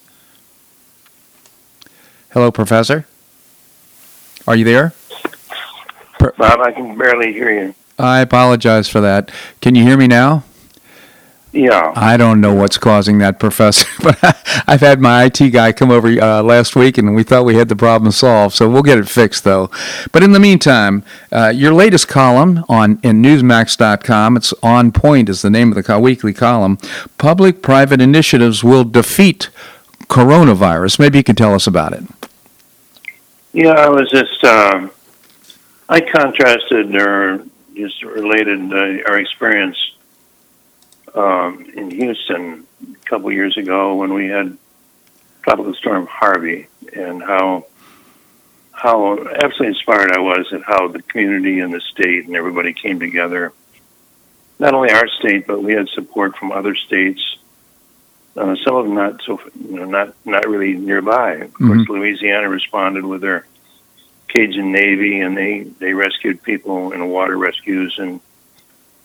Hello, 2.31 2.51
Professor. 2.51 3.05
Are 4.47 4.55
you 4.55 4.63
there? 4.65 4.93
Bob, 6.37 6.59
I 6.61 6.71
can 6.71 6.97
barely 6.97 7.31
hear 7.33 7.51
you. 7.51 7.75
I 7.99 8.19
apologize 8.19 8.87
for 8.89 9.01
that. 9.01 9.31
Can 9.61 9.75
you 9.75 9.83
hear 9.83 9.97
me 9.97 10.07
now? 10.07 10.43
Yeah. 11.53 11.93
I 11.95 12.17
don't 12.17 12.41
know 12.41 12.53
what's 12.53 12.77
causing 12.77 13.17
that, 13.19 13.39
Professor, 13.39 13.87
but 14.03 14.17
I've 14.67 14.81
had 14.81 14.99
my 14.99 15.25
IT 15.25 15.49
guy 15.51 15.71
come 15.71 15.89
over 15.89 16.07
uh, 16.09 16.43
last 16.43 16.75
week 16.75 16.97
and 16.97 17.15
we 17.15 17.23
thought 17.23 17.45
we 17.45 17.55
had 17.55 17.69
the 17.69 17.75
problem 17.75 18.11
solved, 18.11 18.55
so 18.55 18.69
we'll 18.69 18.83
get 18.83 18.97
it 18.99 19.09
fixed 19.09 19.43
though. 19.43 19.71
But 20.11 20.23
in 20.23 20.33
the 20.33 20.39
meantime, 20.39 21.03
uh, 21.31 21.51
your 21.55 21.73
latest 21.73 22.07
column 22.07 22.63
on 22.69 22.99
in 23.03 23.21
Newsmax.com, 23.23 24.37
it's 24.37 24.53
On 24.61 24.91
Point 24.91 25.29
is 25.29 25.41
the 25.41 25.49
name 25.49 25.69
of 25.69 25.75
the 25.75 25.83
co- 25.83 25.99
weekly 25.99 26.33
column. 26.33 26.77
Public 27.17 27.61
private 27.63 28.01
initiatives 28.01 28.63
will 28.63 28.83
defeat 28.83 29.49
coronavirus. 30.09 30.99
Maybe 30.99 31.17
you 31.17 31.23
can 31.23 31.35
tell 31.35 31.53
us 31.55 31.65
about 31.65 31.93
it. 31.93 32.03
Yeah, 33.53 33.71
I 33.71 33.89
was 33.89 34.09
just, 34.09 34.43
um, 34.43 34.91
I 35.89 36.01
contrasted 36.01 36.95
or 36.95 37.45
just 37.75 38.03
related 38.03 38.73
uh, 38.73 39.09
our 39.09 39.19
experience 39.19 39.77
um, 41.13 41.65
in 41.75 41.89
Houston 41.91 42.67
a 42.83 43.09
couple 43.09 43.31
years 43.31 43.57
ago 43.57 43.95
when 43.95 44.13
we 44.13 44.27
had 44.27 44.57
tropical 45.43 45.73
storm 45.73 46.07
Harvey 46.07 46.67
and 46.93 47.23
how 47.23 47.65
how 48.73 49.17
absolutely 49.17 49.67
inspired 49.67 50.11
I 50.11 50.19
was 50.19 50.53
at 50.53 50.61
how 50.61 50.87
the 50.87 51.01
community 51.01 51.61
and 51.61 51.73
the 51.73 51.81
state 51.81 52.27
and 52.27 52.35
everybody 52.35 52.73
came 52.73 52.99
together. 52.99 53.51
Not 54.59 54.75
only 54.75 54.91
our 54.91 55.07
state, 55.07 55.47
but 55.47 55.63
we 55.63 55.73
had 55.73 55.89
support 55.89 56.35
from 56.35 56.51
other 56.51 56.75
states. 56.75 57.36
Uh, 58.37 58.55
some 58.63 58.75
of 58.75 58.85
them 58.85 58.93
not 58.93 59.21
so, 59.23 59.41
you 59.67 59.79
know, 59.79 59.85
not 59.85 60.13
not 60.25 60.47
really 60.47 60.73
nearby. 60.73 61.33
Of 61.33 61.53
course, 61.53 61.89
Louisiana 61.89 62.47
responded 62.49 63.03
with 63.03 63.21
their 63.21 63.47
Cajun 64.27 64.71
Navy, 64.71 65.21
and 65.21 65.35
they 65.35 65.63
they 65.63 65.93
rescued 65.93 66.43
people 66.43 66.91
in 66.91 67.09
water 67.09 67.37
rescues 67.37 67.97
and 67.97 68.19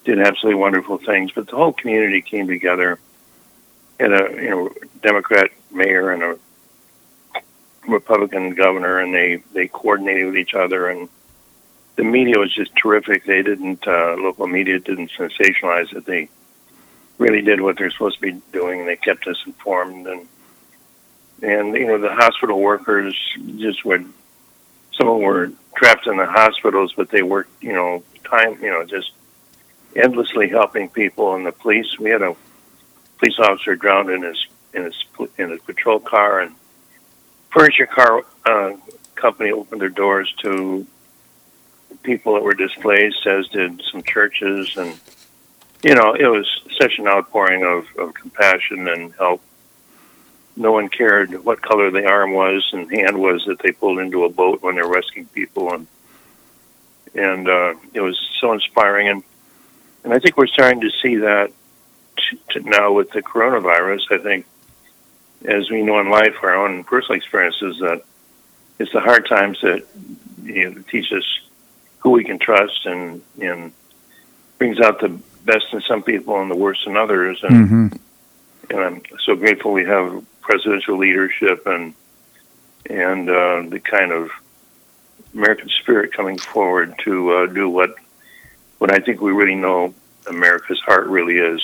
did 0.04 0.18
absolutely 0.18 0.60
wonderful 0.60 0.98
things. 0.98 1.32
But 1.32 1.48
the 1.48 1.56
whole 1.56 1.72
community 1.72 2.20
came 2.20 2.46
together. 2.46 2.98
Had 3.98 4.12
a 4.12 4.42
you 4.42 4.50
know 4.50 4.74
Democrat 5.00 5.50
mayor 5.70 6.10
and 6.10 6.22
a 6.22 6.38
Republican 7.88 8.54
governor, 8.54 8.98
and 8.98 9.14
they 9.14 9.36
they 9.54 9.68
coordinated 9.68 10.26
with 10.26 10.36
each 10.36 10.54
other. 10.54 10.88
And 10.88 11.08
the 11.96 12.04
media 12.04 12.38
was 12.38 12.52
just 12.52 12.74
terrific. 12.76 13.24
They 13.24 13.42
didn't 13.42 13.86
uh, 13.86 14.16
local 14.18 14.46
media 14.46 14.78
didn't 14.78 15.10
sensationalize 15.12 15.94
it. 15.94 16.04
They 16.04 16.28
really 17.18 17.42
did 17.42 17.60
what 17.60 17.78
they're 17.78 17.90
supposed 17.90 18.16
to 18.16 18.22
be 18.22 18.42
doing. 18.52 18.86
They 18.86 18.96
kept 18.96 19.26
us 19.26 19.42
informed 19.46 20.06
and. 20.06 20.28
And 21.44 21.74
you 21.74 21.88
know 21.88 21.98
the 21.98 22.14
hospital 22.14 22.60
workers 22.60 23.16
just 23.56 23.84
would 23.84 24.08
some 24.92 25.20
were 25.20 25.52
trapped 25.76 26.06
in 26.06 26.16
the 26.16 26.26
hospitals, 26.26 26.92
but 26.96 27.10
they 27.10 27.22
worked, 27.22 27.62
you 27.62 27.72
know, 27.72 28.02
time, 28.24 28.58
you 28.62 28.70
know, 28.70 28.84
just 28.84 29.12
endlessly 29.96 30.48
helping 30.48 30.88
people. 30.88 31.34
And 31.34 31.46
the 31.46 31.52
police, 31.52 31.98
we 31.98 32.10
had 32.10 32.22
a 32.22 32.36
police 33.18 33.38
officer 33.38 33.74
drowned 33.76 34.10
in 34.10 34.22
his 34.22 34.46
in 34.74 34.84
his 34.84 35.04
in 35.38 35.50
his 35.50 35.60
patrol 35.60 36.00
car, 36.00 36.40
and 36.40 36.54
furniture 37.50 37.86
car 37.86 38.24
uh, 38.46 38.72
company 39.14 39.50
opened 39.50 39.80
their 39.80 39.88
doors 39.88 40.32
to 40.42 40.86
people 42.02 42.34
that 42.34 42.42
were 42.42 42.54
displaced, 42.54 43.26
as 43.26 43.48
did 43.48 43.82
some 43.90 44.02
churches, 44.02 44.76
and 44.76 44.98
you 45.82 45.94
know, 45.94 46.14
it 46.14 46.26
was 46.26 46.46
such 46.80 46.98
an 46.98 47.08
outpouring 47.08 47.64
of, 47.64 47.86
of 47.98 48.14
compassion 48.14 48.88
and 48.88 49.12
help. 49.14 49.42
No 50.56 50.72
one 50.72 50.88
cared 50.88 51.44
what 51.44 51.62
color 51.62 51.90
the 51.90 52.06
arm 52.06 52.34
was 52.34 52.68
and 52.72 52.90
hand 52.90 53.18
was 53.18 53.44
that 53.46 53.58
they 53.60 53.72
pulled 53.72 53.98
into 53.98 54.24
a 54.24 54.28
boat 54.28 54.62
when 54.62 54.74
they're 54.76 54.86
rescuing 54.86 55.26
people. 55.28 55.72
And 55.72 55.86
and 57.14 57.48
uh, 57.48 57.74
it 57.92 58.00
was 58.00 58.18
so 58.40 58.52
inspiring. 58.52 59.08
And 59.08 59.22
and 60.04 60.12
I 60.12 60.18
think 60.18 60.36
we're 60.36 60.46
starting 60.46 60.80
to 60.82 60.90
see 60.90 61.16
that 61.16 61.52
t- 62.16 62.60
now 62.60 62.92
with 62.92 63.10
the 63.10 63.22
coronavirus. 63.22 64.02
I 64.10 64.18
think 64.18 64.46
as 65.44 65.70
we 65.70 65.82
know 65.82 66.00
in 66.00 66.10
life, 66.10 66.36
our 66.42 66.54
own 66.54 66.84
personal 66.84 67.16
experiences 67.16 67.78
that 67.80 68.02
it's 68.78 68.92
the 68.92 69.00
hard 69.00 69.26
times 69.28 69.60
that 69.62 69.84
you 70.42 70.70
know, 70.70 70.82
teach 70.90 71.12
us 71.12 71.40
who 71.98 72.10
we 72.10 72.24
can 72.24 72.38
trust 72.38 72.86
and 72.86 73.22
and 73.40 73.72
brings 74.58 74.80
out 74.80 75.00
the 75.00 75.18
best 75.44 75.66
in 75.72 75.80
some 75.82 76.02
people 76.02 76.40
and 76.40 76.50
the 76.50 76.56
worst 76.56 76.86
in 76.86 76.96
others 76.96 77.42
and. 77.42 77.68
hmm 77.68 77.86
And 78.70 78.80
I'm 78.80 79.02
so 79.26 79.34
grateful 79.36 79.72
we 79.72 79.84
have 79.84 80.24
presidential 80.40 80.96
leadership 80.96 81.66
and 81.66 81.94
and 82.88 83.28
uh, 83.28 83.62
the 83.68 83.80
kind 83.80 84.12
of 84.12 84.30
American 85.34 85.68
spirit 85.68 86.12
coming 86.12 86.38
forward 86.38 86.94
to 87.04 87.30
uh, 87.32 87.46
do 87.46 87.68
what 87.68 87.94
what 88.78 88.90
I 88.92 88.98
think 89.00 89.20
we 89.20 89.32
really 89.32 89.54
know 89.56 89.94
America's 90.26 90.80
heart 90.80 91.06
really 91.06 91.38
is. 91.38 91.60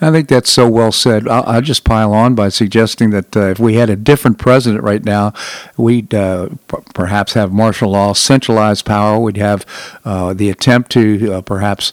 I 0.00 0.10
think 0.10 0.28
that's 0.28 0.50
so 0.50 0.68
well 0.68 0.92
said. 0.92 1.28
I'll, 1.28 1.44
I'll 1.46 1.62
just 1.62 1.84
pile 1.84 2.12
on 2.12 2.34
by 2.34 2.48
suggesting 2.48 3.10
that 3.10 3.36
uh, 3.36 3.40
if 3.50 3.58
we 3.58 3.74
had 3.74 3.90
a 3.90 3.96
different 3.96 4.38
president 4.38 4.82
right 4.82 5.04
now, 5.04 5.32
we'd 5.76 6.12
uh, 6.14 6.48
p- 6.68 6.78
perhaps 6.94 7.34
have 7.34 7.52
martial 7.52 7.90
law, 7.90 8.12
centralized 8.12 8.84
power. 8.84 9.18
We'd 9.18 9.36
have 9.36 9.64
uh, 10.04 10.34
the 10.34 10.50
attempt 10.50 10.90
to 10.92 11.32
uh, 11.34 11.40
perhaps 11.42 11.92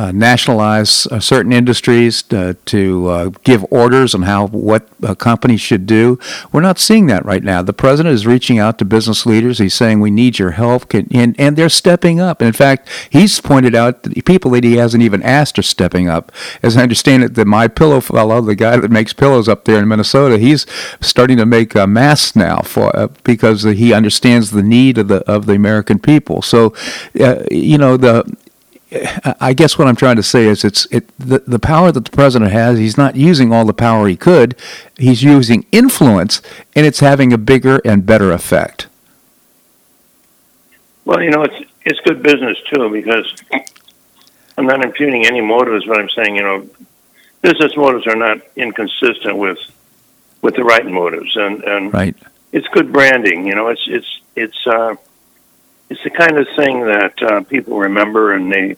uh, 0.00 0.12
nationalize 0.12 1.06
uh, 1.08 1.20
certain 1.20 1.52
industries 1.52 2.24
uh, 2.32 2.54
to 2.64 3.08
uh, 3.08 3.28
give 3.44 3.66
orders 3.70 4.14
on 4.14 4.22
how 4.22 4.46
what 4.46 4.88
uh, 5.02 5.14
companies 5.14 5.60
should 5.60 5.84
do. 5.84 6.18
We're 6.52 6.62
not 6.62 6.78
seeing 6.78 7.04
that 7.08 7.22
right 7.26 7.44
now. 7.44 7.60
The 7.60 7.74
president 7.74 8.14
is 8.14 8.26
reaching 8.26 8.58
out 8.58 8.78
to 8.78 8.86
business 8.86 9.26
leaders. 9.26 9.58
He's 9.58 9.74
saying 9.74 10.00
we 10.00 10.10
need 10.10 10.38
your 10.38 10.52
help, 10.52 10.88
Can, 10.88 11.06
and 11.10 11.38
and 11.38 11.54
they're 11.54 11.68
stepping 11.68 12.18
up. 12.18 12.40
And 12.40 12.46
in 12.46 12.54
fact, 12.54 12.88
he's 13.10 13.40
pointed 13.42 13.74
out 13.74 14.04
that 14.04 14.24
people 14.24 14.52
that 14.52 14.64
he 14.64 14.76
hasn't 14.76 15.02
even 15.02 15.22
asked 15.22 15.58
are 15.58 15.62
stepping 15.62 16.08
up. 16.08 16.32
As 16.62 16.78
I 16.78 16.82
understand 16.82 17.22
it, 17.22 17.34
the 17.34 17.44
My 17.44 17.68
Pillow 17.68 18.00
fellow, 18.00 18.40
the 18.40 18.54
guy 18.54 18.78
that 18.78 18.90
makes 18.90 19.12
pillows 19.12 19.50
up 19.50 19.66
there 19.66 19.80
in 19.80 19.86
Minnesota, 19.86 20.38
he's 20.38 20.64
starting 21.02 21.36
to 21.36 21.44
make 21.44 21.76
uh, 21.76 21.86
masks 21.86 22.34
now 22.34 22.62
for 22.62 23.10
because 23.22 23.64
he 23.64 23.92
understands 23.92 24.50
the 24.50 24.62
need 24.62 24.96
of 24.96 25.08
the 25.08 25.18
of 25.30 25.44
the 25.44 25.52
American 25.52 25.98
people. 25.98 26.40
So, 26.40 26.72
uh, 27.20 27.44
you 27.50 27.76
know 27.76 27.98
the 27.98 28.24
I 29.40 29.52
guess 29.52 29.78
what 29.78 29.86
I'm 29.86 29.96
trying 29.96 30.16
to 30.16 30.22
say 30.22 30.46
is 30.46 30.64
it's 30.64 30.86
it 30.86 31.08
the, 31.18 31.38
the 31.46 31.58
power 31.60 31.92
that 31.92 32.04
the 32.04 32.10
president 32.10 32.50
has. 32.50 32.78
He's 32.78 32.96
not 32.98 33.14
using 33.16 33.52
all 33.52 33.64
the 33.64 33.72
power 33.72 34.08
he 34.08 34.16
could. 34.16 34.56
He's 34.96 35.22
using 35.22 35.64
influence, 35.70 36.42
and 36.74 36.84
it's 36.86 37.00
having 37.00 37.32
a 37.32 37.38
bigger 37.38 37.80
and 37.84 38.04
better 38.04 38.32
effect. 38.32 38.88
Well, 41.04 41.22
you 41.22 41.30
know, 41.30 41.42
it's 41.42 41.70
it's 41.84 42.00
good 42.00 42.22
business 42.22 42.58
too 42.72 42.90
because 42.90 43.32
I'm 44.58 44.66
not 44.66 44.84
impugning 44.84 45.26
any 45.26 45.40
motives, 45.40 45.84
but 45.86 45.98
I'm 45.98 46.10
saying 46.10 46.36
you 46.36 46.42
know, 46.42 46.68
business 47.42 47.76
motives 47.76 48.06
are 48.06 48.16
not 48.16 48.38
inconsistent 48.56 49.36
with 49.36 49.58
with 50.42 50.56
the 50.56 50.64
right 50.64 50.86
motives, 50.86 51.36
and 51.36 51.62
and 51.64 51.94
Right. 51.94 52.16
it's 52.52 52.66
good 52.68 52.92
branding. 52.92 53.46
You 53.46 53.54
know, 53.54 53.68
it's 53.68 53.82
it's 53.86 54.20
it's 54.36 54.66
uh, 54.66 54.96
it's 55.90 56.02
the 56.04 56.10
kind 56.10 56.38
of 56.38 56.46
thing 56.56 56.86
that 56.86 57.22
uh, 57.22 57.40
people 57.42 57.78
remember, 57.78 58.32
and 58.32 58.50
they 58.50 58.76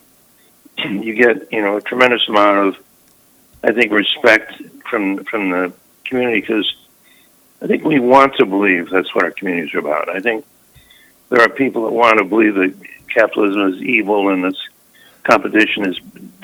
you 0.78 1.14
get 1.14 1.52
you 1.52 1.62
know 1.62 1.76
a 1.76 1.80
tremendous 1.80 2.26
amount 2.28 2.68
of 2.68 2.84
I 3.62 3.72
think 3.72 3.92
respect 3.92 4.60
from 4.90 5.24
from 5.24 5.50
the 5.50 5.72
community 6.04 6.40
because 6.40 6.74
I 7.60 7.66
think 7.66 7.84
we 7.84 8.00
want 8.00 8.36
to 8.36 8.46
believe 8.46 8.90
that's 8.90 9.14
what 9.14 9.24
our 9.24 9.30
communities 9.30 9.74
are 9.74 9.78
about. 9.78 10.08
I 10.08 10.20
think 10.20 10.44
there 11.28 11.40
are 11.40 11.48
people 11.48 11.84
that 11.84 11.92
want 11.92 12.18
to 12.18 12.24
believe 12.24 12.54
that 12.56 12.74
capitalism 13.08 13.74
is 13.74 13.82
evil 13.82 14.30
and 14.30 14.44
this 14.44 14.68
competition 15.22 15.86
is 15.86 15.98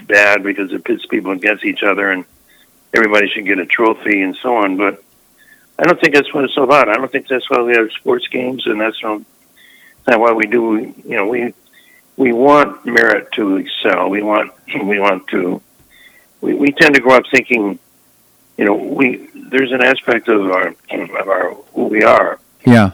bad 0.06 0.42
because 0.42 0.72
it 0.72 0.84
pits 0.84 1.04
people 1.06 1.32
against 1.32 1.64
each 1.64 1.82
other 1.82 2.10
and 2.10 2.24
everybody 2.94 3.28
should 3.28 3.46
get 3.46 3.58
a 3.58 3.66
trophy 3.66 4.22
and 4.22 4.36
so 4.36 4.56
on. 4.56 4.76
But 4.76 5.02
I 5.78 5.84
don't 5.84 6.00
think 6.00 6.14
that's 6.14 6.32
what 6.32 6.44
it's 6.44 6.56
all 6.56 6.64
about. 6.64 6.88
I 6.88 6.94
don't 6.94 7.10
think 7.10 7.26
that's 7.26 7.50
why 7.50 7.62
we 7.62 7.74
have 7.74 7.90
sports 7.92 8.28
games, 8.28 8.66
and 8.66 8.80
that's 8.80 9.02
not, 9.02 9.22
not 10.08 10.20
why 10.20 10.32
we 10.32 10.46
do. 10.46 10.92
You 11.04 11.16
know, 11.16 11.26
we 11.26 11.54
we 12.16 12.32
want 12.32 12.84
merit 12.84 13.30
to 13.32 13.56
excel. 13.56 14.08
We 14.10 14.22
want 14.22 14.52
we 14.84 14.98
want 14.98 15.26
to 15.28 15.60
we, 16.40 16.54
we 16.54 16.72
tend 16.72 16.94
to 16.94 17.00
grow 17.00 17.16
up 17.16 17.24
thinking, 17.30 17.78
you 18.56 18.64
know, 18.64 18.74
we 18.74 19.28
there's 19.34 19.72
an 19.72 19.82
aspect 19.82 20.28
of 20.28 20.50
our 20.50 20.68
of 20.90 21.28
our 21.28 21.54
who 21.74 21.84
we 21.86 22.02
are, 22.02 22.38
Yeah. 22.66 22.92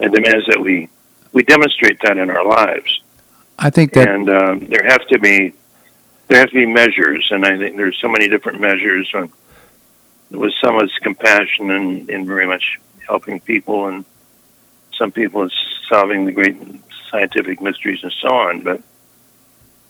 and 0.00 0.12
demands 0.12 0.46
that 0.46 0.60
we 0.60 0.88
we 1.32 1.42
demonstrate 1.42 2.00
that 2.00 2.16
in 2.16 2.30
our 2.30 2.44
lives. 2.44 3.02
I 3.58 3.70
think 3.70 3.92
that 3.94 4.08
and 4.08 4.28
um, 4.30 4.60
there 4.66 4.84
have 4.84 5.06
to 5.08 5.18
be 5.18 5.52
there 6.28 6.40
have 6.40 6.50
to 6.50 6.54
be 6.56 6.66
measures, 6.66 7.28
and 7.30 7.44
I 7.44 7.56
think 7.58 7.76
there's 7.76 7.98
so 8.00 8.08
many 8.08 8.28
different 8.28 8.60
measures. 8.60 9.08
And 9.14 9.30
with 10.30 10.52
some 10.60 10.78
it's 10.80 10.98
compassion 10.98 11.70
and, 11.70 12.10
and 12.10 12.26
very 12.26 12.46
much 12.46 12.78
helping 13.06 13.38
people, 13.40 13.86
and 13.86 14.04
some 14.96 15.12
people 15.12 15.44
it's 15.44 15.54
solving 15.88 16.24
the 16.24 16.32
great 16.32 16.56
scientific 17.10 17.60
mysteries 17.60 18.00
and 18.02 18.12
so 18.20 18.28
on. 18.28 18.60
But 18.60 18.82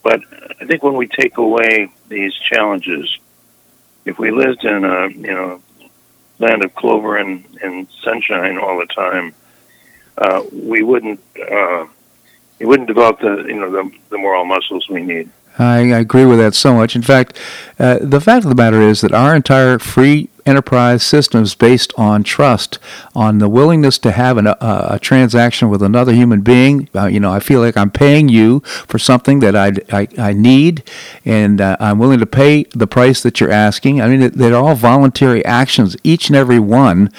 but 0.03 0.21
I 0.61 0.65
think 0.65 0.83
when 0.83 0.95
we 0.95 1.07
take 1.07 1.37
away 1.37 1.91
these 2.07 2.33
challenges, 2.35 3.17
if 4.05 4.17
we 4.19 4.31
lived 4.31 4.63
in 4.63 4.83
a 4.85 5.09
you 5.09 5.33
know 5.33 5.61
land 6.39 6.63
of 6.63 6.73
clover 6.75 7.17
and, 7.17 7.43
and 7.61 7.87
sunshine 8.03 8.57
all 8.57 8.77
the 8.77 8.85
time, 8.85 9.33
uh, 10.17 10.43
we 10.51 10.81
wouldn't. 10.81 11.19
Uh, 11.37 11.87
it 12.59 12.65
wouldn't 12.65 12.87
develop 12.87 13.19
the 13.19 13.45
you 13.47 13.59
know 13.59 13.69
the, 13.69 13.91
the 14.09 14.17
moral 14.17 14.45
muscles 14.45 14.87
we 14.89 15.03
need. 15.03 15.29
I, 15.59 15.91
I 15.91 15.99
agree 15.99 16.25
with 16.25 16.39
that 16.39 16.55
so 16.55 16.73
much. 16.73 16.95
In 16.95 17.01
fact, 17.01 17.39
uh, 17.79 17.99
the 18.01 18.21
fact 18.21 18.45
of 18.45 18.49
the 18.49 18.55
matter 18.55 18.81
is 18.81 19.01
that 19.01 19.11
our 19.11 19.35
entire 19.35 19.79
free 19.79 20.29
enterprise 20.47 21.03
systems 21.03 21.53
based 21.53 21.93
on 21.97 22.23
trust, 22.23 22.79
on 23.13 23.39
the 23.39 23.49
willingness 23.49 23.97
to 23.99 24.11
have 24.11 24.37
an, 24.37 24.47
a, 24.47 24.57
a 24.61 24.99
transaction 24.99 25.69
with 25.69 25.83
another 25.83 26.13
human 26.13 26.41
being. 26.41 26.89
Uh, 26.95 27.05
you 27.07 27.19
know, 27.19 27.31
I 27.31 27.39
feel 27.39 27.59
like 27.59 27.75
I'm 27.75 27.91
paying 27.91 28.29
you 28.29 28.61
for 28.87 28.97
something 28.97 29.39
that 29.39 29.55
I, 29.55 29.73
I, 29.91 30.07
I 30.17 30.33
need, 30.33 30.83
and 31.25 31.59
uh, 31.59 31.77
I'm 31.79 31.99
willing 31.99 32.19
to 32.19 32.25
pay 32.25 32.63
the 32.73 32.87
price 32.87 33.21
that 33.21 33.39
you're 33.39 33.51
asking. 33.51 34.01
I 34.01 34.07
mean, 34.07 34.31
they're 34.31 34.55
all 34.55 34.75
voluntary 34.75 35.43
actions, 35.45 35.95
each 36.03 36.29
and 36.29 36.35
every 36.35 36.59
one. 36.59 37.11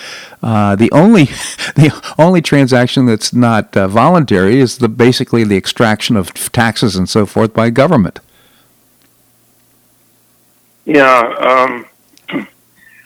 Uh, 0.42 0.76
the 0.76 0.90
only 0.92 1.24
the 1.74 2.14
only 2.18 2.40
transaction 2.40 3.06
that's 3.06 3.32
not 3.32 3.76
uh, 3.76 3.88
voluntary 3.88 4.58
is 4.58 4.78
the 4.78 4.88
basically 4.88 5.44
the 5.44 5.56
extraction 5.56 6.16
of 6.16 6.32
taxes 6.52 6.96
and 6.96 7.08
so 7.08 7.26
forth 7.26 7.52
by 7.52 7.70
government. 7.70 8.20
Yeah, 10.84 11.34
um, 11.38 11.84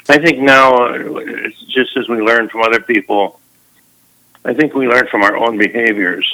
I 0.08 0.18
think 0.18 0.38
now 0.38 0.74
uh, 0.88 0.94
it's 1.16 1.60
just 1.66 1.96
as 1.96 2.08
we 2.08 2.20
learn 2.20 2.48
from 2.48 2.62
other 2.62 2.80
people. 2.80 3.40
I 4.44 4.52
think 4.54 4.74
we 4.74 4.88
learn 4.88 5.06
from 5.08 5.22
our 5.22 5.36
own 5.36 5.56
behaviors 5.58 6.26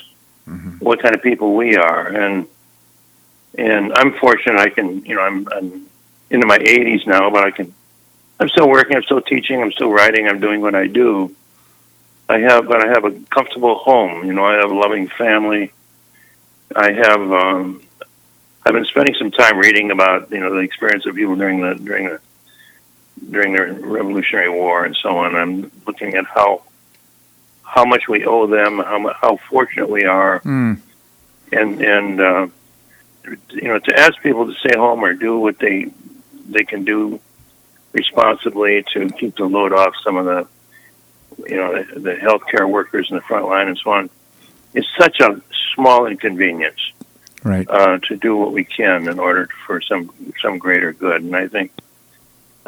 Mm-hmm. 0.48 0.82
what 0.82 1.02
kind 1.02 1.14
of 1.14 1.22
people 1.22 1.54
we 1.54 1.76
are, 1.76 2.06
and 2.08 2.46
and 3.58 3.92
I'm 3.92 4.14
fortunate. 4.14 4.58
I 4.58 4.70
can, 4.70 5.04
you 5.04 5.14
know, 5.14 5.20
I'm, 5.20 5.46
I'm 5.52 5.86
into 6.30 6.46
my 6.46 6.56
80s 6.56 7.06
now, 7.06 7.28
but 7.28 7.44
I 7.44 7.50
can. 7.50 7.74
I'm 8.40 8.48
still 8.48 8.66
working. 8.66 8.96
I'm 8.96 9.02
still 9.02 9.20
teaching. 9.20 9.60
I'm 9.60 9.72
still 9.72 9.90
writing. 9.90 10.26
I'm 10.26 10.40
doing 10.40 10.62
what 10.62 10.74
I 10.74 10.86
do. 10.86 11.36
I 12.30 12.38
have, 12.38 12.66
but 12.66 12.80
I 12.80 12.88
have 12.88 13.04
a 13.04 13.10
comfortable 13.28 13.74
home. 13.74 14.24
You 14.24 14.32
know, 14.32 14.46
I 14.46 14.54
have 14.54 14.70
a 14.70 14.74
loving 14.74 15.08
family. 15.08 15.70
I 16.74 16.92
have. 16.92 17.30
Um, 17.30 17.82
I've 18.64 18.72
been 18.72 18.86
spending 18.86 19.16
some 19.18 19.30
time 19.30 19.58
reading 19.58 19.90
about 19.90 20.30
you 20.30 20.40
know 20.40 20.50
the 20.54 20.60
experience 20.60 21.04
of 21.04 21.14
people 21.14 21.36
during 21.36 21.60
the 21.60 21.74
during 21.74 22.06
the 22.06 22.20
during 23.30 23.52
the 23.52 23.64
Revolutionary 23.86 24.50
War 24.50 24.84
and 24.84 24.96
so 24.96 25.18
on. 25.18 25.34
I'm 25.36 25.70
looking 25.86 26.14
at 26.14 26.24
how 26.26 26.62
how 27.62 27.84
much 27.84 28.08
we 28.08 28.24
owe 28.24 28.46
them, 28.46 28.78
how 28.78 29.12
how 29.12 29.36
fortunate 29.50 29.88
we 29.90 30.04
are, 30.04 30.40
Mm. 30.40 30.78
and 31.52 31.80
and 31.82 32.20
uh, 32.20 32.46
you 33.50 33.68
know 33.68 33.78
to 33.78 33.98
ask 33.98 34.14
people 34.22 34.46
to 34.46 34.54
stay 34.58 34.76
home 34.76 35.04
or 35.04 35.12
do 35.14 35.38
what 35.38 35.58
they 35.58 35.90
they 36.48 36.64
can 36.64 36.84
do 36.84 37.20
responsibly 37.92 38.84
to 38.94 39.08
keep 39.10 39.36
the 39.36 39.44
load 39.44 39.72
off 39.72 39.94
some 40.04 40.16
of 40.16 40.24
the 40.26 40.46
you 41.48 41.56
know 41.56 41.82
the, 41.82 42.00
the 42.00 42.14
healthcare 42.14 42.68
workers 42.68 43.08
in 43.10 43.16
the 43.16 43.22
front 43.22 43.46
line 43.46 43.68
and 43.68 43.78
so 43.78 43.90
on. 43.90 44.10
It's 44.74 44.88
such 44.98 45.20
a 45.20 45.40
small 45.74 46.06
inconvenience 46.06 46.92
Right. 47.44 47.66
uh, 47.70 47.98
to 48.08 48.16
do 48.16 48.36
what 48.36 48.52
we 48.52 48.64
can 48.64 49.08
in 49.08 49.18
order 49.18 49.48
for 49.66 49.80
some 49.80 50.10
some 50.42 50.58
greater 50.58 50.92
good, 50.92 51.22
and 51.22 51.34
I 51.36 51.46
think 51.48 51.70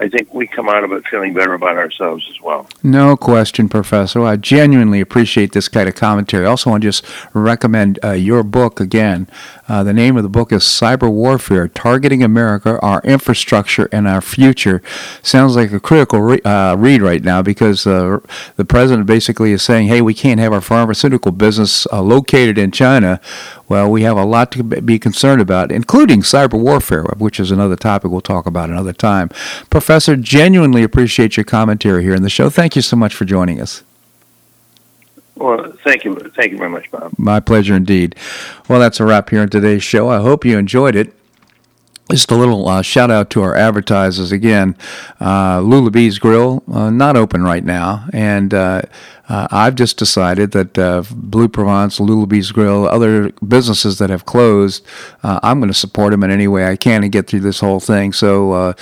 I 0.01 0.09
think 0.09 0.33
we 0.33 0.47
come 0.47 0.67
out 0.67 0.83
of 0.83 0.93
it 0.93 1.07
feeling 1.09 1.35
better 1.35 1.53
about 1.53 1.77
ourselves 1.77 2.27
as 2.31 2.41
well. 2.41 2.67
No 2.83 3.19
question, 3.19 3.69
Professor. 3.69 4.25
I 4.25 4.37
genuinely 4.37 4.99
appreciate 4.99 5.53
this 5.53 5.69
kind 5.69 5.91
of 5.91 5.95
commentary. 5.95 6.47
Also 6.47 6.71
want 6.71 6.83
to 6.83 6.89
just 6.89 7.05
recommend 7.35 7.99
uh, 8.03 8.13
your 8.13 8.43
book 8.43 8.81
again. 8.81 9.29
Uh, 9.69 9.85
the 9.85 9.93
name 9.93 10.17
of 10.17 10.23
the 10.23 10.31
book 10.31 10.53
is 10.53 10.63
Cyber 10.63 11.13
Warfare 11.13 11.69
Targeting 11.69 12.23
America, 12.23 12.81
Our 12.81 13.03
Infrastructure, 13.03 13.91
and 13.93 14.09
Our 14.09 14.23
Future. 14.23 14.83
Sounds 15.23 15.55
like 15.55 15.71
a 15.71 15.79
critical 15.79 16.23
re- 16.23 16.43
uh, 16.47 16.77
read 16.77 17.03
right 17.03 17.23
now 17.23 17.43
because 17.43 17.87
uh, 17.87 18.21
the 18.57 18.65
president 18.65 19.07
basically 19.07 19.53
is 19.53 19.63
saying, 19.63 19.89
hey, 19.89 20.01
we 20.01 20.15
can't 20.15 20.41
have 20.41 20.55
our 20.55 20.63
pharmaceutical 20.63 21.31
business 21.31 21.87
uh, 21.93 22.01
located 22.01 22.57
in 22.57 22.71
China. 22.71 23.21
Well, 23.71 23.89
we 23.89 24.03
have 24.03 24.17
a 24.17 24.25
lot 24.25 24.51
to 24.53 24.65
be 24.65 24.99
concerned 24.99 25.41
about, 25.41 25.71
including 25.71 26.23
cyber 26.23 26.61
warfare, 26.61 27.05
which 27.19 27.39
is 27.39 27.53
another 27.53 27.77
topic 27.77 28.11
we'll 28.11 28.21
talk 28.21 28.45
about 28.45 28.69
another 28.69 28.93
time. 28.93 29.29
Professor, 29.71 30.17
genuinely 30.17 30.83
appreciate 30.83 31.37
your 31.37 31.45
commentary 31.45 32.03
here 32.03 32.17
in 32.17 32.23
the 32.23 32.29
show. 32.29 32.51
Thank 32.51 32.75
you 32.75 32.83
so 32.83 32.97
much 32.97 33.15
for 33.15 33.25
joining 33.25 33.61
us. 33.61 33.85
Well, 35.37 35.73
thank 35.85 36.05
you, 36.05 36.17
thank 36.35 36.51
you 36.51 36.59
very 36.59 36.69
much, 36.69 36.91
Bob. 36.91 37.13
My 37.17 37.39
pleasure 37.39 37.77
indeed. 37.77 38.17
Well, 38.69 38.81
that's 38.81 38.99
a 38.99 39.05
wrap 39.05 39.31
here 39.31 39.43
on 39.43 39.49
today's 39.49 39.85
show. 39.85 40.09
I 40.09 40.19
hope 40.19 40.45
you 40.45 40.59
enjoyed 40.59 40.97
it. 40.97 41.15
Just 42.11 42.33
a 42.33 42.35
little 42.35 42.69
uh, 42.69 42.83
shout 42.83 43.13
out 43.13 43.31
to 43.31 43.43
our 43.43 43.55
advertisers 43.55 44.33
again. 44.33 44.77
Uh, 45.21 45.61
Lula 45.61 45.93
Bee's 45.93 46.19
Grill, 46.19 46.65
uh, 46.73 46.91
not 46.91 47.17
open 47.17 47.45
right 47.45 47.65
now, 47.65 48.09
and 48.13 48.53
uh, 49.31 49.47
I've 49.53 49.77
just 49.77 49.97
decided 49.97 50.51
that 50.51 50.77
uh, 50.77 51.05
Blue 51.13 51.49
Provence, 51.49 52.01
Lula 52.01 52.27
Bee's 52.27 52.51
Grill, 52.51 52.89
other 52.89 53.31
businesses 53.47 53.99
that 53.99 54.11
have 54.11 54.27
closed, 54.27 54.85
uh, 55.23 55.39
I'm 55.45 55.61
going 55.61 55.71
to 55.71 55.79
support 55.79 56.11
them 56.11 56.25
in 56.25 56.33
any 56.33 56.49
way 56.49 56.67
I 56.67 56.75
can 56.75 57.05
and 57.05 57.13
get 57.13 57.29
through 57.29 57.41
this 57.41 57.61
whole 57.61 57.79
thing. 57.79 58.13
So 58.13 58.53
uh, 58.53 58.73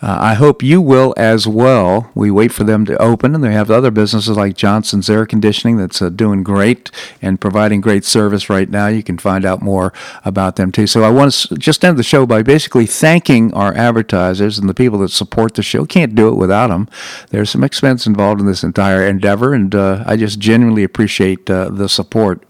uh, 0.00 0.16
I 0.18 0.32
hope 0.32 0.62
you 0.62 0.80
will 0.80 1.12
as 1.18 1.46
well. 1.46 2.10
We 2.14 2.30
wait 2.30 2.52
for 2.52 2.64
them 2.64 2.86
to 2.86 2.96
open, 2.96 3.34
and 3.34 3.44
they 3.44 3.52
have 3.52 3.70
other 3.70 3.90
businesses 3.90 4.34
like 4.34 4.56
Johnson's 4.56 5.10
Air 5.10 5.26
Conditioning 5.26 5.76
that's 5.76 5.98
doing 5.98 6.42
great 6.42 6.90
and 7.20 7.38
providing 7.38 7.82
great 7.82 8.06
service 8.06 8.48
right 8.48 8.70
now. 8.70 8.86
You 8.86 9.02
can 9.02 9.18
find 9.18 9.44
out 9.44 9.60
more 9.60 9.92
about 10.24 10.56
them 10.56 10.72
too. 10.72 10.86
So 10.86 11.02
I 11.02 11.10
want 11.10 11.32
to 11.32 11.56
just 11.56 11.84
end 11.84 11.98
the 11.98 12.02
show 12.02 12.24
by 12.24 12.42
basically 12.42 12.86
thanking 12.86 13.52
our 13.52 13.74
advertisers 13.74 14.58
and 14.58 14.70
the 14.70 14.74
people 14.74 15.00
that 15.00 15.10
support 15.10 15.54
the 15.54 15.62
show. 15.62 15.84
Can't 15.84 16.14
do 16.14 16.28
it 16.28 16.36
without 16.36 16.68
them. 16.68 16.88
There's 17.28 17.50
some 17.50 17.62
expense 17.62 18.06
involved 18.06 18.40
in 18.40 18.46
this 18.46 18.64
entire 18.64 19.06
endeavor, 19.06 19.52
and 19.52 19.74
uh, 19.74 19.97
I 20.06 20.16
just 20.16 20.38
genuinely 20.38 20.84
appreciate 20.84 21.48
uh, 21.50 21.70
the 21.70 21.88
support. 21.88 22.44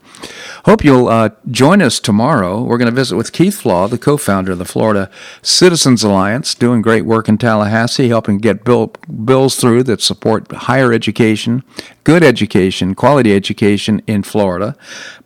Hope 0.65 0.85
you'll 0.85 1.09
uh, 1.09 1.31
join 1.51 1.81
us 1.81 2.01
tomorrow. 2.01 2.63
We're 2.63 2.79
going 2.79 2.91
to 2.91 2.95
visit 2.95 3.17
with 3.17 3.33
Keith 3.33 3.61
Flaugh, 3.61 3.87
the 3.87 3.99
co 3.99 4.17
founder 4.17 4.53
of 4.53 4.59
the 4.59 4.65
Florida 4.65 5.11
Citizens 5.43 6.03
Alliance, 6.03 6.55
doing 6.55 6.83
great 6.83 7.05
work 7.05 7.29
in 7.29 7.39
Tallahassee, 7.39 8.09
helping 8.09 8.39
get 8.39 8.65
bill, 8.65 8.89
bills 9.25 9.57
through 9.57 9.85
that 9.85 10.01
support 10.01 10.51
higher 10.51 10.93
education, 10.93 11.63
good 12.05 12.25
education, 12.25 12.95
quality 12.95 13.35
education 13.35 14.03
in 14.07 14.23
Florida. 14.23 14.77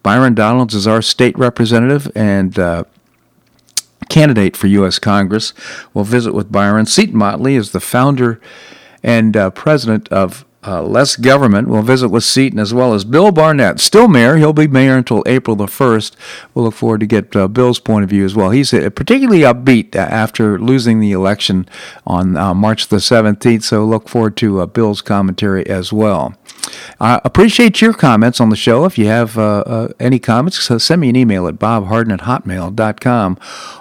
Byron 0.02 0.34
Donalds 0.34 0.74
is 0.74 0.86
our 0.86 1.00
state 1.00 1.36
representative 1.38 2.10
and 2.14 2.58
uh, 2.58 2.84
candidate 4.08 4.56
for 4.56 4.66
U.S. 4.66 4.98
Congress. 4.98 5.54
We'll 5.94 6.04
visit 6.04 6.34
with 6.34 6.52
Byron. 6.52 6.86
Seton 6.86 7.16
Motley 7.16 7.56
is 7.56 7.72
the 7.72 7.80
founder 7.80 8.40
and 9.02 9.36
uh, 9.36 9.50
president 9.50 10.08
of 10.10 10.44
uh, 10.64 10.82
Less 10.82 11.16
Government. 11.16 11.68
We'll 11.68 11.82
visit 11.82 12.08
with 12.08 12.24
Seton 12.24 12.58
as 12.58 12.72
well 12.72 12.94
as 12.94 13.04
Bill 13.04 13.32
Barnett, 13.32 13.80
still 13.80 14.08
mayor. 14.08 14.36
He'll 14.36 14.52
be 14.52 14.66
mayor 14.66 14.96
until 14.96 15.22
April 15.26 15.56
the 15.56 15.66
1st. 15.66 16.14
We'll 16.54 16.66
look 16.66 16.74
forward 16.74 17.00
to 17.00 17.06
get 17.06 17.34
uh, 17.34 17.48
Bill's 17.48 17.78
point 17.78 18.04
of 18.04 18.10
view 18.10 18.24
as 18.24 18.34
well. 18.34 18.50
He's 18.50 18.72
uh, 18.72 18.90
particularly 18.90 19.40
upbeat 19.40 19.94
uh, 19.96 19.98
after 19.98 20.58
losing 20.58 21.00
the 21.00 21.12
election 21.12 21.68
on 22.06 22.36
uh, 22.36 22.54
March 22.54 22.88
the 22.88 22.96
17th, 22.96 23.62
so 23.62 23.84
look 23.84 24.08
forward 24.08 24.36
to 24.38 24.60
uh, 24.60 24.66
Bill's 24.66 25.02
commentary 25.02 25.66
as 25.66 25.92
well. 25.92 26.34
I 27.00 27.20
appreciate 27.24 27.80
your 27.80 27.92
comments 27.92 28.40
on 28.40 28.50
the 28.50 28.56
show. 28.56 28.84
If 28.84 28.96
you 28.96 29.06
have 29.06 29.36
any 29.98 30.18
comments, 30.20 30.64
send 30.82 31.00
me 31.00 31.08
an 31.08 31.16
email 31.16 31.48
at 31.48 31.56
bobharden 31.56 32.12
at 32.12 32.20
hotmail.com. 32.20 33.38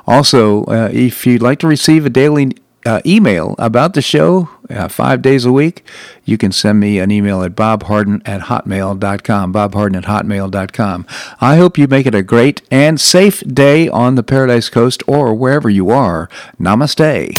Also, 0.08 0.64
if 0.92 1.28
you'd 1.28 1.44
like 1.44 1.60
to 1.60 1.68
receive 1.68 2.06
a 2.06 2.10
daily 2.10 2.54
uh, 2.86 3.02
email 3.06 3.56
about 3.58 3.94
the 3.94 4.02
show 4.02 4.50
uh, 4.70 4.88
five 4.88 5.22
days 5.22 5.46
a 5.46 5.52
week, 5.52 5.84
you 6.26 6.38
can 6.38 6.52
send 6.52 6.80
me 6.80 7.00
an 7.00 7.12
email 7.12 7.44
at 7.44 7.56
bobharden 7.56 8.22
at 8.26 8.42
hotmail.com. 8.42 9.54
Bobharden 9.54 9.98
at 9.98 10.06
hotmail.com. 10.06 11.06
I 11.40 11.58
hope 11.58 11.78
you 11.78 11.88
make 11.88 12.06
it 12.06 12.16
a 12.16 12.24
great 12.24 12.62
and 12.72 13.00
safe 13.00 13.42
day 13.42 13.88
on 13.90 14.16
the 14.16 14.24
Paradise 14.24 14.70
Coast 14.70 15.04
or 15.08 15.34
wherever 15.34 15.70
you 15.70 15.90
are. 15.90 16.30
Namaste. 16.60 17.36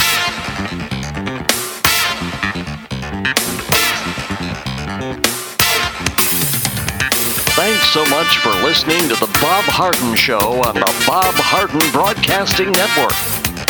Thanks 7.55 7.89
so 7.91 8.05
much 8.07 8.39
for 8.39 8.51
listening 8.65 9.01
to 9.09 9.15
The 9.15 9.31
Bob 9.41 9.65
Harden 9.65 10.17
Show 10.17 10.63
on 10.63 10.75
the 10.75 11.05
Bob 11.07 11.35
Harden 11.37 11.81
Broadcasting 11.93 12.73
Network. 12.73 13.42